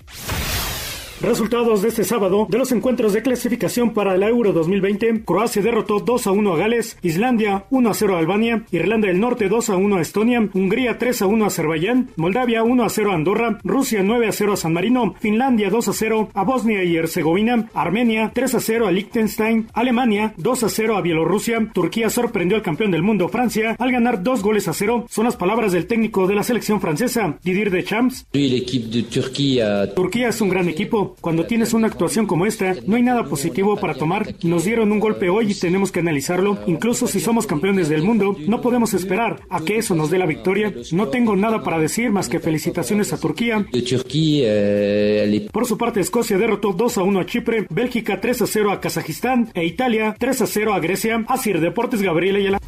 Resultados 1.21 1.83
de 1.83 1.89
este 1.89 2.05
sábado 2.05 2.47
de 2.49 2.59
los 2.59 2.71
encuentros 2.71 3.13
de 3.13 3.23
clasificación 3.23 3.93
para 3.93 4.17
la 4.17 4.29
Euro 4.29 4.53
2020. 4.53 5.25
Croacia 5.25 5.61
derrotó 5.61 5.99
2 5.99 6.27
a 6.29 6.31
1 6.31 6.53
a 6.53 6.57
Gales, 6.57 6.97
Islandia 7.03 7.67
1 7.71 7.91
a 7.91 7.95
0 7.95 8.17
a 8.17 8.19
Albania, 8.21 8.65
Irlanda 8.71 9.09
del 9.09 9.19
Norte 9.19 9.49
2 9.49 9.71
a 9.71 9.77
1 9.77 9.97
a 9.97 10.01
Estonia, 10.01 10.49
Hungría 10.53 10.97
3 10.99 11.23
a 11.23 11.27
1 11.27 11.45
a 11.45 11.49
Azerbaiyán, 11.49 12.11
Moldavia 12.17 12.63
1 12.63 12.85
a 12.85 12.89
0 12.89 13.11
a 13.11 13.15
Andorra, 13.15 13.59
Rusia 13.65 14.03
9 14.05 14.29
a 14.29 14.33
0 14.33 14.53
a 14.53 14.57
San 14.57 14.73
Marino, 14.73 15.17
Finlandia 15.19 15.71
2 15.71 15.89
a 15.89 15.93
0 15.93 16.31
a 16.35 16.45
Bosnia 16.45 16.85
y 16.85 16.97
Herzegovina, 16.97 17.69
Armenia 17.75 18.31
3 18.33 18.55
a 18.55 18.61
0 18.61 18.87
a 18.87 18.93
Liechtenstein, 18.93 19.67
Alemania 19.73 20.35
2 20.37 20.63
a 20.63 20.69
0 20.69 20.97
a 20.97 21.01
Bielorrusia, 21.01 21.69
Turquía 21.75 22.11
sorprendió 22.11 22.57
al 22.57 22.63
campeón 22.63 22.93
del 22.93 23.03
mundo 23.03 23.29
Francia 23.29 23.75
al 23.79 23.91
ganar 23.91 24.23
dos 24.23 24.43
goles 24.43 24.69
a 24.69 24.73
cero. 24.73 25.07
Son 25.09 25.25
las 25.25 25.37
palabras 25.37 25.73
del 25.73 25.87
técnico 25.87 26.27
de 26.27 26.35
la 26.35 26.43
selección 26.43 26.81
francesa, 26.81 27.39
Didier 27.43 27.71
Deschamps. 27.71 28.27
Turquía 29.95 30.29
es 30.29 30.41
un 30.41 30.49
gran 30.49 30.69
equipo. 30.69 31.08
Cuando 31.21 31.47
tienes 31.47 31.75
una 31.75 31.89
actuación 31.89 32.27
como 32.27 32.47
esta, 32.47 32.75
no 32.87 32.97
hay 32.97 33.03
nada 33.03 33.25
positivo 33.25 33.77
para 33.77 33.95
tomar. 33.95 34.35
Nos 34.43 34.65
dieron 34.65 34.93
un 34.93 35.01
golpe 35.01 35.29
hoy 35.29 35.51
y 35.51 35.55
tenemos 35.55 35.93
que 35.93 36.01
analizarlo. 36.01 36.59
Incluso 36.67 37.07
si 37.07 37.21
somos 37.21 37.47
campeones 37.47 37.89
del 37.89 38.03
mundo, 38.03 38.37
no 38.47 38.61
podemos 38.61 38.95
esperar 38.95 39.41
a 39.51 39.61
que 39.61 39.79
eso 39.79 39.95
nos 39.95 40.11
dé 40.11 40.19
la 40.19 40.27
victoria. 40.27 40.73
No 40.93 41.09
tengo 41.09 41.37
nada 41.37 41.63
para 41.63 41.79
decir 41.79 42.11
más 42.11 42.29
que 42.29 42.41
felicitaciones 42.41 43.13
a 43.13 43.19
Turquía. 43.19 43.67
Por 45.53 45.67
su 45.67 45.77
parte, 45.77 46.01
Escocia 46.01 46.39
derrotó 46.39 46.73
2 46.73 46.99
a 46.99 47.03
1 47.03 47.21
a 47.21 47.27
Chipre, 47.27 47.67
Bélgica 47.69 48.21
3 48.21 48.43
a 48.43 48.47
0 48.47 48.73
a 48.73 48.81
Kazajistán 48.81 49.51
e 49.55 49.65
Italia 49.65 50.17
3 50.19 50.43
a 50.43 50.47
0 50.47 50.73
a 50.73 50.81
Grecia. 50.81 51.25
Así 51.29 51.49
Deportes 51.61 52.03
Gabriela 52.03 52.39
y 52.39 52.49
la 52.49 52.59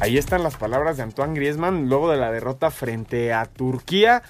Ahí 0.00 0.18
están 0.18 0.42
las 0.42 0.56
palabras 0.56 0.98
de 0.98 1.02
Antoine 1.02 1.34
Griezmann 1.34 1.88
luego 1.88 2.10
de 2.10 2.18
la 2.18 2.30
derrota 2.30 2.70
frente 2.70 3.32
a 3.32 3.46
Turquía. 3.46 4.22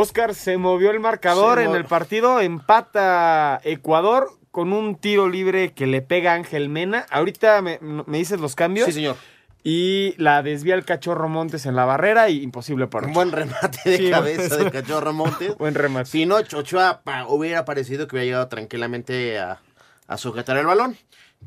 Oscar 0.00 0.36
se 0.36 0.58
movió 0.58 0.92
el 0.92 1.00
marcador 1.00 1.58
en 1.58 1.74
el 1.74 1.84
partido, 1.84 2.38
empata 2.38 3.60
Ecuador 3.64 4.30
con 4.52 4.72
un 4.72 4.94
tiro 4.94 5.28
libre 5.28 5.72
que 5.72 5.88
le 5.88 6.02
pega 6.02 6.32
a 6.32 6.34
Ángel 6.36 6.68
Mena. 6.68 7.04
Ahorita 7.10 7.60
me, 7.62 7.80
me, 7.80 8.18
dices 8.18 8.38
los 8.38 8.54
cambios. 8.54 8.86
Sí, 8.86 8.92
señor. 8.92 9.16
Y 9.64 10.14
la 10.16 10.44
desvía 10.44 10.76
el 10.76 10.84
cachorro 10.84 11.28
Montes 11.28 11.66
en 11.66 11.74
la 11.74 11.84
barrera 11.84 12.30
y 12.30 12.44
imposible 12.44 12.86
para 12.86 13.08
Un 13.08 13.12
buen 13.12 13.32
remate 13.32 13.90
de 13.90 13.96
sí, 13.96 14.10
cabeza 14.10 14.56
de 14.56 14.70
cachorro 14.70 15.12
Montes. 15.12 15.56
buen 15.58 15.74
remate. 15.74 16.08
Si 16.08 16.26
no, 16.26 16.36
Ochoa 16.36 17.02
hubiera 17.26 17.64
parecido 17.64 18.06
que 18.06 18.14
hubiera 18.14 18.26
llegado 18.26 18.46
tranquilamente 18.46 19.40
a, 19.40 19.60
a 20.06 20.16
sujetar 20.16 20.56
el 20.58 20.66
balón. 20.66 20.96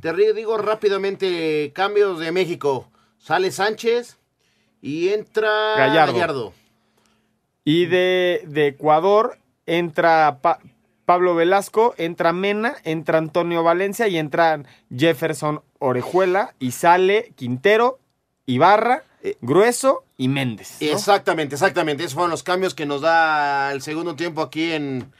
Te 0.02 0.34
digo 0.34 0.58
rápidamente, 0.58 1.72
cambios 1.74 2.20
de 2.20 2.34
México. 2.34 2.91
Sale 3.18 3.49
Sánchez 3.49 4.18
y 4.82 5.08
entra 5.08 5.49
Gallardo. 5.78 6.14
Gallardo. 6.14 6.61
Y 7.64 7.86
de, 7.86 8.43
de 8.47 8.68
Ecuador 8.68 9.38
entra 9.66 10.39
pa 10.41 10.59
Pablo 11.05 11.36
Velasco, 11.36 11.93
entra 11.97 12.32
Mena, 12.32 12.76
entra 12.86 13.18
Antonio 13.18 13.64
Valencia 13.64 14.07
y 14.07 14.18
entran 14.18 14.66
Jefferson 14.95 15.62
Orejuela 15.80 16.55
y 16.57 16.72
sale 16.72 17.34
Quintero, 17.36 17.99
Ibarra, 18.45 19.03
eh, 19.22 19.36
Grueso 19.41 20.05
y 20.16 20.30
Méndez. 20.30 20.78
¿no? 20.80 20.88
Exactamente, 20.88 21.55
exactamente. 21.55 22.03
Esos 22.03 22.14
fueron 22.14 22.32
los 22.32 22.43
cambios 22.43 22.74
que 22.74 22.86
nos 22.86 23.01
da 23.01 23.72
el 23.74 23.82
segundo 23.82 24.16
tiempo 24.16 24.41
aquí 24.41 24.72
en, 24.72 25.12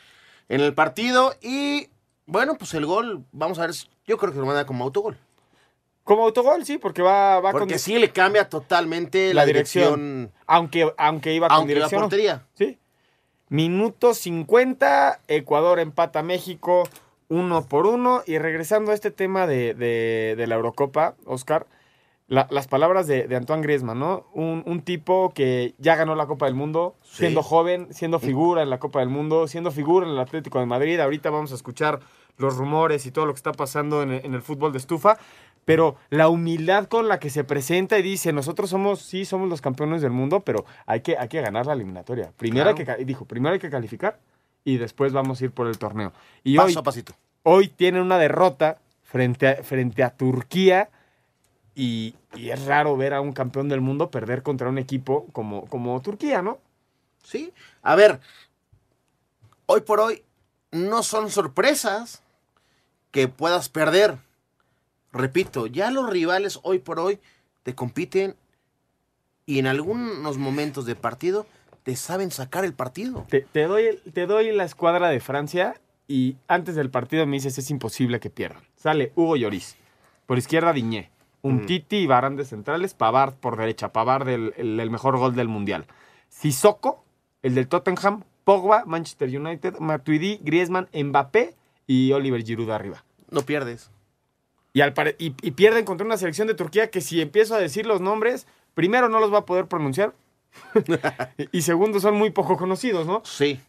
en 0.48 0.62
el 0.62 0.74
partido. 0.74 1.36
Y 1.42 1.90
bueno, 2.26 2.58
pues 2.58 2.74
el 2.74 2.86
gol, 2.86 3.26
vamos 3.32 3.60
a 3.60 3.66
ver, 3.66 3.76
yo 4.06 4.18
creo 4.18 4.32
que 4.32 4.40
lo 4.40 4.46
manda 4.46 4.66
como 4.66 4.86
autogol. 4.86 5.18
Como 6.04 6.24
autogol, 6.24 6.66
sí, 6.66 6.78
porque 6.78 7.02
va, 7.02 7.40
va 7.40 7.52
porque 7.52 7.74
con... 7.74 7.80
sí 7.80 8.00
le 8.00 8.10
cambia 8.12 8.50
totalmente 8.50 9.34
la, 9.34 9.42
la 9.42 9.46
dirección. 9.46 10.00
dirección. 10.00 10.32
Aunque, 10.48 10.94
aunque 10.98 11.34
iba 11.34 11.48
con 11.48 11.58
aunque 11.58 11.74
dirección. 11.76 12.02
la 12.02 12.06
portería. 12.06 12.48
Sí. 12.54 12.80
Minuto 13.50 14.14
50, 14.14 15.22
Ecuador 15.28 15.80
empata 15.80 16.20
a 16.20 16.24
México 16.24 16.84
uno 17.28 17.66
por 17.66 17.86
uno. 17.86 18.24
Y 18.26 18.38
regresando 18.38 18.92
a 18.92 18.94
este 18.94 19.12
tema 19.12 19.46
de, 19.46 19.74
de, 19.74 20.36
de 20.38 20.48
la 20.48 20.56
Eurocopa, 20.56 21.16
Oscar, 21.26 21.68
la, 22.28 22.48
las 22.50 22.68
palabras 22.68 23.08
de, 23.08 23.28
de, 23.28 23.36
Antoine 23.36 23.62
Griezmann, 23.62 24.00
¿no? 24.00 24.26
Un, 24.34 24.64
un, 24.66 24.82
tipo 24.82 25.34
que 25.36 25.76
ya 25.78 25.98
ganó 25.98 26.16
la 26.16 26.28
Copa 26.28 26.46
del 26.46 26.56
Mundo, 26.56 26.96
sí. 27.02 27.18
siendo 27.18 27.44
joven, 27.44 27.90
siendo 27.92 28.20
figura 28.20 28.64
en 28.64 28.70
la 28.70 28.80
Copa 28.80 29.00
del 29.00 29.10
Mundo, 29.10 29.48
siendo 29.50 29.70
figura 29.72 30.08
en 30.08 30.14
el 30.14 30.20
Atlético 30.20 30.60
de 30.60 30.66
Madrid. 30.66 31.00
Ahorita 31.00 31.30
vamos 31.30 31.52
a 31.52 31.56
escuchar 31.56 32.00
los 32.38 32.56
rumores 32.56 33.06
y 33.06 33.12
todo 33.12 33.26
lo 33.26 33.34
que 33.34 33.38
está 33.38 33.52
pasando 33.52 34.02
en 34.02 34.12
en 34.12 34.34
el 34.34 34.42
fútbol 34.42 34.72
de 34.72 34.78
estufa 34.78 35.18
pero 35.66 35.96
la 36.10 36.30
humildad 36.30 36.88
con 36.88 37.08
la 37.08 37.20
que 37.20 37.30
se 37.30 37.44
presenta 37.44 37.98
y 38.00 38.02
dice, 38.02 38.34
nosotros 38.34 38.70
somos, 38.70 39.02
sí, 39.02 39.26
somos 39.26 39.50
los 39.50 39.62
campeones 39.62 40.02
del 40.02 40.12
mundo, 40.12 40.40
pero 40.42 40.66
hay 40.86 41.02
que, 41.02 41.18
hay 41.18 41.28
que 41.28 41.42
ganar 41.42 41.66
la 41.66 41.74
eliminatoria. 41.74 42.32
Primero 42.36 42.76
claro. 42.76 42.92
hay 42.92 42.98
que, 42.98 43.06
dijo, 43.06 43.26
primero 43.26 43.54
hay 43.54 43.60
que 43.60 43.70
calificar 43.70 44.20
y 44.64 44.78
después 44.78 45.14
vamos 45.14 45.42
a 45.42 45.46
ir 45.46 45.52
por 45.52 45.68
el 45.68 45.78
torneo. 45.78 46.14
Y 46.44 46.58
Paso 46.58 46.68
hoy, 46.68 46.76
a 46.78 46.84
pasito. 46.84 47.14
hoy 47.44 47.68
tienen 47.68 48.02
una 48.02 48.18
derrota 48.18 48.80
frente 49.04 49.48
a, 49.48 49.64
frente 49.64 50.04
a 50.04 50.16
Turquía 50.16 50.90
y, 51.76 52.16
y, 52.36 52.50
es 52.50 52.66
raro 52.66 52.98
ver 52.98 53.14
a 53.14 53.22
un 53.22 53.34
campeón 53.34 53.70
del 53.70 53.82
mundo 53.82 54.10
perder 54.12 54.44
contra 54.44 54.70
un 54.70 54.78
equipo 54.78 55.28
como, 55.32 55.66
como 55.68 56.02
Turquía, 56.02 56.42
¿no? 56.42 56.60
Sí, 57.24 57.54
a 57.84 57.96
ver, 57.96 58.20
hoy 59.68 59.82
por 59.82 60.00
hoy 60.00 60.24
no 60.72 61.04
son 61.04 61.30
sorpresas 61.30 62.24
que 63.12 63.28
puedas 63.28 63.70
perder 63.70 64.18
repito, 65.12 65.68
ya 65.68 65.92
los 65.92 66.10
rivales 66.10 66.60
hoy 66.64 66.80
por 66.80 67.00
hoy 67.00 67.20
te 67.64 67.76
compiten 67.76 68.36
y 69.46 69.60
en 69.60 69.68
algunos 69.68 70.38
momentos 70.38 70.86
de 70.86 70.96
partido 70.96 71.46
te 71.84 71.96
saben 71.96 72.32
sacar 72.32 72.66
el 72.66 72.74
partido. 72.74 73.26
Te, 73.30 73.42
te, 73.42 73.64
doy, 73.64 74.00
te 74.14 74.26
doy 74.26 74.52
la 74.52 74.64
escuadra 74.64 75.10
de 75.10 75.20
Francia 75.20 75.80
y 76.08 76.36
antes 76.48 76.76
del 76.76 76.90
partido 76.90 77.26
me 77.26 77.38
dices 77.38 77.58
es 77.58 77.72
imposible 77.72 78.20
que 78.20 78.30
pierdan. 78.30 78.64
Sale 78.76 79.12
Hugo 79.16 79.36
Lloris, 79.36 79.78
por 80.26 80.38
izquierda 80.38 80.74
Diñé, 80.74 81.10
un 81.42 81.64
mm. 81.64 81.66
Titi 81.66 81.98
y 81.98 82.08
Barán 82.08 82.36
de 82.36 82.46
centrales, 82.46 82.94
Pavard 82.94 83.34
por 83.34 83.58
derecha, 83.58 83.92
Pavard 83.92 84.28
el, 84.30 84.54
el, 84.58 84.80
el 84.80 84.90
mejor 84.90 85.18
gol 85.18 85.36
del 85.36 85.48
mundial. 85.48 85.86
Sissoko, 86.30 87.04
el 87.42 87.56
del 87.56 87.68
Tottenham, 87.68 88.24
Pogba, 88.44 88.86
Manchester 88.86 89.30
United, 89.30 89.78
Matuidi, 89.80 90.40
Griezmann, 90.42 90.88
Mbappé 90.94 91.56
y 91.88 92.12
Oliver 92.14 92.44
Giroud 92.44 92.70
arriba. 92.70 93.04
No 93.30 93.42
pierdes. 93.42 93.90
Y, 94.74 94.82
al 94.82 94.94
pare 94.94 95.16
y, 95.20 95.36
y, 95.42 95.52
pierden 95.52 95.84
contra 95.84 96.06
una 96.06 96.18
selección 96.18 96.48
de 96.48 96.54
Turquía 96.54 96.90
que 96.90 97.02
si 97.02 97.20
empiezo 97.20 97.56
a 97.56 97.60
decir 97.60 97.86
los 97.86 98.00
nombres, 98.00 98.48
primero 98.74 99.10
no 99.10 99.20
los 99.20 99.34
va 99.34 99.40
a 99.40 99.46
poder 99.46 99.68
pronunciar. 99.68 100.14
y 101.52 101.62
segundo, 101.62 102.00
son 102.00 102.16
muy 102.16 102.30
poco 102.30 102.58
conocidos, 102.58 103.06
¿no? 103.06 103.22
Sí. 103.26 103.60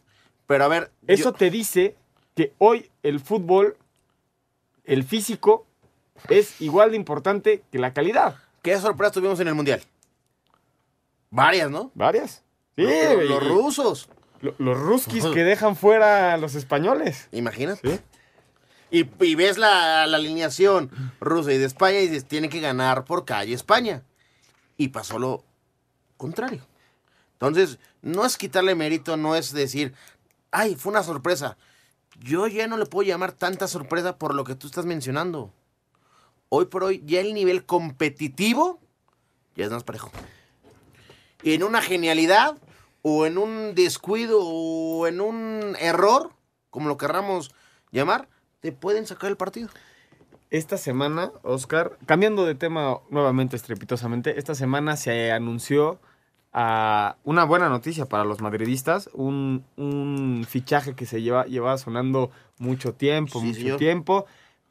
Pero 0.47 0.65
a 0.65 0.67
ver. 0.67 0.91
Eso 1.07 1.25
yo... 1.25 1.33
te 1.33 1.49
dice 1.49 1.95
que 2.35 2.53
hoy 2.57 2.89
el 3.03 3.19
fútbol, 3.19 3.77
el 4.85 5.03
físico, 5.03 5.65
es 6.29 6.61
igual 6.61 6.91
de 6.91 6.97
importante 6.97 7.63
que 7.71 7.79
la 7.79 7.93
calidad. 7.93 8.35
¿Qué 8.61 8.77
sorpresa 8.77 9.11
tuvimos 9.11 9.39
en 9.39 9.49
el 9.49 9.55
Mundial? 9.55 9.81
Varias, 11.29 11.69
¿no? 11.69 11.91
Varias. 11.95 12.43
Sí, 12.75 12.83
los, 12.83 13.29
los 13.29 13.47
rusos. 13.47 14.09
Los, 14.41 14.55
los 14.57 14.77
ruskis 14.77 15.25
que 15.25 15.43
dejan 15.43 15.75
fuera 15.75 16.33
a 16.33 16.37
los 16.37 16.55
españoles. 16.55 17.27
Imagínate. 17.31 17.89
¿Sí? 17.89 17.99
Y, 18.93 19.09
y, 19.25 19.33
ves 19.33 19.57
la, 19.57 20.03
alineación 20.03 20.91
rusa 21.19 21.51
y 21.51 21.57
de 21.57 21.65
España 21.65 21.99
y 21.99 22.09
dices, 22.09 22.27
tiene 22.27 22.47
que 22.47 22.59
ganar 22.59 23.05
por 23.05 23.25
calle 23.25 23.55
España. 23.55 24.03
Y 24.77 24.89
pasó 24.89 25.17
lo 25.17 25.43
contrario. 26.15 26.61
Entonces, 27.31 27.79
no 28.03 28.23
es 28.23 28.37
quitarle 28.37 28.75
mérito, 28.75 29.17
no 29.17 29.35
es 29.35 29.51
decir, 29.51 29.95
ay, 30.51 30.75
fue 30.75 30.91
una 30.91 31.01
sorpresa. 31.01 31.57
yo 32.19 32.45
ya 32.45 32.67
no 32.67 32.77
le 32.77 32.85
puedo 32.85 33.07
llamar 33.07 33.31
tanta 33.31 33.67
sorpresa 33.67 34.19
por 34.19 34.35
lo 34.35 34.43
que 34.43 34.53
tú 34.53 34.67
estás 34.67 34.85
mencionando. 34.85 35.51
Hoy 36.49 36.65
por 36.65 36.83
hoy 36.83 37.01
ya 37.03 37.19
el 37.19 37.33
nivel 37.33 37.65
competitivo 37.65 38.79
ya 39.55 39.65
es 39.65 39.71
más 39.71 39.83
parejo. 39.83 40.11
En 41.41 41.63
una 41.63 41.81
genialidad 41.81 42.59
o 43.01 43.25
en 43.25 43.39
un 43.39 43.73
descuido 43.73 44.39
o 44.43 45.07
en 45.07 45.19
un 45.19 45.75
error, 45.79 46.35
como 46.69 46.89
lo 46.89 46.97
querramos 46.97 47.55
llamar, 47.91 48.29
te 48.63 48.71
pueden 48.71 49.05
sacar 49.05 49.29
el 49.29 49.35
partido. 49.35 49.67
Esta 50.49 50.77
semana, 50.77 51.31
Oscar, 51.43 51.97
cambiando 52.05 52.45
de 52.45 52.55
tema 52.55 52.99
nuevamente 53.09 53.57
estrepitosamente, 53.57 54.39
esta 54.39 54.55
semana 54.55 54.95
se 54.95 55.31
anunció 55.33 55.99
a 56.53 57.17
una 57.25 57.43
buena 57.43 57.67
noticia 57.67 58.05
para 58.05 58.23
los 58.23 58.39
madridistas, 58.39 59.09
un, 59.13 59.65
un 59.75 60.45
fichaje 60.47 60.95
que 60.95 61.05
se 61.05 61.21
lleva, 61.21 61.45
lleva 61.45 61.77
sonando 61.77 62.31
mucho 62.57 62.93
tiempo, 62.93 63.39
Sí, 63.41 63.47
mucho 63.47 63.59
señor. 63.59 63.77
tiempo. 63.79 64.25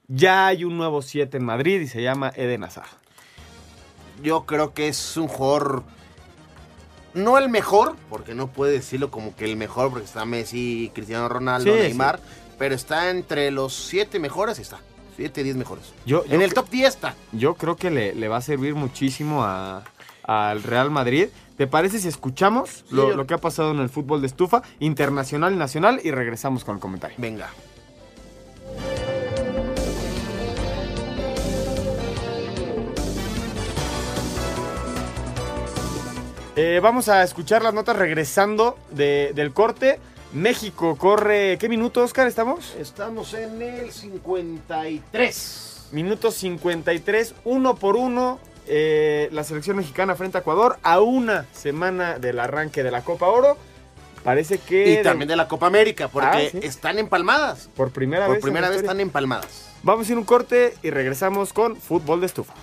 Ya 0.09 0.47
hay 0.47 0.65
un 0.65 0.79
nuevo 0.79 1.03
7 1.03 1.37
en 1.37 1.45
Madrid 1.45 1.81
y 1.81 1.87
se 1.87 2.01
llama 2.03 2.33
Eden 2.35 2.65
Hazard. 2.65 2.89
Yo 4.23 4.47
creo 4.47 4.73
que 4.73 4.89
es 4.89 5.17
un 5.19 5.29
jugador, 5.29 5.83
no 7.13 7.37
el 7.37 7.51
mejor, 7.51 7.97
porque 8.09 8.35
no 8.35 8.47
puede 8.47 8.73
decirlo 8.73 9.11
como 9.11 9.35
que 9.37 9.45
el 9.45 9.57
mejor, 9.57 9.91
porque 9.91 10.07
está 10.07 10.25
Messi, 10.25 10.91
Cristiano 10.95 11.29
Ronaldo, 11.29 11.75
Sí, 11.75 11.79
Neymar, 11.81 12.21
pero 12.59 12.75
está 12.75 13.11
entre 13.11 13.51
los 13.51 13.75
siete 13.75 14.19
mejores, 14.19 14.59
está. 14.59 14.79
7, 15.17 15.43
10 15.43 15.57
mejores. 15.57 15.93
Yo, 16.07 16.25
en 16.31 16.41
el 16.41 16.55
top 16.55 16.71
10 16.71 16.89
está. 16.89 17.15
Yo 17.33 17.55
creo 17.55 17.77
que 17.77 17.91
le, 17.91 18.15
le 18.15 18.29
va 18.29 18.39
a 18.39 18.41
servir 18.41 18.75
muchísimo 18.75 19.45
a- 19.45 19.83
al 20.23 20.63
Real 20.63 20.91
Madrid. 20.91 21.29
¿Te 21.59 21.67
parece 21.67 21.99
si 21.99 22.09
escuchamos 22.09 22.85
lo, 22.91 23.11
yo- 23.11 23.17
lo 23.17 23.27
que 23.27 23.35
ha 23.35 23.39
pasado 23.39 23.73
en 23.73 23.81
el 23.81 23.91
fútbol 23.91 24.23
de 24.23 24.27
estufa, 24.29 24.63
internacional 24.81 25.53
y 25.53 25.57
nacional, 25.57 26.01
y 26.03 26.11
regresamos 26.13 26.65
con 26.65 26.77
el 26.77 26.81
comentario? 26.81 27.17
Venga. 27.19 27.51
Eh, 36.55 36.81
vamos 36.83 37.09
a 37.09 37.23
escuchar 37.23 37.63
las 37.63 37.73
notas 37.73 37.97
regresando 37.97 38.77
de- 38.91 39.33
del 39.35 39.53
corte. 39.53 39.99
México 40.33 40.97
corre. 40.97 41.59
¿Qué 41.59 41.69
minuto, 41.69 42.03
Oscar, 42.03 42.27
estamos? 42.27 42.75
Estamos 42.79 43.35
en 43.35 43.61
el 43.61 43.93
53. 43.93 45.89
Minuto 45.93 46.31
53, 46.31 47.35
uno 47.45 47.75
por 47.77 47.97
uno. 47.97 48.39
eh, 48.69 49.29
la 49.33 49.43
selección 49.43 49.77
mexicana 49.77 50.15
frente 50.15 50.39
a 50.39 50.41
Ecuador 50.41 50.79
a 50.85 51.01
una 51.01 51.47
semana 51.53 52.21
del 52.21 52.39
arranque 52.39 52.85
de 52.85 52.93
la 52.93 53.03
Copa 53.03 53.27
Oro. 53.27 53.59
Parece 54.23 54.59
que. 54.59 54.93
Y 55.01 55.03
también 55.03 55.29
de 55.29 55.35
la 55.35 55.49
Copa 55.49 55.67
América, 55.67 56.07
porque 56.07 56.29
Ah, 56.29 56.49
sí. 56.53 56.61
están 56.63 57.01
empalmadas. 57.01 57.69
Por 57.75 57.91
primera 57.91 58.27
Por 58.27 58.37
vez. 58.37 58.39
en 58.41 58.43
primera 58.45 58.69
vez 58.69 58.77
historia. 58.77 58.93
están 58.93 59.01
empalmadas. 59.01 59.69
Vamos 59.83 60.09
a 60.09 60.13
ir 60.13 60.17
un 60.19 60.23
corte 60.25 60.75
y 60.81 60.91
regresamos 60.91 61.53
con 61.53 61.75
fútbol 61.77 62.21
de 62.21 62.27
estufa. 62.27 62.55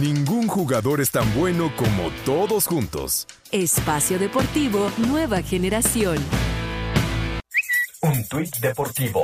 Ningún 0.00 0.48
jugador 0.48 1.00
es 1.00 1.12
tan 1.12 1.32
bueno 1.34 1.72
como 1.76 2.10
todos 2.24 2.66
juntos. 2.66 3.28
Espacio 3.52 4.18
Deportivo 4.18 4.90
Nueva 4.98 5.40
Generación. 5.40 6.18
Un 8.02 8.26
tuit 8.26 8.56
deportivo. 8.56 9.22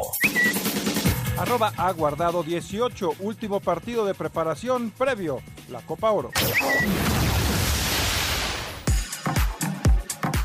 Arroba 1.37 1.73
ha 1.77 1.91
guardado 1.93 2.43
18, 2.45 3.15
último 3.19 3.61
partido 3.61 4.05
de 4.05 4.15
preparación 4.15 4.93
previo, 4.97 5.41
la 5.71 5.81
Copa 5.81 6.13
Oro. 6.13 6.31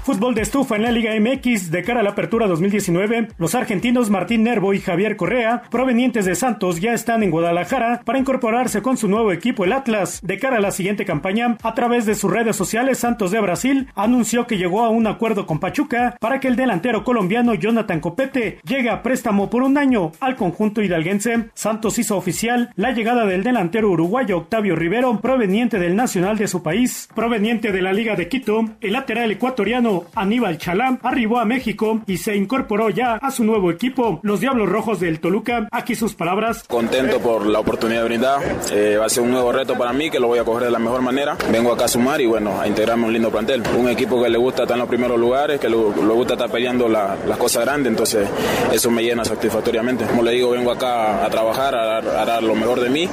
Fútbol 0.05 0.35
de 0.35 0.43
estufa 0.43 0.75
en 0.75 0.83
la 0.83 0.91
Liga 0.91 1.19
MX 1.19 1.71
de 1.71 1.81
cara 1.81 2.01
a 2.01 2.03
la 2.03 2.11
apertura 2.11 2.45
2019. 2.45 3.29
Los 3.39 3.55
argentinos 3.55 4.11
Martín 4.11 4.43
Nervo 4.43 4.75
y 4.75 4.79
Javier 4.79 5.17
Correa, 5.17 5.63
provenientes 5.71 6.25
de 6.25 6.35
Santos, 6.35 6.79
ya 6.79 6.93
están 6.93 7.23
en 7.23 7.31
Guadalajara 7.31 8.03
para 8.05 8.19
incorporarse 8.19 8.83
con 8.83 8.97
su 8.97 9.07
nuevo 9.07 9.31
equipo, 9.31 9.65
el 9.65 9.73
Atlas. 9.73 10.19
De 10.21 10.37
cara 10.37 10.57
a 10.57 10.59
la 10.59 10.69
siguiente 10.69 11.05
campaña, 11.05 11.57
a 11.63 11.73
través 11.73 12.05
de 12.05 12.13
sus 12.13 12.31
redes 12.31 12.55
sociales, 12.55 12.99
Santos 12.99 13.31
de 13.31 13.39
Brasil 13.39 13.87
anunció 13.95 14.45
que 14.45 14.59
llegó 14.59 14.83
a 14.83 14.89
un 14.89 15.07
acuerdo 15.07 15.47
con 15.47 15.59
Pachuca 15.59 16.15
para 16.19 16.39
que 16.39 16.49
el 16.49 16.55
delantero 16.55 17.03
colombiano 17.03 17.55
Jonathan 17.55 17.99
Copete 17.99 18.59
llegue 18.63 18.91
a 18.91 19.01
préstamo 19.01 19.49
por 19.49 19.63
un 19.63 19.75
año 19.75 20.11
al 20.19 20.35
conjunto 20.35 20.83
hidalguense. 20.83 21.49
Santos 21.55 21.97
hizo 21.97 22.15
oficial 22.15 22.69
la 22.75 22.91
llegada 22.91 23.25
del 23.25 23.41
delantero 23.41 23.89
uruguayo 23.89 24.37
Octavio 24.37 24.75
Rivero, 24.75 25.19
proveniente 25.19 25.79
del 25.79 25.95
Nacional 25.95 26.37
de 26.37 26.47
su 26.47 26.61
país, 26.61 27.09
proveniente 27.15 27.71
de 27.71 27.81
la 27.81 27.91
Liga 27.91 28.15
de 28.15 28.29
Quito. 28.29 28.65
El 28.81 28.93
lateral 28.93 29.31
ecuatoriano 29.31 29.94
Aníbal 30.15 30.57
Chalá 30.57 30.97
arribó 31.03 31.39
a 31.39 31.45
México 31.45 32.01
y 32.07 32.17
se 32.17 32.35
incorporó 32.35 32.89
ya 32.89 33.15
a 33.15 33.31
su 33.31 33.43
nuevo 33.43 33.71
equipo, 33.71 34.19
los 34.23 34.39
Diablos 34.39 34.67
Rojos 34.69 34.99
del 34.99 35.19
Toluca. 35.19 35.67
Aquí 35.71 35.95
sus 35.95 36.13
palabras. 36.13 36.63
Contento 36.67 37.19
por 37.19 37.45
la 37.45 37.59
oportunidad 37.59 38.05
brindada. 38.05 38.41
Eh, 38.71 38.97
va 38.99 39.05
a 39.05 39.09
ser 39.09 39.23
un 39.23 39.31
nuevo 39.31 39.51
reto 39.51 39.75
para 39.77 39.93
mí 39.93 40.09
que 40.09 40.19
lo 40.19 40.27
voy 40.27 40.39
a 40.39 40.43
coger 40.43 40.65
de 40.65 40.71
la 40.71 40.79
mejor 40.79 41.01
manera. 41.01 41.37
Vengo 41.51 41.71
acá 41.71 41.85
a 41.85 41.87
sumar 41.87 42.19
y 42.21 42.25
bueno, 42.25 42.59
a 42.59 42.67
integrarme 42.67 43.03
a 43.03 43.07
un 43.07 43.13
lindo 43.13 43.29
plantel. 43.31 43.63
Un 43.77 43.89
equipo 43.89 44.21
que 44.21 44.29
le 44.29 44.37
gusta 44.37 44.63
estar 44.63 44.75
en 44.75 44.79
los 44.79 44.89
primeros 44.89 45.19
lugares, 45.19 45.59
que 45.59 45.69
le, 45.69 45.75
le 45.77 46.13
gusta 46.13 46.33
estar 46.33 46.49
peleando 46.49 46.87
la- 46.89 47.15
las 47.27 47.37
cosas 47.37 47.63
grandes, 47.65 47.91
entonces 47.91 48.27
eso 48.71 48.89
me 48.91 49.03
llena 49.03 49.23
satisfactoriamente. 49.25 50.05
Como 50.05 50.23
le 50.23 50.31
digo, 50.31 50.51
vengo 50.51 50.71
acá 50.71 51.23
a 51.25 51.29
trabajar, 51.29 51.75
a 51.75 51.85
dar, 51.85 52.07
a 52.07 52.25
dar 52.25 52.43
lo 52.43 52.55
mejor 52.55 52.79
de 52.79 52.89
mí 52.89 53.07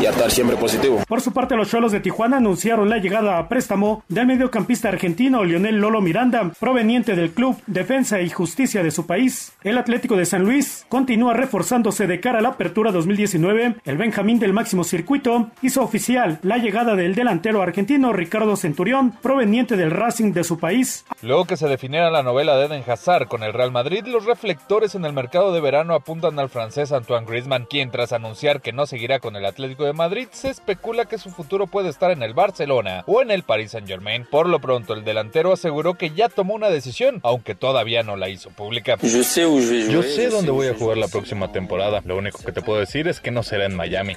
y 0.00 0.06
a 0.06 0.10
estar 0.10 0.30
siempre 0.30 0.56
positivo. 0.56 1.00
Por 1.08 1.20
su 1.20 1.32
parte, 1.32 1.56
los 1.56 1.68
Cholos 1.70 1.92
de 1.92 2.00
Tijuana 2.00 2.38
anunciaron 2.38 2.88
la 2.90 2.98
llegada 2.98 3.38
a 3.38 3.48
préstamo 3.48 4.02
del 4.08 4.26
mediocampista 4.26 4.88
argentino 4.88 5.44
Lionel 5.44 5.76
Lolo 5.78 6.00
Miranda, 6.00 6.25
proveniente 6.58 7.14
del 7.14 7.32
club 7.32 7.56
Defensa 7.66 8.20
y 8.20 8.30
Justicia 8.30 8.82
de 8.82 8.90
su 8.90 9.06
país. 9.06 9.52
El 9.62 9.78
Atlético 9.78 10.16
de 10.16 10.26
San 10.26 10.44
Luis 10.44 10.86
continúa 10.88 11.34
reforzándose 11.34 12.06
de 12.06 12.20
cara 12.20 12.38
a 12.38 12.42
la 12.42 12.50
apertura 12.50 12.92
2019. 12.92 13.76
El 13.84 13.96
Benjamín 13.96 14.38
del 14.38 14.52
máximo 14.52 14.84
circuito 14.84 15.50
hizo 15.62 15.82
oficial 15.82 16.38
la 16.42 16.58
llegada 16.58 16.94
del 16.94 17.14
delantero 17.14 17.62
argentino 17.62 18.12
Ricardo 18.12 18.56
Centurión, 18.56 19.12
proveniente 19.22 19.76
del 19.76 19.90
Racing 19.90 20.32
de 20.32 20.44
su 20.44 20.58
país. 20.58 21.04
Luego 21.22 21.44
que 21.44 21.56
se 21.56 21.68
definiera 21.68 22.10
la 22.10 22.22
novela 22.22 22.56
de 22.56 22.66
Eden 22.66 22.84
Hazard 22.86 23.28
con 23.28 23.42
el 23.42 23.52
Real 23.52 23.72
Madrid, 23.72 24.04
los 24.06 24.24
reflectores 24.24 24.94
en 24.94 25.04
el 25.04 25.12
mercado 25.12 25.52
de 25.52 25.60
verano 25.60 25.94
apuntan 25.94 26.38
al 26.38 26.48
francés 26.48 26.92
Antoine 26.92 27.26
Griezmann, 27.26 27.66
quien 27.68 27.90
tras 27.90 28.12
anunciar 28.12 28.60
que 28.60 28.72
no 28.72 28.86
seguirá 28.86 29.20
con 29.20 29.36
el 29.36 29.46
Atlético 29.46 29.84
de 29.84 29.92
Madrid, 29.92 30.28
se 30.32 30.50
especula 30.50 31.06
que 31.06 31.18
su 31.18 31.30
futuro 31.30 31.66
puede 31.66 31.88
estar 31.88 32.10
en 32.10 32.22
el 32.22 32.34
Barcelona 32.34 33.04
o 33.06 33.22
en 33.22 33.30
el 33.30 33.42
Paris 33.42 33.72
Saint-Germain. 33.72 34.26
Por 34.30 34.48
lo 34.48 34.60
pronto, 34.60 34.94
el 34.94 35.04
delantero 35.04 35.52
aseguró 35.52 35.94
que 35.94 36.10
ya 36.16 36.28
tomó 36.28 36.54
una 36.54 36.70
decisión, 36.70 37.20
aunque 37.22 37.54
todavía 37.54 38.02
no 38.02 38.16
la 38.16 38.28
hizo 38.28 38.50
pública. 38.50 38.96
Yo 39.00 39.22
sé 39.22 40.28
dónde 40.30 40.50
voy 40.50 40.68
a 40.68 40.74
jugar 40.74 40.96
la 40.96 41.08
próxima 41.08 41.52
temporada. 41.52 42.00
Lo 42.04 42.16
único 42.16 42.38
que 42.42 42.52
te 42.52 42.62
puedo 42.62 42.80
decir 42.80 43.06
es 43.06 43.20
que 43.20 43.30
no 43.30 43.42
será 43.42 43.66
en 43.66 43.76
Miami. 43.76 44.16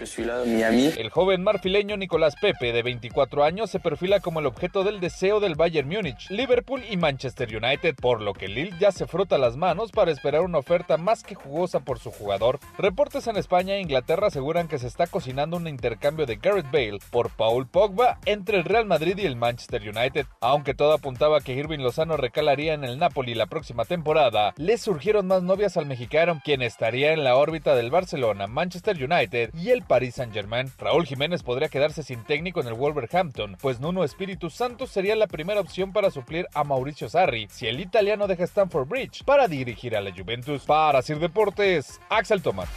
El 0.98 1.10
joven 1.10 1.44
marfileño 1.44 1.98
Nicolás 1.98 2.36
Pepe, 2.42 2.72
de 2.72 2.82
24 2.82 3.44
años, 3.44 3.70
se 3.70 3.80
perfila 3.80 4.20
como 4.22 4.40
el 4.40 4.46
objeto 4.46 4.84
del 4.84 5.00
deseo 5.00 5.40
del 5.40 5.56
Bayern 5.56 5.90
Múnich, 5.90 6.30
Liverpool 6.30 6.84
y 6.90 6.98
Manchester 6.98 7.56
United, 7.56 7.96
por 7.96 8.22
lo 8.22 8.34
que 8.34 8.48
Lille 8.48 8.76
ya 8.80 8.92
se 8.92 9.06
frota 9.06 9.38
las 9.38 9.58
manos 9.58 9.92
para 9.92 10.12
esperar 10.12 10.42
una 10.42 10.60
oferta 10.60 10.98
más 10.98 11.24
que 11.24 11.36
jugosa 11.36 11.82
por 11.82 12.00
su 12.00 12.12
jugador. 12.12 12.60
Reportes 12.78 13.28
en 13.28 13.36
España 13.36 13.76
e 13.76 13.82
Inglaterra 13.82 14.28
aseguran 14.28 14.68
que 14.68 14.80
se 14.80 14.88
está 14.88 15.08
cocinando 15.08 15.58
un 15.58 15.68
intercambio 15.68 16.26
de 16.26 16.38
Gareth 16.38 16.72
Bale 16.72 17.00
por 17.12 17.30
Paul 17.30 17.68
Pogba 17.68 18.20
entre 18.26 18.58
el 18.58 18.64
Real 18.64 18.86
Madrid 18.86 19.18
y 19.18 19.26
el 19.26 19.36
Manchester 19.36 19.82
United. 19.82 20.26
Aunque 20.40 20.74
todo 20.74 20.94
apuntaba 20.94 21.42
que 21.42 21.54
Irving 21.54 21.80
Lozano 21.90 22.18
recalaría 22.18 22.76
en 22.76 22.84
el 22.84 23.00
Napoli 23.00 23.34
la 23.34 23.48
próxima 23.48 23.84
temporada, 23.84 24.54
le 24.58 24.78
surgieron 24.78 25.26
más 25.26 25.42
novias 25.42 25.76
al 25.76 25.88
mexicano, 25.88 26.40
quien 26.46 26.62
estaría 26.62 27.14
en 27.14 27.24
la 27.24 27.36
órbita 27.36 27.74
del 27.74 27.90
Barcelona, 27.90 28.46
Manchester 28.46 28.96
United 28.96 29.50
y 29.56 29.72
el 29.72 29.82
Paris 29.82 30.14
Saint-Germain. 30.14 30.72
Raúl 30.78 31.08
Jiménez 31.08 31.42
podría 31.42 31.68
quedarse 31.68 32.04
sin 32.04 32.24
técnico 32.26 32.62
en 32.62 32.68
el 32.68 32.76
Wolverhampton, 32.76 33.58
pues 33.60 33.80
Nuno 33.80 34.04
Espíritu 34.04 34.52
Santo 34.52 34.86
sería 34.86 35.16
la 35.16 35.26
primera 35.26 35.62
opción 35.62 35.92
para 35.92 36.12
suplir 36.12 36.46
a 36.54 36.64
Mauricio 36.64 37.10
Sarri 37.10 37.48
si 37.50 37.66
el 37.66 37.80
italiano 37.80 38.28
deja 38.28 38.44
Stamford 38.44 38.88
Bridge 38.88 39.24
para 39.24 39.48
dirigir 39.48 39.96
a 39.96 40.02
la 40.02 40.12
Juventus. 40.12 40.66
Para 40.66 41.02
Sir 41.02 41.18
Deportes, 41.18 42.00
Axel 42.08 42.44
Tomás. 42.44 42.70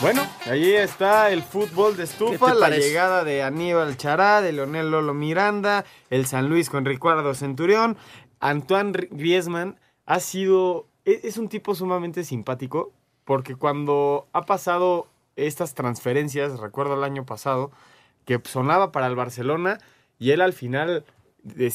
Bueno, 0.00 0.22
ahí 0.46 0.72
está 0.72 1.30
el 1.30 1.42
fútbol 1.42 1.92
de 1.92 1.98
¿Qué 1.98 2.02
estufa, 2.04 2.54
la 2.54 2.60
parece? 2.68 2.88
llegada 2.88 3.22
de 3.22 3.42
Aníbal 3.42 3.98
Chará, 3.98 4.40
de 4.40 4.52
Leonel 4.52 4.90
Lolo 4.90 5.12
Miranda, 5.12 5.84
el 6.08 6.24
San 6.26 6.48
Luis 6.48 6.70
con 6.70 6.86
Ricardo 6.86 7.34
Centurión. 7.34 7.98
Antoine 8.40 8.92
Ri- 8.94 9.08
Griezmann 9.10 9.78
ha 10.06 10.20
sido, 10.20 10.86
e- 11.04 11.20
es 11.24 11.36
un 11.36 11.48
tipo 11.50 11.74
sumamente 11.74 12.24
simpático, 12.24 12.92
porque 13.26 13.56
cuando 13.56 14.26
ha 14.32 14.46
pasado 14.46 15.06
estas 15.36 15.74
transferencias, 15.74 16.58
recuerdo 16.58 16.94
el 16.94 17.04
año 17.04 17.26
pasado, 17.26 17.70
que 18.24 18.40
sonaba 18.44 18.92
para 18.92 19.06
el 19.06 19.16
Barcelona 19.16 19.78
y 20.18 20.30
él 20.30 20.40
al 20.40 20.54
final 20.54 21.04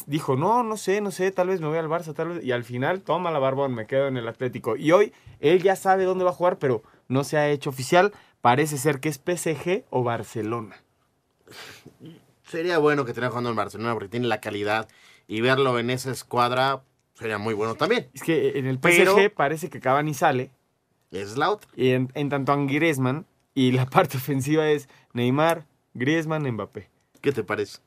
dijo, 0.08 0.36
no, 0.36 0.64
no 0.64 0.78
sé, 0.78 1.00
no 1.02 1.12
sé, 1.12 1.32
tal 1.32 1.50
vez 1.50 1.62
me 1.62 1.68
voy 1.68 1.78
al 1.78 1.88
Barça, 1.90 2.14
tal 2.16 2.30
vez, 2.30 2.44
y 2.44 2.52
al 2.52 2.64
final, 2.64 3.02
toma 3.02 3.30
la 3.30 3.40
barbón, 3.40 3.76
me 3.76 3.86
quedo 3.86 4.08
en 4.08 4.18
el 4.18 4.28
Atlético. 4.28 4.76
Y 4.76 4.92
hoy 4.92 5.14
él 5.40 5.62
ya 5.62 5.76
sabe 5.76 6.06
dónde 6.06 6.24
va 6.24 6.32
a 6.32 6.34
jugar, 6.34 6.58
pero 6.58 6.82
no 7.08 7.24
se 7.24 7.38
ha 7.38 7.50
hecho 7.50 7.70
oficial. 7.70 8.12
Parece 8.42 8.78
ser 8.78 9.00
que 9.00 9.10
es 9.10 9.16
PSG 9.18 9.86
o 9.90 10.04
Barcelona. 10.04 10.76
Sería 12.44 12.78
bueno 12.78 13.06
que 13.06 13.14
tenga 13.14 13.30
jugando 13.30 13.50
en 13.50 13.56
Barcelona 13.56 13.94
porque 13.94 14.10
tiene 14.10 14.28
la 14.28 14.40
calidad 14.42 14.88
y 15.28 15.42
verlo 15.42 15.80
en 15.80 15.90
esa 15.90 16.12
escuadra 16.12 16.84
Sería 17.16 17.38
muy 17.38 17.54
bueno 17.54 17.76
también. 17.76 18.10
Es 18.14 18.22
que 18.24 18.60
en 18.60 18.66
el 18.68 18.76
PSG 18.76 18.82
Pero- 19.16 19.34
parece 19.36 19.70
que 19.70 19.80
Cavani 19.80 20.14
sale. 20.14 20.52
Es 21.12 21.38
la 21.38 21.50
otra. 21.50 21.70
Y 21.76 21.92
en, 21.92 22.12
en 22.14 22.30
tanto 22.30 22.52
a 22.52 22.58
Griezmann. 22.58 23.26
Y 23.54 23.72
la 23.72 23.86
parte 23.90 24.18
ofensiva 24.18 24.68
es 24.68 24.90
Neymar, 25.14 25.66
Griezmann, 25.94 26.44
Mbappé. 26.52 26.90
¿Qué 27.22 27.32
te 27.32 27.44
parece? 27.44 27.80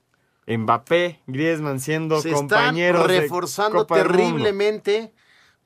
Mbappé, 0.47 1.21
Griezmann 1.27 1.79
siendo 1.79 2.23
Se 2.23 2.33
compañeros 2.33 3.03
están 3.03 3.14
de 3.14 3.21
reforzando 3.21 3.79
Copa 3.81 3.97
terriblemente 3.97 5.12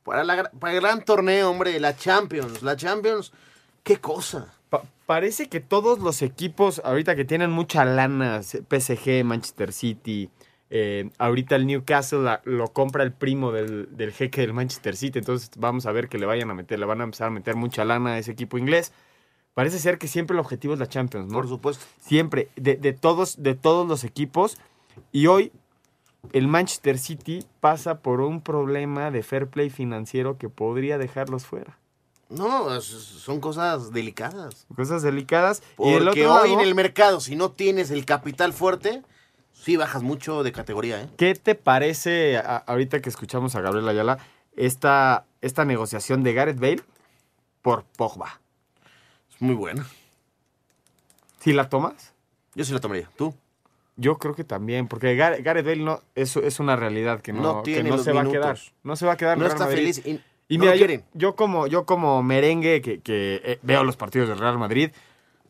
para, 0.04 0.24
la, 0.24 0.50
para 0.50 0.74
el 0.74 0.80
gran 0.80 1.04
torneo, 1.04 1.50
hombre, 1.50 1.78
la 1.80 1.96
Champions. 1.96 2.62
La 2.62 2.76
Champions, 2.76 3.32
qué 3.82 3.96
cosa. 3.98 4.52
Pa- 4.70 4.82
parece 5.06 5.48
que 5.48 5.60
todos 5.60 5.98
los 6.00 6.22
equipos, 6.22 6.80
ahorita 6.84 7.14
que 7.16 7.24
tienen 7.24 7.50
mucha 7.50 7.84
lana, 7.84 8.40
PSG, 8.42 9.24
Manchester 9.24 9.72
City, 9.72 10.30
eh, 10.70 11.10
ahorita 11.18 11.56
el 11.56 11.66
Newcastle 11.66 12.20
la- 12.22 12.40
lo 12.44 12.68
compra 12.68 13.02
el 13.02 13.12
primo 13.12 13.52
del, 13.52 13.88
del 13.96 14.12
jeque 14.12 14.40
del 14.40 14.54
Manchester 14.54 14.96
City, 14.96 15.18
entonces 15.18 15.50
vamos 15.58 15.84
a 15.86 15.92
ver 15.92 16.08
que 16.08 16.18
le 16.18 16.24
vayan 16.26 16.50
a 16.50 16.54
meter, 16.54 16.78
le 16.78 16.86
van 16.86 17.00
a 17.00 17.04
empezar 17.04 17.28
a 17.28 17.30
meter 17.30 17.56
mucha 17.56 17.84
lana 17.84 18.14
a 18.14 18.18
ese 18.18 18.32
equipo 18.32 18.56
inglés. 18.58 18.92
Parece 19.54 19.78
ser 19.78 19.98
que 19.98 20.08
siempre 20.08 20.32
el 20.34 20.40
objetivo 20.40 20.72
es 20.72 20.80
la 20.80 20.86
Champions, 20.88 21.26
¿no? 21.28 21.34
Por 21.34 21.46
supuesto. 21.46 21.84
Siempre, 22.00 22.48
de, 22.56 22.76
de 22.76 22.94
todos, 22.94 23.42
de 23.42 23.54
todos 23.54 23.86
los 23.86 24.02
equipos. 24.02 24.56
Y 25.12 25.26
hoy 25.26 25.52
el 26.32 26.46
Manchester 26.48 26.98
City 26.98 27.44
pasa 27.60 27.98
por 27.98 28.20
un 28.20 28.40
problema 28.40 29.10
de 29.10 29.22
fair 29.22 29.48
play 29.48 29.70
financiero 29.70 30.38
que 30.38 30.48
podría 30.48 30.98
dejarlos 30.98 31.44
fuera. 31.46 31.78
No, 32.28 32.80
son 32.80 33.40
cosas 33.40 33.92
delicadas. 33.92 34.66
Cosas 34.74 35.02
delicadas. 35.02 35.62
y 35.62 35.76
Porque 35.76 35.96
el 35.96 36.08
otro 36.08 36.34
hoy 36.34 36.52
en 36.52 36.60
el 36.60 36.74
mercado, 36.74 37.20
si 37.20 37.36
no 37.36 37.50
tienes 37.50 37.90
el 37.90 38.06
capital 38.06 38.52
fuerte, 38.54 39.02
sí 39.52 39.76
bajas 39.76 40.02
mucho 40.02 40.42
de 40.42 40.52
categoría, 40.52 41.02
¿eh? 41.02 41.08
¿Qué 41.18 41.34
te 41.34 41.54
parece, 41.54 42.38
a- 42.38 42.56
ahorita 42.56 43.00
que 43.02 43.10
escuchamos 43.10 43.54
a 43.54 43.60
Gabriel 43.60 43.86
Ayala, 43.88 44.18
esta, 44.56 45.26
esta 45.42 45.64
negociación 45.66 46.22
de 46.22 46.32
Gareth 46.32 46.58
Bale 46.58 46.82
por 47.60 47.84
Pogba? 47.84 48.40
Es 49.34 49.42
muy 49.42 49.54
buena. 49.54 49.86
¿Sí 51.40 51.52
la 51.52 51.68
tomas? 51.68 52.14
Yo 52.54 52.64
sí 52.64 52.72
la 52.72 52.80
tomaría. 52.80 53.10
¿Tú? 53.16 53.34
Yo 54.02 54.18
creo 54.18 54.34
que 54.34 54.44
también, 54.44 54.88
porque 54.88 55.16
Gar- 55.16 55.42
Gareth 55.42 55.64
Bale 55.64 55.82
no, 55.82 56.00
es, 56.14 56.36
es 56.36 56.60
una 56.60 56.76
realidad 56.76 57.20
que 57.20 57.32
no, 57.32 57.40
No 57.42 57.62
que 57.62 57.72
tiene 57.74 57.88
no 57.90 57.96
los 57.96 58.04
se 58.04 58.12
va 58.12 58.20
a 58.20 58.24
minutos. 58.24 58.42
quedar. 58.64 58.76
No 58.82 58.96
se 58.96 59.06
va 59.06 59.12
a 59.12 59.16
quedar. 59.16 59.34
en 59.34 59.38
No 59.40 59.44
Real 59.46 59.54
está 59.56 59.64
Madrid. 59.66 59.78
feliz 59.94 60.02
y 60.06 60.20
Y 60.54 60.58
mira, 60.58 60.74
yo, 61.14 61.34
como, 61.36 61.66
yo 61.66 61.86
como 61.86 62.22
merengue 62.22 62.80
que, 62.82 63.00
que, 63.00 63.40
eh, 63.44 63.58
veo 63.62 63.84
los 63.84 63.96
partidos 63.96 64.28
del 64.28 64.38
Real 64.38 64.58
Madrid, 64.58 64.90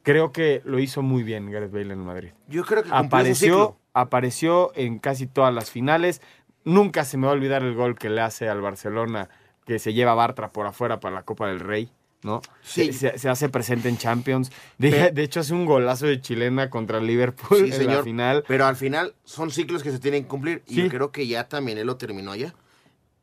creo 0.02 0.30
que 0.32 0.62
lo 0.64 0.78
hizo 0.78 1.02
muy 1.02 1.22
bien 1.22 1.50
Gareth 1.50 1.72
Bale 1.72 1.84
en 1.86 1.90
el 1.92 1.96
Madrid. 1.98 2.30
Yo 2.48 2.64
creo 2.64 2.82
que 2.84 2.90
apareció, 2.92 3.76
apareció 3.94 4.70
en 4.74 4.98
casi 4.98 5.26
todas 5.26 5.52
las 5.54 5.70
finales. 5.70 6.20
Nunca 6.64 7.04
se 7.04 7.16
me 7.16 7.26
va 7.26 7.32
a 7.32 7.34
olvidar 7.34 7.62
el 7.62 7.74
gol 7.74 7.96
que 7.98 8.10
le 8.10 8.20
hace 8.20 8.48
al 8.48 8.60
Barcelona, 8.60 9.28
que 9.66 9.78
se 9.78 9.92
lleva 9.94 10.12
a 10.12 10.14
Bartra 10.14 10.52
por 10.52 10.66
afuera 10.66 11.00
para 11.00 11.14
la 11.14 11.22
Copa 11.22 11.48
del 11.48 11.60
Rey, 11.60 11.90
¿no? 12.22 12.40
Sí. 12.62 12.92
Se, 12.92 13.18
se 13.18 13.28
hace 13.28 13.48
presente 13.48 13.88
en 13.88 13.98
Champions. 13.98 14.50
De, 14.78 15.12
hecho, 15.22 15.40
hace 15.40 15.52
un 15.54 15.66
golazo 15.66 16.06
de 16.06 16.20
chilena 16.20 16.70
contra 16.70 16.98
el 16.98 17.06
Liverpool 17.06 17.58
Sí, 17.58 17.64
en 17.66 17.72
señor. 17.72 17.96
la 17.96 18.02
final. 18.02 18.44
Pero 18.46 18.66
al 18.66 18.76
final 18.76 19.14
son 19.24 19.50
ciclos 19.50 19.82
que 19.82 19.90
se 19.90 19.98
tienen 19.98 20.22
que 20.24 20.28
cumplir. 20.28 20.62
Y 20.66 20.76
yo 20.82 20.88
creo 20.88 21.10
que 21.12 21.26
ya 21.26 21.48
también 21.48 21.78
él 21.78 21.86
lo 21.86 21.96
terminó 21.96 22.34
ya. 22.34 22.54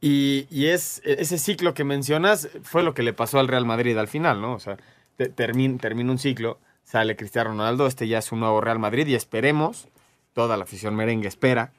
Y, 0.01 0.47
y 0.49 0.67
es 0.67 1.01
ese 1.03 1.37
ciclo 1.37 1.73
que 1.73 1.83
mencionas 1.83 2.47
fue 2.63 2.83
lo 2.83 2.93
que 2.93 3.03
le 3.03 3.11
pasó 3.13 3.39
al 3.39 3.47
Real 3.49 3.65
Madrid 3.65 3.97
al 3.97 4.07
final, 4.07 4.39
¿no? 4.41 4.53
O 4.53 4.59
sea, 4.59 4.77
te- 5.17 5.29
termin- 5.35 5.77
termina 5.79 6.09
un 6.11 6.19
ciclo, 6.19 6.57
sale 6.85 7.17
Cristiano 7.17 7.49
Ronaldo, 7.49 7.85
este 7.85 8.07
ya 8.07 8.19
es 8.19 8.31
un 8.31 8.39
nuevo 8.39 8.61
Real 8.61 8.79
Madrid 8.79 9.05
y 9.07 9.15
esperemos, 9.15 9.89
toda 10.33 10.55
la 10.55 10.63
afición 10.63 10.95
merengue 10.95 11.27
espera, 11.27 11.73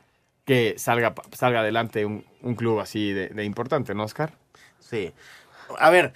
que 0.45 0.75
salga, 0.77 1.15
salga 1.33 1.61
adelante 1.61 2.05
un, 2.05 2.25
un 2.43 2.55
club 2.57 2.81
así 2.81 3.11
de, 3.13 3.29
de 3.29 3.45
importante, 3.45 3.95
¿no, 3.95 4.05
Oscar? 4.05 4.35
Sí. 4.81 5.13
A 5.79 5.89
ver, 5.89 6.13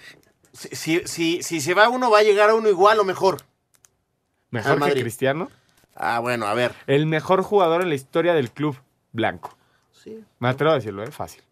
si, 0.54 1.02
si, 1.04 1.42
si, 1.42 1.60
se 1.60 1.74
va 1.74 1.88
uno, 1.88 2.10
va 2.10 2.20
a 2.20 2.22
llegar 2.22 2.50
a 2.50 2.54
uno 2.54 2.68
igual 2.68 3.00
o 3.00 3.04
mejor. 3.04 3.42
Mejor 4.50 4.74
que 4.74 4.80
Madrid. 4.80 5.02
Cristiano. 5.02 5.50
Ah, 5.94 6.20
bueno, 6.20 6.46
a 6.46 6.54
ver. 6.54 6.74
El 6.86 7.06
mejor 7.06 7.42
jugador 7.42 7.82
en 7.82 7.88
la 7.88 7.94
historia 7.94 8.34
del 8.34 8.50
club 8.50 8.76
blanco. 9.12 9.56
Sí. 9.92 10.24
Me 10.38 10.48
atrevo 10.48 10.72
a 10.72 10.76
decirlo, 10.76 11.02
es 11.02 11.14
fácil. 11.14 11.42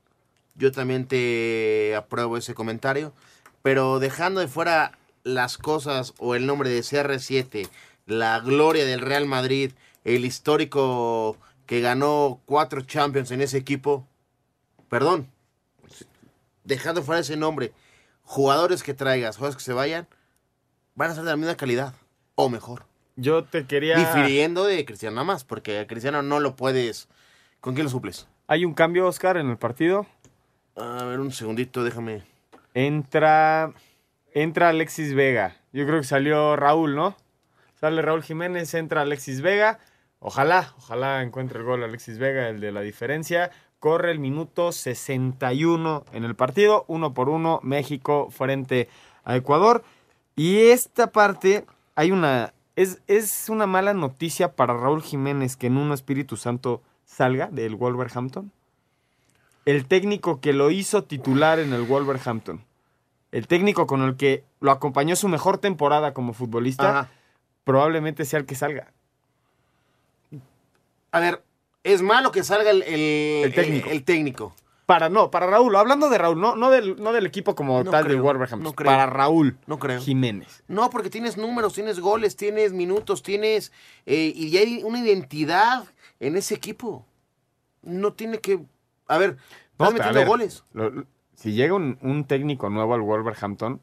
Yo 0.54 0.72
también 0.72 1.06
te 1.06 1.94
apruebo 1.96 2.36
ese 2.36 2.54
comentario. 2.54 3.12
Pero 3.62 3.98
dejando 3.98 4.40
de 4.40 4.48
fuera 4.48 4.98
las 5.24 5.58
cosas 5.58 6.14
o 6.18 6.34
el 6.34 6.46
nombre 6.46 6.70
de 6.70 6.80
CR7, 6.80 7.68
la 8.06 8.40
gloria 8.40 8.84
del 8.84 9.00
Real 9.00 9.26
Madrid, 9.26 9.72
el 10.04 10.24
histórico 10.24 11.36
que 11.66 11.80
ganó 11.80 12.40
cuatro 12.44 12.82
Champions 12.82 13.30
en 13.30 13.40
ese 13.40 13.58
equipo. 13.58 14.06
Perdón. 14.88 15.28
Dejando 16.64 17.02
fuera 17.02 17.20
ese 17.20 17.36
nombre, 17.36 17.72
jugadores 18.32 18.82
que 18.82 18.94
traigas, 18.94 19.36
jugadores 19.36 19.58
que 19.58 19.62
se 19.62 19.74
vayan, 19.74 20.08
van 20.94 21.10
a 21.10 21.14
ser 21.14 21.24
de 21.24 21.30
la 21.30 21.36
misma 21.36 21.54
calidad 21.54 21.92
o 22.34 22.48
mejor. 22.48 22.86
Yo 23.16 23.44
te 23.44 23.66
quería... 23.66 23.98
Difiriendo 23.98 24.64
de 24.64 24.86
Cristiano 24.86 25.16
nada 25.16 25.26
más, 25.26 25.44
porque 25.44 25.80
a 25.80 25.86
Cristiano 25.86 26.22
no 26.22 26.40
lo 26.40 26.56
puedes. 26.56 27.08
¿Con 27.60 27.74
quién 27.74 27.84
lo 27.84 27.90
suples? 27.90 28.26
¿Hay 28.46 28.64
un 28.64 28.72
cambio, 28.72 29.06
Oscar, 29.06 29.36
en 29.36 29.50
el 29.50 29.58
partido? 29.58 30.06
A 30.76 31.04
ver, 31.04 31.20
un 31.20 31.30
segundito, 31.30 31.84
déjame. 31.84 32.22
Entra. 32.72 33.74
Entra 34.32 34.70
Alexis 34.70 35.12
Vega. 35.12 35.56
Yo 35.74 35.84
creo 35.84 36.00
que 36.00 36.06
salió 36.06 36.56
Raúl, 36.56 36.94
¿no? 36.94 37.14
Sale 37.78 38.00
Raúl 38.00 38.22
Jiménez, 38.22 38.72
entra 38.72 39.02
Alexis 39.02 39.42
Vega. 39.42 39.78
Ojalá, 40.20 40.72
ojalá 40.78 41.20
encuentre 41.20 41.58
el 41.58 41.66
gol 41.66 41.84
Alexis 41.84 42.18
Vega, 42.18 42.48
el 42.48 42.60
de 42.60 42.72
la 42.72 42.80
diferencia. 42.80 43.50
Corre 43.82 44.12
el 44.12 44.20
minuto 44.20 44.70
61 44.70 46.04
en 46.12 46.22
el 46.22 46.36
partido, 46.36 46.84
uno 46.86 47.14
por 47.14 47.28
uno, 47.28 47.58
México 47.64 48.28
frente 48.30 48.88
a 49.24 49.34
Ecuador. 49.34 49.82
Y 50.36 50.58
esta 50.68 51.08
parte, 51.10 51.66
hay 51.96 52.12
una. 52.12 52.54
Es, 52.76 53.02
es 53.08 53.48
una 53.48 53.66
mala 53.66 53.92
noticia 53.92 54.52
para 54.52 54.74
Raúl 54.74 55.02
Jiménez 55.02 55.56
que 55.56 55.66
en 55.66 55.76
un 55.76 55.90
Espíritu 55.90 56.36
Santo 56.36 56.80
salga 57.04 57.48
del 57.48 57.74
Wolverhampton 57.74 58.52
el 59.64 59.86
técnico 59.86 60.40
que 60.40 60.52
lo 60.52 60.70
hizo 60.70 61.04
titular 61.04 61.58
en 61.58 61.72
el 61.72 61.82
Wolverhampton, 61.82 62.64
el 63.30 63.46
técnico 63.46 63.86
con 63.86 64.02
el 64.02 64.16
que 64.16 64.44
lo 64.60 64.70
acompañó 64.70 65.16
su 65.16 65.28
mejor 65.28 65.58
temporada 65.58 66.14
como 66.14 66.32
futbolista, 66.32 67.00
Ajá. 67.00 67.10
probablemente 67.64 68.24
sea 68.24 68.40
el 68.40 68.46
que 68.46 68.54
salga. 68.54 68.92
A 71.12 71.20
ver, 71.20 71.42
es 71.84 72.02
malo 72.02 72.30
que 72.32 72.42
salga 72.44 72.70
el, 72.70 72.82
el- 72.82 73.44
El 73.44 73.54
técnico. 73.54 73.90
el- 73.90 74.04
técnico. 74.04 74.54
Para 74.86 75.08
no, 75.08 75.30
para 75.30 75.46
Raúl, 75.46 75.74
hablando 75.76 76.10
de 76.10 76.18
Raúl, 76.18 76.40
no, 76.40 76.56
no, 76.56 76.68
del, 76.70 77.00
no 77.00 77.12
del 77.12 77.24
equipo 77.24 77.54
como 77.54 77.82
No 77.84 77.90
tal 77.90 78.04
creo, 78.04 78.20
Wolverhampton, 78.22 78.62
no 78.64 78.72
creo. 78.74 78.90
para 78.90 79.06
Raúl 79.06 79.56
No 79.66 79.78
creo. 79.78 80.00
Jiménez. 80.00 80.64
No, 80.66 80.90
porque 80.90 81.08
tienes 81.08 81.36
números, 81.36 81.72
tienes 81.72 82.00
goles, 82.00 82.36
tienes 82.36 82.72
minutos, 82.72 83.22
tienes. 83.22 83.72
eh, 84.06 84.32
y 84.34 84.54
hay 84.56 84.82
una 84.84 84.98
identidad 84.98 85.84
en 86.20 86.36
ese 86.36 86.54
equipo. 86.54 87.06
No 87.82 88.12
tiene 88.12 88.38
que. 88.38 88.60
A 89.06 89.18
ver, 89.18 89.36
No, 89.78 89.86
estás 89.86 89.92
metiendo 89.94 90.18
ver, 90.18 90.28
goles. 90.28 90.64
lo- 90.72 91.04
si 91.36 91.52
llega 91.52 91.74
un, 91.74 91.98
un 92.02 92.24
técnico 92.24 92.68
nuevo 92.68 92.92
al 92.94 93.00
Wolverhampton, 93.02 93.80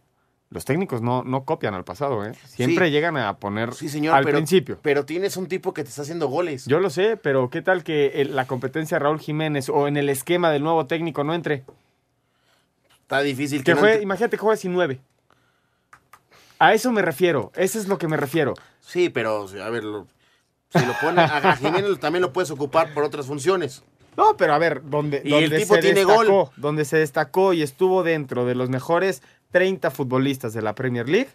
los 0.51 0.65
técnicos 0.65 1.01
no, 1.01 1.23
no 1.23 1.43
copian 1.45 1.73
al 1.75 1.83
pasado, 1.83 2.25
¿eh? 2.25 2.31
Siempre 2.47 2.87
Sí. 2.87 2.91
llegan 2.91 3.17
a 3.17 3.37
poner 3.37 3.73
Sí, 3.73 3.87
señor, 3.87 4.15
al 4.15 4.23
pero, 4.23 4.37
principio. 4.37 4.79
Pero 4.81 5.05
tienes 5.05 5.37
un 5.37 5.47
tipo 5.47 5.73
que 5.73 5.83
te 5.83 5.89
está 5.89 6.01
haciendo 6.01 6.27
goles. 6.27 6.65
Yo 6.65 6.79
lo 6.79 6.89
sé, 6.89 7.17
pero 7.17 7.49
¿qué 7.49 7.61
tal 7.61 7.83
que 7.83 8.21
el- 8.21 8.35
la 8.35 8.47
competencia 8.47 8.95
de 8.97 9.03
Raúl 9.03 9.19
Jiménez 9.19 9.69
o 9.69 9.87
en 9.87 9.95
el 9.97 10.09
esquema 10.09 10.49
del 10.51 10.63
nuevo 10.63 10.85
técnico 10.87 11.23
no 11.23 11.33
entre? 11.35 11.63
Está 13.01 13.21
difícil 13.21 13.63
Que 13.63 13.73
no 13.73 13.79
juegue, 13.81 14.01
imagínate 14.01 14.37
que 14.37 14.41
juegue 14.41 14.57
sin 14.57 14.73
nueve. 14.73 14.99
A 16.59 16.73
eso 16.73 16.91
me 16.91 17.01
refiero, 17.01 17.51
eso 17.55 17.79
es 17.79 17.87
lo 17.87 17.97
que 17.97 18.07
me 18.07 18.17
refiero. 18.17 18.53
Sí, 18.81 19.09
pero, 19.09 19.45
a 19.63 19.69
ver, 19.69 19.83
lo- 19.83 20.07
si 20.73 20.85
lo 20.85 20.93
pones. 21.01 21.29
A 21.29 21.37
a 21.37 21.55
Jiménez 21.57 21.99
también 21.99 22.21
lo 22.21 22.33
puedes 22.33 22.51
ocupar 22.51 22.93
por 22.93 23.03
otras 23.03 23.25
funciones. 23.27 23.83
No, 24.17 24.35
pero 24.35 24.53
a 24.53 24.57
ver, 24.57 24.81
donde, 24.89 25.21
Y 25.23 25.29
donde 25.29 25.45
el 25.45 25.61
tipo 25.61 25.75
se 25.75 25.81
tiene 25.81 25.99
destacó, 26.03 26.25
gol. 26.45 26.49
donde 26.57 26.83
se 26.83 26.97
destacó 26.97 27.53
y 27.53 27.61
estuvo 27.61 28.03
dentro 28.03 28.45
de 28.45 28.53
los 28.55 28.69
mejores 28.69 29.21
30 29.51 29.91
futbolistas 29.91 30.53
de 30.53 30.61
la 30.61 30.75
Premier 30.75 31.07
League, 31.07 31.29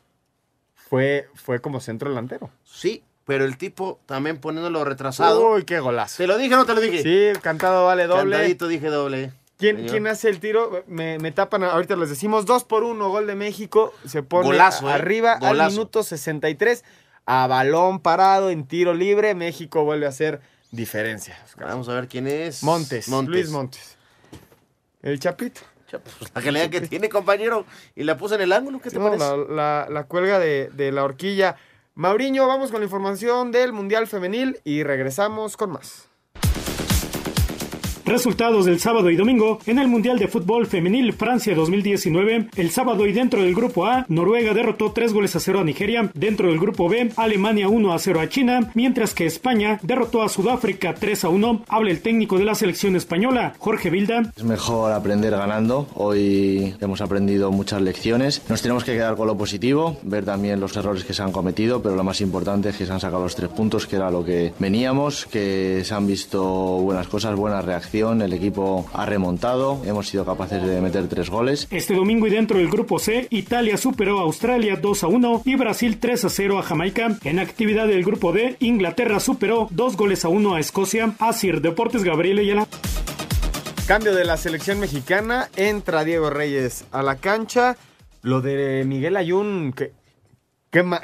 fue, 0.75 1.29
fue 1.35 1.61
como 1.61 1.81
centro 1.81 2.11
delantero. 2.11 2.51
Sí, 2.65 3.03
pero 3.25 3.45
el 3.45 3.57
tipo 3.57 4.01
también 4.07 4.39
poniéndolo 4.39 4.85
retrasado. 4.85 5.53
Uy, 5.53 5.65
qué 5.65 5.81
golazo. 5.81 6.19
¿Te 6.19 6.27
lo 6.27 6.37
dije 6.37 6.55
o 6.55 6.59
no 6.59 6.67
te 6.67 6.75
lo 6.75 6.81
dije? 6.81 7.03
Sí, 7.03 7.41
cantado 7.41 7.87
vale 7.87 8.07
doble. 8.07 8.33
Cantadito 8.33 8.69
dije 8.69 8.89
doble. 8.89 9.33
¿Quién, 9.57 9.87
quién 9.87 10.07
hace 10.07 10.29
el 10.29 10.41
tiro? 10.41 10.85
Me, 10.89 11.19
me 11.19 11.31
tapan, 11.31 11.63
ahorita 11.63 11.97
les 11.97 12.11
decimos, 12.11 12.45
dos 12.45 12.65
por 12.65 12.83
uno, 12.83 13.09
gol 13.09 13.27
de 13.27 13.37
México, 13.37 13.95
se 14.05 14.23
pone 14.23 14.49
Golazo, 14.49 14.91
¿eh? 14.91 14.93
arriba 14.93 15.35
al 15.35 15.71
minuto 15.71 16.03
63, 16.03 16.85
a 17.25 17.47
balón 17.47 18.01
parado 18.01 18.51
en 18.51 18.67
tiro 18.67 18.95
libre, 18.95 19.35
México 19.35 19.85
vuelve 19.85 20.07
a 20.07 20.09
hacer 20.09 20.41
diferencia. 20.73 21.39
Vamos 21.57 21.89
a 21.89 21.95
ver 21.95 22.09
quién 22.09 22.27
es. 22.27 22.63
Montes, 22.65 23.09
Montes. 23.09 23.33
Luis 23.33 23.51
Montes. 23.51 23.97
El 25.03 25.21
Chapito. 25.21 25.61
La 26.35 26.43
calidad 26.43 26.71
que 26.71 26.81
tiene, 26.83 27.09
compañero. 27.09 27.65
Y 27.97 28.05
la 28.05 28.17
puse 28.17 28.35
en 28.37 28.41
el 28.43 28.53
ángulo. 28.53 28.81
¿Qué 28.81 28.91
te 28.91 28.99
No, 28.99 29.05
parece? 29.07 29.25
la, 29.25 29.37
la- 29.37 29.87
la 29.91 30.05
cuelga 30.05 30.39
de, 30.39 30.71
de 30.73 30.93
la 30.93 31.05
horquilla. 31.05 31.57
Mauriño, 31.95 32.47
vamos 32.49 32.71
con 32.71 32.81
la 32.81 32.85
información 32.87 33.53
del 33.53 33.73
Mundial 33.73 34.07
Femenil 34.07 34.61
y 34.65 34.83
regresamos 34.83 35.57
con 35.57 35.71
más. 35.71 36.09
Resultados 38.07 38.67
del 38.67 38.81
sábado 38.81 39.09
y 39.09 39.17
domingo 39.17 39.61
en 39.65 39.79
el 39.79 39.89
Mundial 39.89 40.19
de 40.19 40.29
Fútbol 40.29 40.67
Femenil 40.67 41.15
Francia 41.15 41.55
2019. 41.55 42.49
El 42.55 42.71
sábado 42.71 43.07
y 43.07 43.13
dentro 43.13 43.41
del 43.41 43.55
grupo 43.55 43.87
A, 43.87 44.05
Noruega 44.09 44.53
derrotó 44.53 44.93
3 44.93 45.15
goles 45.15 45.35
a 45.37 45.41
0 45.41 45.61
a 45.61 45.65
Nigeria. 45.65 46.11
Dentro 46.13 46.49
del 46.49 46.61
grupo 46.61 46.87
B, 46.91 47.13
Alemania 47.17 47.69
1 47.69 47.93
a 47.95 47.99
0 47.99 48.21
a 48.21 48.29
China, 48.29 48.71
mientras 48.75 49.15
que 49.15 49.25
España 49.25 49.81
derrotó 49.83 50.23
a 50.23 50.29
Sudáfrica 50.29 50.95
3 50.95 51.25
a 51.25 51.29
1. 51.31 51.65
Habla 51.67 51.91
el 51.91 52.03
técnico 52.03 52.37
de 52.37 52.45
la 52.45 52.55
selección 52.55 52.95
española, 52.95 53.55
Jorge 53.59 53.89
Vilda. 53.89 54.33
Es 54.37 54.45
mejor 54.45 54.93
aprender 54.93 55.31
ganando. 55.31 55.89
Hoy 55.95 56.75
hemos 56.81 57.01
aprendido 57.01 57.53
muchas 57.53 57.81
lecciones. 57.81 58.43
Nos 58.51 58.61
tenemos 58.61 58.85
que 58.85 58.93
quedar 58.93 59.17
con 59.17 59.29
lo 59.29 59.39
positivo, 59.39 59.97
ver 60.03 60.27
también 60.27 60.61
los 60.61 60.77
errores 60.77 61.05
que 61.05 61.15
se 61.15 61.23
han 61.23 61.33
cometido, 61.33 61.83
pero 61.83 61.97
lo 61.97 62.05
más 62.05 62.21
importante 62.21 62.69
es 62.69 62.77
que 62.77 62.85
se 62.85 62.93
han 62.93 63.01
sacado 63.01 63.23
los 63.23 63.35
tres 63.35 63.49
puntos, 63.49 63.87
que 63.87 63.97
era 63.97 64.11
lo 64.11 64.23
que 64.23 64.53
veníamos, 64.59 65.25
que 65.25 65.81
se 65.85 65.95
han 65.95 66.07
visto 66.07 66.43
buenas 66.45 67.09
cosas, 67.09 67.35
buena 67.35 67.63
el 67.95 68.33
equipo 68.33 68.87
ha 68.93 69.07
remontado, 69.07 69.81
hemos 69.87 70.09
sido 70.09 70.25
capaces 70.25 70.61
de 70.65 70.81
meter 70.81 71.07
tres 71.09 71.31
goles. 71.31 71.69
Este 71.71 71.95
domingo 71.95 72.27
y 72.27 72.31
dentro 72.31 72.59
del 72.59 72.69
grupo 72.69 72.99
C, 72.99 73.29
Italia 73.31 73.77
superó 73.77 74.19
a 74.19 74.23
Australia 74.23 74.77
2 74.77 75.05
a 75.05 75.07
1 75.07 75.43
y 75.45 75.55
Brasil 75.55 75.99
3 76.01 76.25
a 76.25 76.29
0 76.29 76.59
a 76.59 76.63
Jamaica. 76.63 77.17
En 77.23 77.39
actividad 77.39 77.87
del 77.87 78.03
grupo 78.03 78.33
D, 78.33 78.57
Inglaterra 78.59 79.21
superó 79.21 79.69
dos 79.71 79.97
goles 79.97 80.25
a 80.25 80.29
1 80.29 80.55
a 80.55 80.61
Escocia. 80.61 81.15
Asir 81.21 81.61
Deportes 81.61 82.03
Gabriel 82.03 82.41
Ayala. 82.41 82.67
Cambio 83.87 84.13
de 84.13 84.25
la 84.25 84.39
selección 84.39 84.81
mexicana, 84.81 85.49
entra 85.55 86.03
Diego 86.03 86.31
Reyes 86.31 86.87
a 86.91 87.03
la 87.03 87.17
cancha. 87.17 87.77
Lo 88.23 88.41
de 88.41 88.85
Miguel 88.85 89.17
Ayun, 89.17 89.73
que 89.73 89.93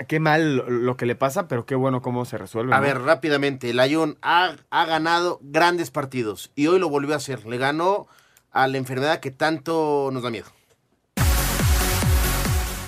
Qué, 0.09 0.19
mal 0.19 0.65
lo 0.67 0.97
que 0.97 1.07
le 1.07 1.15
pasa, 1.15 1.47
pero 1.47 1.65
qué 1.65 1.77
bueno 1.77 2.03
cómo 2.03 2.25
se 2.25 2.37
resuelve. 2.37 2.75
A 2.75 2.81
ver, 2.81 3.01
rápidamente, 3.03 3.71
el 3.71 3.79
Ayun 3.79 4.19
ha, 4.21 4.57
ha, 4.69 4.85
ganado 4.85 5.39
grandes 5.43 5.93
partidos 5.93 6.51
y 6.57 6.67
hoy 6.67 6.81
lo 6.81 6.89
volvió 6.89 7.15
a 7.15 7.19
hacer. 7.19 7.47
Le 7.47 7.57
ganó 7.57 8.09
a 8.51 8.67
la 8.67 8.79
enfermedad 8.79 9.21
que 9.21 9.31
tanto 9.31 10.11
nos 10.13 10.25
da 10.25 10.31
miedo. 10.31 10.49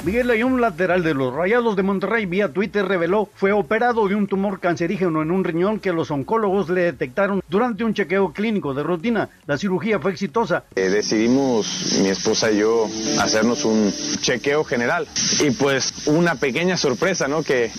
Miguel 0.05 0.33
Ayun, 0.33 0.61
lateral 0.61 1.05
de 1.05 1.15
los 1.15 1.33
Rayados 1.33 1.77
de 1.77 1.85
Monterrey, 1.85 2.27
vía 2.27 2.49
Twitter 2.49 2.85
reveló 2.85 3.29
fue 3.37 3.53
operado 3.53 4.09
de 4.09 4.17
un 4.17 4.27
tumor 4.27 4.59
cancerígeno 4.59 5.23
en 5.23 5.31
un 5.31 5.45
riñón 5.45 5.79
que 5.79 5.93
los 5.93 6.11
oncólogos 6.11 6.69
le 6.71 6.83
detectaron 6.83 7.41
durante 7.49 7.85
un 7.85 7.95
chequeo 7.95 8.33
clínico 8.33 8.75
de 8.75 8.83
rutina. 8.83 9.29
La 9.47 9.57
cirugía 9.57 10.01
fue 10.01 10.11
exitosa. 10.11 10.65
Eh, 10.75 10.89
decidimos, 10.89 12.01
mi 12.03 12.09
esposa 12.09 12.51
y 12.51 12.59
yo, 12.59 12.89
hacernos 13.21 13.65
un 13.65 13.93
chequeo 14.21 14.65
general. 14.65 15.07
Y 15.39 15.53
pues 15.53 16.09
una 16.09 16.35
pequeña 16.35 16.77
sorpresa, 16.77 17.29
¿no? 17.29 17.45
Que 17.45 17.71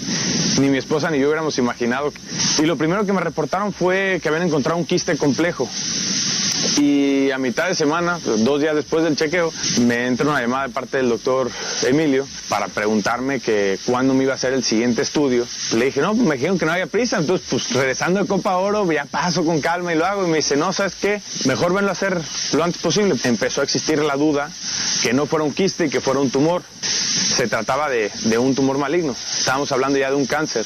ni 0.61 0.69
mi 0.69 0.77
esposa 0.77 1.11
ni 1.11 1.19
yo 1.19 1.27
hubiéramos 1.27 1.57
imaginado. 1.57 2.13
Y 2.57 2.65
lo 2.65 2.77
primero 2.77 3.05
que 3.05 3.11
me 3.11 3.19
reportaron 3.19 3.73
fue 3.73 4.21
que 4.23 4.29
habían 4.29 4.47
encontrado 4.47 4.77
un 4.77 4.85
quiste 4.85 5.17
complejo. 5.17 5.67
Y 6.77 7.31
a 7.31 7.37
mitad 7.37 7.67
de 7.67 7.75
semana, 7.75 8.19
dos 8.23 8.61
días 8.61 8.75
después 8.75 9.03
del 9.03 9.15
chequeo, 9.15 9.51
me 9.81 10.07
entra 10.07 10.27
una 10.29 10.41
llamada 10.41 10.67
de 10.67 10.73
parte 10.73 10.97
del 10.97 11.09
doctor 11.09 11.49
Emilio 11.83 12.27
para 12.49 12.67
preguntarme 12.67 13.39
que 13.39 13.79
cuándo 13.85 14.13
me 14.13 14.23
iba 14.23 14.33
a 14.33 14.35
hacer 14.35 14.53
el 14.53 14.63
siguiente 14.63 15.01
estudio. 15.01 15.45
Le 15.73 15.85
dije, 15.85 16.01
no, 16.01 16.13
pues 16.13 16.27
me 16.27 16.35
dijeron 16.35 16.57
que 16.57 16.65
no 16.65 16.71
había 16.71 16.87
prisa, 16.87 17.17
entonces 17.17 17.47
pues 17.49 17.71
regresando 17.73 18.19
de 18.21 18.27
Copa 18.27 18.57
Oro 18.57 18.89
ya 18.91 19.05
paso 19.05 19.43
con 19.43 19.61
calma 19.61 19.93
y 19.93 19.97
lo 19.97 20.05
hago. 20.05 20.25
Y 20.25 20.29
me 20.29 20.37
dice, 20.37 20.55
no, 20.55 20.71
¿sabes 20.73 20.95
qué? 20.95 21.21
Mejor 21.45 21.73
venlo 21.73 21.89
a 21.89 21.93
hacer 21.93 22.21
lo 22.53 22.63
antes 22.63 22.81
posible. 22.81 23.15
Empezó 23.23 23.61
a 23.61 23.63
existir 23.63 23.99
la 23.99 24.15
duda 24.15 24.49
que 25.01 25.13
no 25.13 25.25
fuera 25.25 25.43
un 25.45 25.53
quiste 25.53 25.85
y 25.85 25.89
que 25.89 26.01
fuera 26.01 26.19
un 26.19 26.31
tumor. 26.31 26.63
Se 26.81 27.47
trataba 27.47 27.89
de, 27.89 28.11
de 28.25 28.37
un 28.37 28.55
tumor 28.55 28.77
maligno. 28.77 29.15
Estábamos 29.37 29.71
hablando 29.71 29.97
ya 29.99 30.09
de 30.09 30.15
un 30.15 30.25
cáncer 30.25 30.65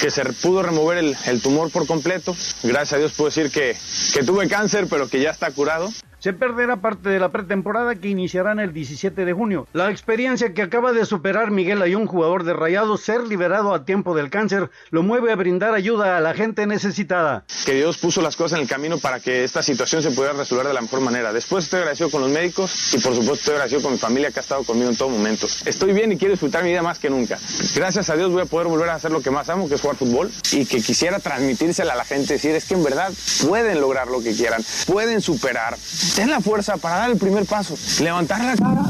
que 0.00 0.10
se 0.10 0.24
pudo 0.24 0.62
remover 0.62 0.98
el, 0.98 1.16
el, 1.26 1.40
tumor 1.40 1.70
por 1.70 1.86
completo. 1.86 2.36
Gracias 2.62 2.92
a 2.94 2.98
Dios 2.98 3.12
puedo 3.12 3.28
decir 3.28 3.50
que, 3.50 3.76
que 4.12 4.22
tuve 4.22 4.48
cáncer, 4.48 4.86
pero 4.88 5.08
que 5.08 5.20
ya 5.20 5.30
está 5.30 5.50
curado 5.50 5.90
se 6.26 6.32
perderá 6.32 6.78
parte 6.78 7.08
de 7.08 7.20
la 7.20 7.28
pretemporada 7.28 7.94
que 7.94 8.08
iniciará 8.08 8.50
en 8.50 8.58
el 8.58 8.72
17 8.72 9.24
de 9.24 9.32
junio. 9.32 9.68
La 9.72 9.92
experiencia 9.92 10.52
que 10.54 10.62
acaba 10.62 10.92
de 10.92 11.06
superar 11.06 11.52
Miguel 11.52 11.80
Ayun, 11.82 12.08
jugador 12.08 12.42
de 12.42 12.52
Rayados, 12.52 13.02
ser 13.02 13.20
liberado 13.28 13.72
a 13.72 13.84
tiempo 13.84 14.12
del 14.12 14.28
cáncer, 14.28 14.68
lo 14.90 15.04
mueve 15.04 15.30
a 15.30 15.36
brindar 15.36 15.72
ayuda 15.72 16.16
a 16.16 16.20
la 16.20 16.34
gente 16.34 16.66
necesitada. 16.66 17.44
Que 17.64 17.74
Dios 17.74 17.98
puso 17.98 18.22
las 18.22 18.34
cosas 18.34 18.56
en 18.56 18.64
el 18.64 18.68
camino 18.68 18.98
para 18.98 19.20
que 19.20 19.44
esta 19.44 19.62
situación 19.62 20.02
se 20.02 20.10
pudiera 20.10 20.32
resolver 20.32 20.66
de 20.66 20.74
la 20.74 20.80
mejor 20.80 21.00
manera. 21.00 21.32
Después 21.32 21.62
estoy 21.62 21.78
agradecido 21.78 22.10
con 22.10 22.22
los 22.22 22.30
médicos 22.32 22.92
y 22.92 22.98
por 22.98 23.12
supuesto 23.12 23.34
estoy 23.34 23.52
agradecido 23.52 23.82
con 23.82 23.92
mi 23.92 23.98
familia 23.98 24.32
que 24.32 24.40
ha 24.40 24.42
estado 24.42 24.64
conmigo 24.64 24.90
en 24.90 24.96
todo 24.96 25.10
momento. 25.10 25.46
Estoy 25.64 25.92
bien 25.92 26.10
y 26.10 26.16
quiero 26.16 26.32
disfrutar 26.32 26.64
mi 26.64 26.70
vida 26.70 26.82
más 26.82 26.98
que 26.98 27.08
nunca. 27.08 27.38
Gracias 27.76 28.10
a 28.10 28.16
Dios 28.16 28.32
voy 28.32 28.42
a 28.42 28.46
poder 28.46 28.66
volver 28.66 28.88
a 28.88 28.94
hacer 28.94 29.12
lo 29.12 29.22
que 29.22 29.30
más 29.30 29.48
amo, 29.48 29.68
que 29.68 29.76
es 29.76 29.80
jugar 29.80 29.96
fútbol 29.96 30.32
y 30.50 30.66
que 30.66 30.82
quisiera 30.82 31.20
transmitírsela 31.20 31.92
a 31.92 31.96
la 31.96 32.04
gente, 32.04 32.32
decir 32.32 32.50
es 32.50 32.64
que 32.64 32.74
en 32.74 32.82
verdad 32.82 33.12
pueden 33.46 33.80
lograr 33.80 34.08
lo 34.08 34.20
que 34.20 34.34
quieran, 34.34 34.64
pueden 34.88 35.20
superar. 35.20 35.76
Ten 36.16 36.30
la 36.30 36.40
fuerza 36.40 36.78
para 36.78 36.96
dar 36.96 37.10
el 37.10 37.18
primer 37.18 37.44
paso, 37.44 37.76
levantar 38.00 38.42
la 38.42 38.56
cara 38.56 38.86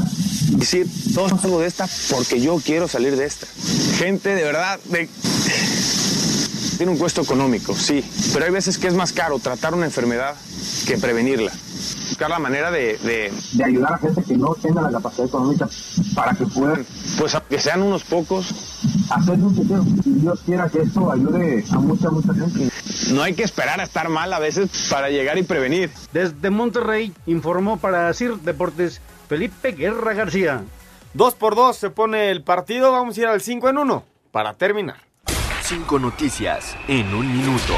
y 0.49 0.55
decir, 0.55 0.87
todos 1.13 1.41
salgo 1.41 1.59
de 1.59 1.67
esta 1.67 1.85
porque 2.09 2.39
yo 2.39 2.57
quiero 2.63 2.87
salir 2.87 3.17
de 3.17 3.25
esta. 3.25 3.45
Gente 3.97 4.33
de 4.33 4.43
verdad, 4.45 4.79
de... 4.85 5.09
tiene 6.77 6.91
un 6.91 6.97
costo 6.97 7.21
económico, 7.21 7.73
sí, 7.73 8.03
pero 8.33 8.45
hay 8.45 8.51
veces 8.51 8.77
que 8.77 8.87
es 8.87 8.93
más 8.93 9.11
caro 9.11 9.39
tratar 9.39 9.73
una 9.73 9.85
enfermedad 9.85 10.35
que 10.85 10.97
prevenirla. 10.97 11.51
Buscar 12.09 12.29
la 12.29 12.39
manera 12.39 12.71
de, 12.71 12.97
de, 12.99 13.31
de 13.53 13.63
ayudar 13.63 13.93
a 13.93 13.97
gente 13.97 14.23
que 14.23 14.37
no 14.37 14.55
tenga 14.55 14.81
la 14.81 14.91
capacidad 14.91 15.27
económica 15.27 15.67
para 16.15 16.33
que 16.33 16.45
puedan, 16.45 16.85
pues 17.17 17.35
aunque 17.35 17.59
sean 17.59 17.81
unos 17.83 18.03
pocos, 18.03 18.53
hacer 19.09 19.35
un 19.35 19.55
chequeo. 19.55 19.83
Y 20.05 20.09
Dios 20.21 20.39
quiera 20.45 20.69
que 20.69 20.79
esto 20.81 21.11
ayude 21.11 21.63
a 21.71 21.75
mucha, 21.79 22.09
mucha 22.09 22.33
gente. 22.33 22.69
No 23.11 23.21
hay 23.21 23.33
que 23.33 23.43
esperar 23.43 23.79
a 23.79 23.83
estar 23.83 24.09
mal 24.09 24.31
a 24.33 24.39
veces 24.39 24.69
para 24.89 25.09
llegar 25.09 25.37
y 25.37 25.43
prevenir. 25.43 25.91
Desde 26.13 26.49
Monterrey 26.49 27.13
informó 27.25 27.77
para 27.77 28.13
CIR 28.13 28.39
Deportes 28.39 29.01
Felipe 29.27 29.73
Guerra 29.73 30.13
García. 30.13 30.63
Dos 31.13 31.35
por 31.35 31.55
dos 31.55 31.77
se 31.77 31.89
pone 31.89 32.31
el 32.31 32.43
partido. 32.43 32.91
Vamos 32.91 33.17
a 33.17 33.21
ir 33.21 33.27
al 33.27 33.41
5 33.41 33.69
en 33.69 33.77
1 33.77 34.03
para 34.31 34.53
terminar. 34.55 35.06
Cinco 35.67 35.99
noticias 35.99 36.77
en 36.87 37.13
un 37.13 37.27
minuto. 37.27 37.73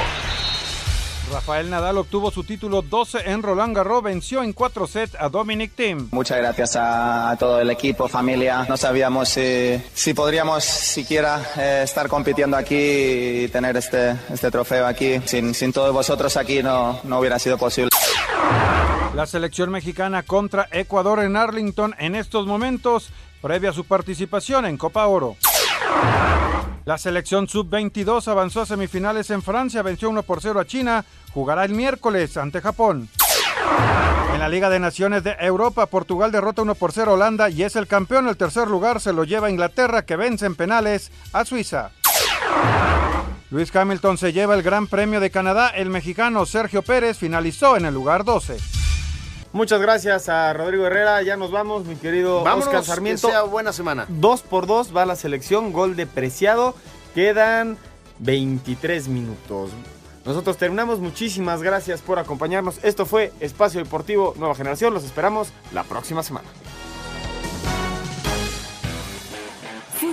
Rafael 1.32 1.72
Nadal 1.72 1.98
obtuvo 1.98 2.30
su 2.30 2.44
título 2.44 2.84
12 2.84 3.32
en 3.32 3.42
Roland 3.42 3.76
Garros, 3.76 4.04
venció 4.04 4.44
en 4.44 4.54
cuatro 4.54 4.86
sets 4.86 5.16
a 5.20 5.28
Dominic 5.28 5.74
Thiem. 5.74 6.08
Muchas 6.12 6.38
gracias 6.38 6.76
a, 6.76 7.36
todo 7.40 7.60
el 7.60 7.72
equipo, 7.72 8.08
familia. 8.08 8.64
No 8.70 8.78
sabíamos 8.78 9.30
si, 9.30 9.82
si 9.92 10.14
podríamos 10.14 10.64
siquiera 10.64 11.42
eh, 11.58 11.82
estar 11.84 12.08
compitiendo 12.08 12.58
aquí 12.58 12.76
y 12.76 13.48
tener 13.48 13.76
este, 13.76 14.16
este 14.32 14.52
trofeo 14.52 14.86
aquí. 14.86 15.20
Sin, 15.26 15.56
sin 15.56 15.74
todos 15.74 15.92
vosotros 15.92 16.38
aquí 16.38 16.62
no, 16.62 17.00
no 17.04 17.18
hubiera 17.18 17.40
sido 17.40 17.58
posible. 17.58 17.90
La 19.16 19.26
selección 19.26 19.72
mexicana 19.72 20.22
contra 20.22 20.68
Ecuador 20.70 21.24
en 21.24 21.36
Arlington 21.36 21.96
en 21.98 22.14
estos 22.14 22.46
momentos, 22.46 23.10
previa 23.42 23.72
a 23.72 23.74
su 23.74 23.84
participación 23.86 24.68
en 24.68 24.78
Copa 24.78 25.08
Oro. 25.08 25.38
La 26.90 26.98
selección 26.98 27.48
sub-22 27.48 28.28
avanzó 28.30 28.62
a 28.62 28.66
semifinales 28.66 29.30
en 29.30 29.44
Francia, 29.44 29.84
venció 29.84 30.10
1 30.10 30.24
por 30.24 30.42
0 30.42 30.60
a 30.60 30.66
China, 30.66 31.06
jugará 31.32 31.64
el 31.64 31.72
miércoles 31.72 32.36
ante 32.36 32.62
Japón. 32.62 33.08
En 34.34 34.40
la 34.40 34.50
Liga 34.50 34.72
de 34.72 34.80
Naciones 34.80 35.24
de 35.24 35.36
Europa, 35.40 35.86
Portugal 35.86 36.32
derrota 36.32 36.64
1 36.64 36.74
por 36.74 36.92
0 36.92 37.12
a 37.12 37.14
Holanda 37.14 37.52
y 37.52 37.62
es 37.62 37.76
el 37.76 37.86
campeón. 37.86 38.28
El 38.28 38.38
tercer 38.38 38.68
lugar 38.68 39.02
se 39.02 39.14
lo 39.14 39.24
lleva 39.24 39.52
Inglaterra, 39.52 40.04
que 40.04 40.16
vence 40.16 40.48
en 40.48 40.56
penales 40.56 41.12
a 41.32 41.46
Suiza. 41.46 41.92
Luis 43.52 43.76
Hamilton 43.76 44.18
se 44.18 44.34
lleva 44.34 44.56
el 44.56 44.64
Gran 44.64 44.88
Premio 44.88 45.20
de 45.20 45.30
Canadá. 45.30 45.70
El 45.70 45.92
mexicano 45.92 46.48
Sergio 46.48 46.82
Pérez 46.82 47.20
finalizó 47.20 47.78
en 47.78 47.86
el 47.86 47.94
lugar 47.94 48.24
12. 48.24 48.79
Muchas 49.52 49.82
gracias 49.82 50.30
a 50.30 50.54
Rodrigo 50.54 50.86
Herrera. 50.86 51.22
Ya 51.24 51.36
nos 51.36 51.52
vamos, 51.52 51.86
mi 51.86 51.95
querido 51.95 52.43
Vámonos, 52.43 52.68
Oscar 52.68 52.84
Sarmiento. 52.84 53.28
Que 53.28 53.34
sea 53.34 53.43
buena 53.43 53.74
semana. 53.74 54.06
Dos 54.08 54.41
por 54.41 54.68
dos 54.68 54.95
va 54.95 55.06
la 55.06 55.16
selección, 55.16 55.74
gol 55.74 55.95
de 55.95 56.06
Preciado. 56.06 56.76
Quedan 57.16 57.78
23 58.20 59.08
minutos. 59.08 59.72
Nosotros 60.26 60.58
terminamos. 60.58 61.00
Muchísimas 61.00 61.64
gracias 61.64 62.02
por 62.02 62.20
acompañarnos. 62.20 62.80
Esto 62.84 63.06
fue 63.06 63.34
Espacio 63.39 63.84
Deportivo 63.84 64.36
Nueva 64.38 64.54
Generación. 64.54 64.93
Los 64.93 65.04
esperamos 65.04 65.52
la 65.74 65.84
próxima 65.84 66.22
semana. 66.22 66.47